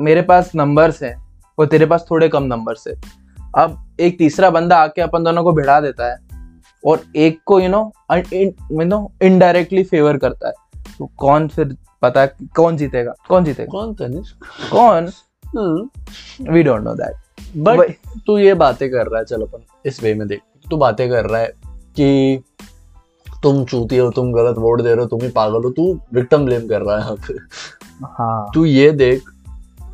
मेरे 0.00 0.22
पास 0.22 0.50
नंबर्स 0.56 1.02
हैं 1.02 1.14
और 1.58 1.66
तेरे 1.66 1.87
पास 1.87 2.06
थोड़े 2.10 2.28
कम 2.28 2.42
नंबर्स 2.44 2.87
है। 2.88 2.94
अब 3.56 3.96
एक 4.00 4.18
तीसरा 4.18 4.50
बंदा 4.50 4.76
आके 4.76 5.02
अपन 5.02 5.24
दोनों 5.24 5.42
को 5.44 5.52
भिड़ा 5.52 5.80
देता 5.80 6.10
है 6.12 6.18
और 6.84 7.02
एक 7.16 7.38
को 7.46 7.60
you 7.60 7.68
know 7.68 7.92
you 8.12 8.84
know 8.84 9.10
indirectly 9.22 9.82
favour 9.84 10.16
करता 10.16 10.48
है। 10.48 10.82
तो 10.98 11.10
कौन 11.18 11.48
फिर 11.48 11.76
पता 12.02 12.20
है 12.20 12.34
कौन 12.56 12.76
जीतेगा? 12.76 13.14
कौन 13.28 13.44
जीतेगा? 13.44 13.70
कौन 13.72 13.94
तनिष्क? 13.94 14.44
कौन? 14.72 15.12
We 16.52 16.62
don't 16.62 16.82
know 16.82 16.94
that 16.94 17.16
but 17.38 17.94
तू 18.27 18.38
ये 18.38 18.55
बातें 18.55 18.88
कर 18.90 19.07
रहा 19.07 19.18
है 19.18 19.25
चलो 19.25 19.47
अपन 19.47 19.62
इस 19.87 20.03
वे 20.03 20.14
में 20.14 20.27
देख। 20.29 20.40
तू 20.70 20.77
बातें 20.77 21.09
कर 21.11 21.25
रहा 21.25 21.40
है 21.40 21.53
कि 21.97 22.42
तुम 23.42 23.64
चूती 23.64 23.97
हो 23.97 24.11
तुम 24.11 24.33
गलत 24.33 24.59
वोट 24.59 24.81
दे 24.81 24.88
रहे 24.88 25.01
हो 25.01 25.07
तुम 25.07 25.23
ही 25.23 25.29
पागल 25.31 25.64
हो 25.64 25.70
तू 25.70 25.92
विक्टिम 26.14 26.44
ब्लेम 26.47 26.66
कर 26.68 26.83
रहा 26.83 26.97
है 26.97 27.03
यहाँ 27.03 27.16
पे। 27.27 27.35
हाँ। 28.12 28.51
तू 28.55 28.64
ये 28.64 28.90
देख 28.92 29.23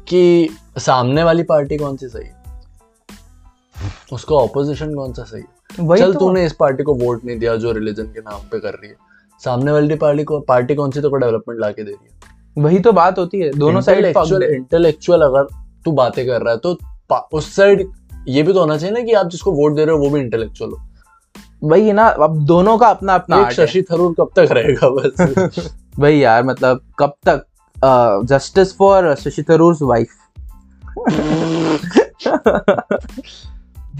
कि 0.08 0.48
सामने 0.78 1.22
वाली 1.24 1.42
पार्टी 1.42 1.76
कौन 1.78 1.96
सी 1.96 2.08
सही 2.08 2.26
है? 2.26 2.38
उसका 4.12 4.34
ऑपोजिशन 4.36 4.94
कौन 4.94 5.12
सा 5.12 5.22
सही 5.22 5.40
है? 5.40 5.96
चल 5.96 6.12
तो। 6.12 6.18
तूने 6.18 6.44
इस 6.46 6.52
पार्टी 6.52 6.82
को 6.82 6.94
वोट 6.96 7.24
नहीं 7.24 7.38
दिया 7.38 7.56
जो 7.56 7.72
रिलीजन 7.72 8.04
के 8.04 8.20
नाम 8.20 8.40
पे 8.52 8.58
कर 8.60 8.72
रही 8.72 8.88
है। 8.90 8.96
सामने 9.42 9.72
वाली 9.72 9.94
पार्टी 9.96 10.24
को 10.24 10.40
पार्टी 10.48 10.74
कौन 10.74 10.90
सी 10.90 11.00
तो 11.00 11.10
डेवलपमेंट 11.10 11.60
ला 11.60 11.70
के 11.70 11.82
दे 11.82 11.90
रही 11.90 12.06
है। 12.06 12.64
वही 12.64 12.78
तो 12.78 12.92
बात 12.92 13.18
होती 13.18 13.40
है 13.40 13.50
दोनों 13.52 13.80
साइड 13.80 14.04
इंटेलेक्चुअल 14.44 15.22
अगर 15.22 15.46
तू 15.84 15.92
बातें 15.92 16.26
कर 16.26 16.40
रहा 16.42 16.52
है 16.52 16.58
तो 16.58 16.74
उस 17.16 17.54
साइड 17.56 17.88
ये 18.28 18.42
भी 18.42 18.52
तो 18.52 18.60
होना 18.60 18.76
चाहिए 18.76 18.94
ना 18.94 19.02
कि 19.02 19.12
आप 19.12 19.26
जिसको 19.26 19.52
वोट 19.52 19.74
दे 19.76 19.84
रहे 19.84 19.96
हो 19.96 20.02
वो 20.02 20.10
भी 20.10 20.20
इंटेलेक्चुअल 20.20 20.70
हो। 20.70 20.80
वही 21.62 21.86
है 21.86 21.92
ना 21.92 22.06
अब 22.06 22.36
दोनों 22.46 22.76
का 22.78 22.88
अपना 22.88 23.14
अपना। 23.14 23.48
शशि 23.50 23.82
थरूर 23.82 24.14
कब 24.20 24.30
तक 24.36 24.52
रहेगा 24.52 24.88
बस? 24.90 25.70
वही 25.98 26.22
यार 26.24 26.42
मतलब 26.44 26.80
कब 26.98 27.14
तक? 27.28 27.44
Justice 28.26 28.76
for 28.76 29.14
Shashi 29.14 29.42
Tharoor 29.42 29.76
wife 29.82 30.08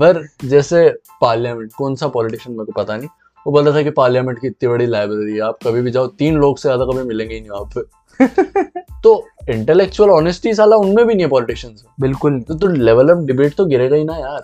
पर 0.01 0.27
जैसे 0.45 0.89
पार्लियामेंट 1.21 1.73
कौन 1.73 1.95
सा 1.95 2.09
पॉलिटिशियन 2.09 2.57
मेरे 2.57 2.73
को 2.73 2.83
पता 2.83 2.97
नहीं। 2.97 3.09
वो 3.47 3.53
बोल 3.53 3.65
रहा 3.65 3.75
था 3.77 3.83
कि 3.83 3.91
पार्लियामेंट 3.91 4.39
की 4.41 4.47
इतनी 4.47 4.69
बड़ी 4.69 4.87
लाइब्रेरी 4.87 5.35
है 5.35 5.41
आप 5.41 5.59
कभी 5.67 5.83
भी 5.83 5.91
जाओ 5.91 6.07
तीन 6.19 6.37
लोग 6.37 6.59
से 6.59 6.69
ज़्यादा 6.69 6.85
कभी 6.85 7.03
मिलेंगे 7.03 7.35
ही 7.35 7.41
नहीं 7.41 7.51
वहाँ 7.51 7.71
पे। 7.77 7.81
तो 9.03 9.15
इंटेलेक्चुअल 9.51 10.11
ऑनेस्टी 10.11 10.55
साला 10.55 10.77
उनमें 10.77 11.07
भी 11.07 11.15
नहीं 11.15 11.25
है 11.25 11.31
पॉलिटिशियंस 11.31 11.85
बिल्कुल। 12.01 12.41
तो 12.41 12.55
तो 12.55 12.67
लेवल 12.67 13.11
ऑफ़ 13.11 13.25
डिबेट 13.27 13.55
तो 13.55 13.67
गिरेगा 13.67 13.97
ही 13.97 14.05
ना 14.05 14.17
यार। 14.17 14.43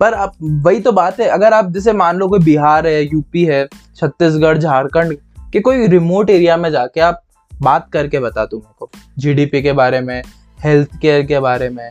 पर 0.00 0.14
आप 0.14 0.32
वही 0.42 0.80
तो 0.80 0.92
बात 0.92 1.20
है 1.20 1.26
अगर 1.28 1.52
आप 1.52 1.70
जैसे 1.72 1.92
मान 1.94 2.16
लो 2.18 2.28
कोई 2.28 2.38
बिहार 2.38 2.86
है 2.86 3.02
यूपी 3.04 3.44
है 3.44 3.66
छत्तीसगढ़ 3.96 4.58
झारखंड 4.58 5.16
के 5.52 5.60
कोई 5.60 5.86
रिमोट 5.88 6.30
एरिया 6.30 6.56
में 6.56 6.70
जाके 6.70 7.00
आप 7.00 7.22
बात 7.52 7.88
करके 7.92 8.18
बता 8.20 8.44
दू 8.44 8.56
मेरे 8.56 8.74
को 8.78 8.90
जीडीपी 9.18 9.62
के 9.62 9.72
बारे 9.72 10.00
में 10.00 10.22
हेल्थ 10.64 10.98
केयर 11.02 11.22
के 11.26 11.40
बारे 11.40 11.68
में 11.68 11.90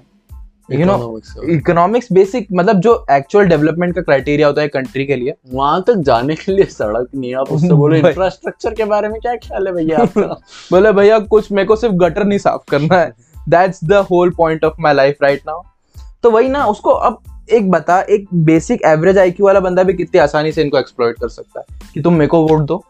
यू 0.72 0.86
नो 0.86 1.20
इकोनॉमिक्स 1.50 2.12
बेसिक 2.12 2.48
मतलब 2.54 2.80
जो 2.80 2.94
एक्चुअल 3.12 3.46
डेवलपमेंट 3.46 3.96
का 3.96 4.02
क्राइटेरिया 4.02 4.48
होता 4.48 4.62
है 4.62 4.68
कंट्री 4.68 5.06
के 5.06 5.16
लिए। 5.16 5.34
वहाँ 5.54 5.84
तक 5.88 5.96
जाने 5.96 6.36
के 6.36 6.52
लिए 6.52 6.66
सड़क 6.66 7.08
नहीं 7.16 7.32
है। 7.32 7.38
आप 7.38 7.52
उससे 7.52 7.74
बोलो 7.74 7.96
इंफ्रास्ट्रक्चर 8.08 8.74
के 8.74 8.86
बारे 8.86 9.10
में 9.10 9.20
क्या 9.22 9.36
ख्याल 9.36 9.68
है 9.68 9.74
भैया 9.74 10.00
आपका? 10.00 10.22
बोले 10.72 10.92
भैया 10.92 11.20
कुछ 11.20 11.52
मेरे 11.52 11.68
को 11.68 11.76
सिर्फ़ 11.76 11.96
गटर 11.96 12.24
नहीं 12.24 12.40
साफ़ 12.40 12.72
करना 12.72 12.98
है। 12.98 13.14
That's 13.50 13.84
the 13.84 13.94
whole 14.12 14.30
point 14.30 14.66
of 14.66 14.74
my 14.80 14.94
life 14.94 15.18
right 15.24 15.42
now 15.48 15.62
तो 16.24 16.32
वही 16.32 16.50
ना 16.50 16.66
उसको 16.66 16.90
अब 16.90 17.22
एक 17.52 17.72
बता 17.72 18.00
एक 18.10 18.28
बेसिक 18.34 18.82
एवरेज 18.86 19.18
आईक्यू 19.18 19.46
वाला 19.46 19.60
बंदा 19.60 19.84
भी 19.84 19.94
कितनी 19.94 20.20
आसानी 20.20 20.52
से 20.52 20.62
इनको 20.62 20.78
एक्सप्लॉइट 20.78 21.20
कर 21.20 21.30
सकता 21.30 21.60
है 21.60 21.80
कि 21.94 22.02
तुम 22.02 22.14
मेरे 22.14 22.28
को 22.28 22.48
वोट 22.48 22.62
दो 22.62 22.84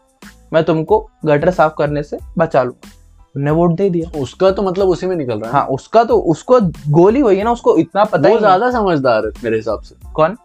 मैं 0.52 0.64
तुमको 0.64 0.98
गटर 1.24 1.50
साफ़ 1.50 1.72
करने 1.78 2.02
से 2.02 2.18
बचा 2.38 2.62
लूँगा। 2.62 2.90
उन्हें 3.36 3.54
वोट 3.54 3.70
दे 3.70 3.90
दिया। 3.90 4.20
उसका 4.20 4.50
तो 4.50 4.62
मतलब 4.62 4.88
उसी 4.88 5.06
में 5.06 5.16
निकल 5.16 5.38
रहा 5.38 5.46
है। 5.46 5.52
हाँ 5.52 5.66
उसका 5.66 6.04
तो 6.04 6.18
उसको 6.18 6.60
गोल 6.88 7.22
वही 7.22 7.38
है 7.38 7.44
ना 7.44 7.52
उसको 7.52 7.76
इतना 7.76 8.04
पता 8.04 8.28
ही 8.28 8.34
वो 8.34 8.40
ज़्यादा 8.40 8.70
समझदार 8.70 9.26
है 9.26 9.32
मेरे 9.44 9.56
हिसाब 9.56 9.80
से। 9.80 9.94
कौन? 10.12 10.36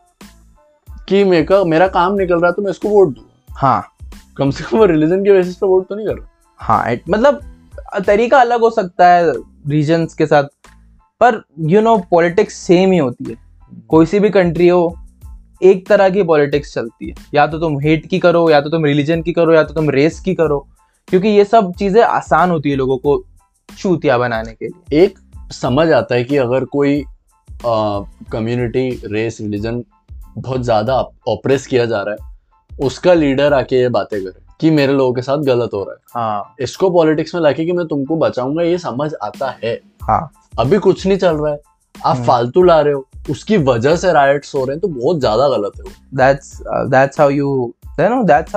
कि 1.10 1.24
मेरे 1.24 1.64
मेरा 1.64 1.88
काम 1.88 2.14
निकल 2.14 2.36
रहा 2.36 2.48
है 2.48 2.54
तो 2.54 2.62
मैं 2.62 2.72
इसको 2.72 2.90
वोट 2.90 3.08
दूँ। 3.08 3.24
हाँ। 3.52 3.84
कम 4.38 4.52
से 4.52 4.64
कम 4.64 4.78
वो 4.78 4.86
रिलीजन 4.86 5.26
के 5.26 5.32
बेसिस 5.32 5.56
पे 5.56 5.68
वोट 5.68 5.88
तो 5.88 5.96
नहीं 5.96 6.08
कर 6.08 6.14
रहा। 6.14 6.28
हाँ 6.58 6.86
it- 6.88 7.10
मतलब 7.10 7.40
तरीका 8.08 8.40
अलग 8.40 8.60
हो 8.62 8.70
सकता 8.70 9.08
है 9.08 9.34
रीजन्स 9.68 10.14
के 10.14 10.26
साथ। 10.26 10.44
पर 11.22 11.44
यू 11.60 11.82
नो 11.82 11.98
पॉलिटिक्स 11.98 12.54
सेम 12.54 12.92
ही 12.92 12.98
होती 12.98 13.24
है। 13.24 13.36
कोई 13.88 14.06
सी 14.06 14.20
भी 14.20 14.30
कंट्री 14.30 14.68
हो 14.68 14.96
एक 15.64 15.88
तरह 15.88 16.10
की 16.10 16.24
पॉलिटिक्स 16.24 16.74
चलती 16.74 17.10
है। 17.10 17.16
या 17.34 17.48
तो 17.48 17.60
तुम 17.60 17.80
हेट 17.80 18.06
की 18.06 18.20
करो 18.20 18.50
या 18.50 18.62
तो 18.62 18.70
तुम 18.70 18.86
रिलीजन 18.86 19.22
की 19.22 19.34
करो 19.34 19.54
या 19.54 19.64
तो 19.64 19.74
तुम 19.74 19.90
रेस 19.90 20.20
की 20.20 20.36
करो। 20.36 20.68
क्योंकि 21.08 21.28
ये 21.28 21.46
सब 21.46 21.72
चीज़ें 21.80 22.02
आसान 22.02 22.52
होती 22.52 22.70
है 22.70 22.76
लोगों 22.76 22.98
को 22.98 23.24
चूतिया 23.70 24.18
बनाने 24.18 24.54
के 24.54 24.68
लिए। 24.68 25.04
एक 25.04 25.18
समझ 25.54 25.92
आता 25.92 26.16
है 26.16 26.24
कि 26.24 26.38
अगर 26.38 26.66
कोई 26.68 27.04
कम्युनिटी 27.66 28.90
रेस 29.06 29.38
रिलीजन 29.42 29.84
बहुत 30.38 30.62
ज़्यादा 30.62 30.96
ऑपरेस 31.28 31.68
किया 31.68 31.86
जा 31.86 32.02
रहा 32.02 32.16
है 32.16 32.30
उसका 32.72 33.14
लीडर 33.14 33.54
आके 33.54 33.76
ये 33.76 33.90
बातें 33.90 34.20
करे 34.24 34.40
कि 34.60 34.70
मेरे 34.72 34.94
लोगों 34.94 35.14
के 35.14 35.22
साथ 35.22 35.38
गलत 35.38 35.70
हो 35.74 35.84
रहा 35.84 35.94
है। 35.94 36.00
हाँ। 36.16 36.56
इसको 36.62 36.90
पॉलिटिक्स 36.90 37.36
में 37.36 37.42
लाके 37.42 37.66
कि 37.66 37.72
मैं 37.72 37.86
तुमको 37.88 38.16
बचाऊँगा 38.18 38.64
ये 38.64 38.78
समझ 38.78 39.12
आता 39.24 39.50
है। 39.64 39.74
हाँ। 40.04 40.32
अभी 40.60 40.78
कुछ 40.80 41.06
नहीं 41.08 41.18
चल 41.18 41.36
रहा 41.36 41.52
है। 41.52 41.60
आप 41.96 42.16
हम्म। 42.16 42.26
फालतू 42.26 42.64
ला 42.64 42.80
रहे 42.82 42.94
हो 42.94 43.06
उसकी 43.30 43.58
वजह 43.58 43.96
से 43.96 44.12
राइट्स 44.14 44.54
हो 44.56 44.64
रहे 44.66 44.76
हैं 44.76 44.80
तो 44.82 44.88
बहुत 44.90 45.20
ज़्यादा 45.20 45.48
गलत 45.50 45.72
है 45.78 45.84
वो। 45.84 45.92
That's 46.18 46.52
uh, 46.64 46.84
that's 46.94 47.18
how 47.18 47.28
you 47.30 47.50
you 48.00 48.10
know 48.10 48.24
that's 48.26 48.54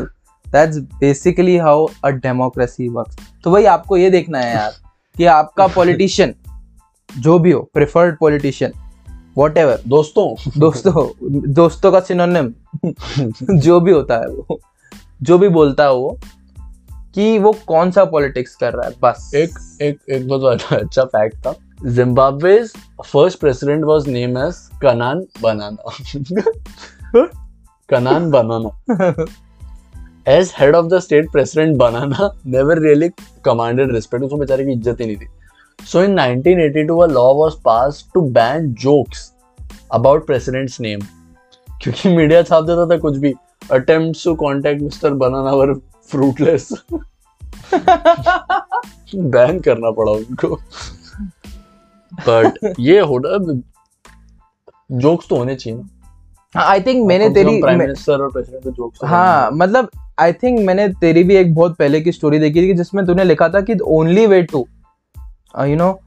that's 0.54 0.78
basically 1.02 1.58
how 1.58 1.76
a 2.04 2.12
democracy 2.26 2.88
works. 2.90 3.20
तो 3.44 3.50
वही 3.50 3.64
आपको 3.64 3.96
ये 3.96 4.10
देखना 4.10 4.38
है 4.38 4.54
यार 4.54 4.72
कि 5.16 5.24
आपका 5.24 5.66
पॉलिटिशियन 5.66 6.34
जो 7.18 7.38
भी 7.38 7.52
हो 7.52 7.70
प्रेफर्ड 7.74 8.18
पॉलिटिशियन 8.18 8.72
वॉट 9.36 9.58
एवर 9.58 9.82
दोस्तों। 9.88 10.50
दोस्तों 10.60 11.08
दोस्तों 11.52 11.92
का 11.92 12.00
सिनोनिम 12.00 12.54
जो 13.58 13.80
भी 13.80 13.92
होता 13.92 14.14
है 14.14 14.28
वो 14.28 14.60
जो 15.22 15.38
भी 15.38 15.48
बोलता 15.48 15.84
है 15.84 15.92
वो 15.92 16.18
कि 17.14 17.38
वो 17.38 17.56
कौन 17.66 17.90
सा 17.90 18.04
पॉलिटिक्स 18.04 18.54
कर 18.56 18.72
रहा 18.72 18.88
है 18.88 18.94
बस। 19.02 19.30
एक 19.34 19.78
एक 19.82 19.98
एक 20.10 20.28
बहुत 20.28 20.62
अच्छा 20.72 21.04
फैक्ट 21.04 21.36
था। 21.36 21.54
Zimbabwe's 21.86 22.68
first 23.06 23.40
president 23.40 23.84
was 23.84 24.08
name 24.08 24.38
as 24.38 24.70
Canaan 24.82 25.26
Banana 25.42 25.92
Canaan 27.90 28.30
Banana 28.30 29.24
as 30.28 30.52
head 30.58 30.74
of 30.76 30.86
the 30.86 30.98
state 31.00 31.30
president 31.32 31.76
Banana 31.78 32.30
never 32.46 32.78
really 32.82 33.08
commanded 33.44 33.92
respect 33.94 34.24
उसको 34.24 34.36
बेचारे 34.36 34.64
की 34.64 34.72
इज़्ज़त 34.72 35.00
ही 35.00 35.06
नहीं 35.06 35.16
थी। 35.16 35.26
So 35.78 36.02
in 36.02 36.18
1982 36.20 36.96
a 37.02 37.06
law 37.12 37.30
was 37.36 37.54
passed 37.68 38.08
to 38.14 38.22
ban 38.32 38.66
jokes 38.82 39.20
about 39.98 40.26
president's 40.30 40.80
name. 40.86 41.04
क्योंकि 41.82 42.08
media 42.16 42.42
छाप 42.42 42.64
देता 42.64 42.86
था 42.90 42.98
कुछ 43.00 43.16
भी। 43.18 43.32
Attempts 43.76 44.20
to 44.26 44.34
contact 44.38 44.80
Mr. 44.82 45.10
Banana 45.18 45.50
were 45.58 45.74
fruitless 46.12 46.72
ban 49.14 49.60
करना 49.60 49.90
पड़ा 49.90 50.12
उनको। 50.12 50.56
बट 52.12 52.74
ये 52.80 52.98
हो 53.00 53.18
जोक्स 54.92 55.28
तो 55.28 55.36
होने 55.36 55.54
चाहिए 55.56 55.78
ना। 55.78 56.60
आई 56.60 56.80
थिंक 56.80 57.06
मैंने 57.08 57.28
तेरी 57.34 57.60
प्राइम 57.60 57.78
मिनिस्टर 57.78 58.22
और 58.22 58.30
प्रेसिडेंट 58.32 58.64
के 58.64 58.70
जोक्स 58.70 59.04
हाँ 59.04 59.50
मतलब 59.52 59.90
आई 60.20 60.32
थिंक 60.32 60.60
मैंने 60.60 60.88
तेरी 60.88 61.24
भी 61.24 61.36
एक 61.36 61.54
बहुत 61.54 61.76
पहले 61.76 62.00
की 62.00 62.12
स्टोरी 62.12 62.38
देखी 62.38 62.62
थी 62.62 62.74
जिसमें 62.74 63.06
तूने 63.06 63.24
लिखा 63.24 63.48
था 63.48 63.60
कि 63.60 63.78
only 63.84 64.26
way 64.26 64.42
to 64.42 64.66
you 65.66 65.76
know 65.76 66.00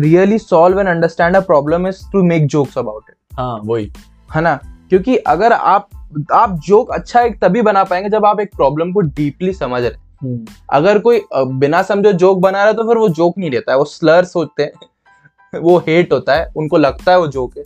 really 0.00 0.38
solve 0.38 0.80
and 0.80 0.88
understand 0.88 1.36
a 1.36 1.40
problem 1.40 1.86
is 1.86 2.00
to 2.12 2.22
make 2.22 2.46
jokes 2.46 2.78
about 2.78 3.02
it 3.10 3.16
हाँ 3.38 3.60
वही। 3.64 3.92
है 4.34 4.40
ना? 4.42 4.54
क्योंकि 4.88 5.16
अगर 5.16 5.52
आप 5.52 5.88
आप 6.32 6.58
जोक 6.66 6.90
अच्छा 6.90 7.20
एक 7.20 7.40
तभी 7.40 7.62
बना 7.62 7.84
पाएँगे 7.84 8.08
जब 8.08 8.26
आप 8.26 8.40
एक 8.40 8.50
प्रॉब्लम 8.56 8.92
को 8.92 9.00
डीपली 9.00 9.52
समझ 9.52 9.82
रहे 9.82 9.90
हैं। 9.90 10.44
अगर 10.72 10.98
कोई 10.98 11.20
बिना 11.34 11.82
समझो 11.82 12.12
जोक 12.12 12.38
बना 12.38 12.58
रहा 12.58 12.66
है 12.66 12.74
तो 12.74 12.84
फिर 12.84 12.98
वो 12.98 13.08
जोक 13.08 13.38
नहीं 13.38 13.50
लेता 13.50 13.72
है 13.72 13.78
वो 13.78 13.84
स्लर्स 13.84 14.36
होते 14.36 14.62
हैं। 14.62 15.60
वो 15.60 15.78
हेट 15.78 16.12
होता 16.12 16.34
है 16.34 16.52
उनको 16.56 16.76
लगता 16.76 17.12
है 17.12 17.18
वो 17.18 17.26
जोक 17.26 17.56
है। 17.58 17.64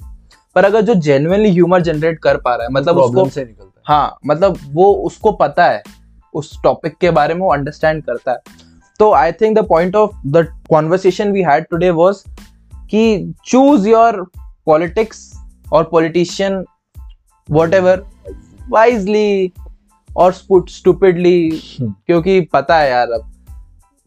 पर 0.55 0.65
अगर 0.65 0.81
जो 0.81 0.95
जेन्युइनली 0.95 1.51
ह्यूमर 1.51 1.83
जनरेट 1.83 2.19
कर 2.19 2.37
पा 2.37 2.55
रहा 2.55 2.67
है 2.67 2.73
मतलब 2.73 2.99
उसको 2.99 3.29
से 3.29 3.45
निकलता 3.45 3.68
हाँ 3.89 4.19
मतलब 4.27 4.59
वो 4.69 4.93
उसको 4.95 5.33
पता 5.33 5.65
है 5.65 5.83
उस 6.35 6.63
टॉपिक 6.63 6.97
के 6.97 7.11
बारे 7.11 7.35
में 7.35 7.41
वो 7.41 7.53
अंडरस्टैंड 7.53 8.05
करता 8.05 8.33
है। 8.33 8.39
तो 8.99 9.13
I 9.13 9.33
think 9.33 9.59
the 9.59 9.67
point 9.69 9.97
of 9.97 10.11
the 10.27 10.63
conversation 10.71 11.33
we 11.33 11.43
had 11.43 11.65
today 11.71 11.91
was 11.91 12.25
कि 12.91 13.35
चूज़ 13.47 13.89
योर 13.89 14.31
पॉलिटिक्स 14.67 15.33
और 15.73 15.85
पॉलिटिशियन 15.85 16.65
वट 17.51 17.75
एवर 17.75 18.05
वाइजली 18.69 19.53
और 20.17 20.33
स्टूपिडली। 20.69 21.51
क्योंकि 21.81 22.41
पता 22.41 22.79
है 22.79 22.91
यार 22.91 23.07
अब। 23.11 23.33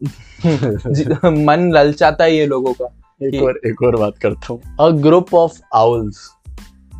मन 1.24 1.70
ललचाता 1.74 2.24
है 2.24 2.36
ये 2.36 2.46
लोगों 2.46 2.72
का 2.72 2.86
एक 3.22 3.42
और 3.42 3.60
एक 3.66 3.82
और 3.82 3.96
बात 3.96 4.18
करता 4.18 4.46
हूँ। 4.50 4.76
A 4.80 4.90
group 4.90 5.34
of 5.34 5.60
owls 5.74 6.30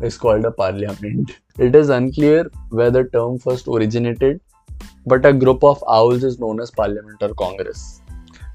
is 0.01 0.17
called 0.17 0.45
a 0.45 0.51
parliament 0.51 1.31
it 1.57 1.75
is 1.75 1.89
unclear 1.89 2.49
where 2.69 2.91
the 2.91 3.03
term 3.15 3.37
first 3.39 3.67
originated 3.67 4.39
but 5.05 5.25
a 5.25 5.33
group 5.33 5.63
of 5.63 5.83
owls 5.87 6.23
is 6.23 6.39
known 6.39 6.61
as 6.61 6.71
parliament 6.71 7.21
or 7.21 7.33
congress 7.43 7.83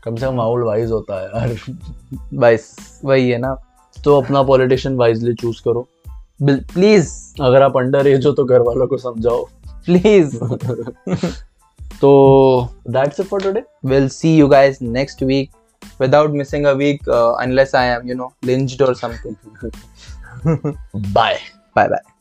कम 0.04 0.16
से 0.16 0.26
कम 0.26 0.40
आउल 0.40 0.62
वाइज 0.64 0.90
होता 0.90 1.20
है 1.20 1.26
यार 1.26 1.56
बस 2.34 3.00
वही 3.04 3.30
है 3.30 3.38
ना 3.38 3.54
तो 4.04 4.20
अपना 4.20 4.42
पॉलिटिशियन 4.42 4.96
वाइजली 4.96 5.34
चूज़ 5.34 5.62
करो 5.64 5.86
प्लीज़ 6.42 7.10
अगर 7.42 7.62
आप 7.62 7.76
अंडर 7.76 8.06
एज 8.06 8.26
हो 8.26 8.32
तो 8.32 8.44
घर 8.44 8.60
वालों 8.68 8.86
को 8.86 8.98
समझाओ 8.98 9.44
प्लीज़ 9.86 10.36
तो 12.00 12.12
that's 12.90 13.20
it 13.20 13.26
for 13.26 13.42
today 13.42 13.62
we'll 13.90 14.08
see 14.08 14.34
you 14.40 14.48
guys 14.48 14.80
next 14.98 15.22
week 15.22 15.50
without 15.98 16.32
missing 16.40 16.66
a 16.66 16.74
week 16.74 17.08
uh, 17.08 17.34
unless 17.44 17.74
i 17.74 17.84
am 17.96 18.06
you 18.10 18.16
know 18.20 18.30
lynched 18.50 18.80
or 18.86 18.94
something 18.94 19.36
bye 20.96 21.40
bye 21.76 21.88
bye 21.88 22.17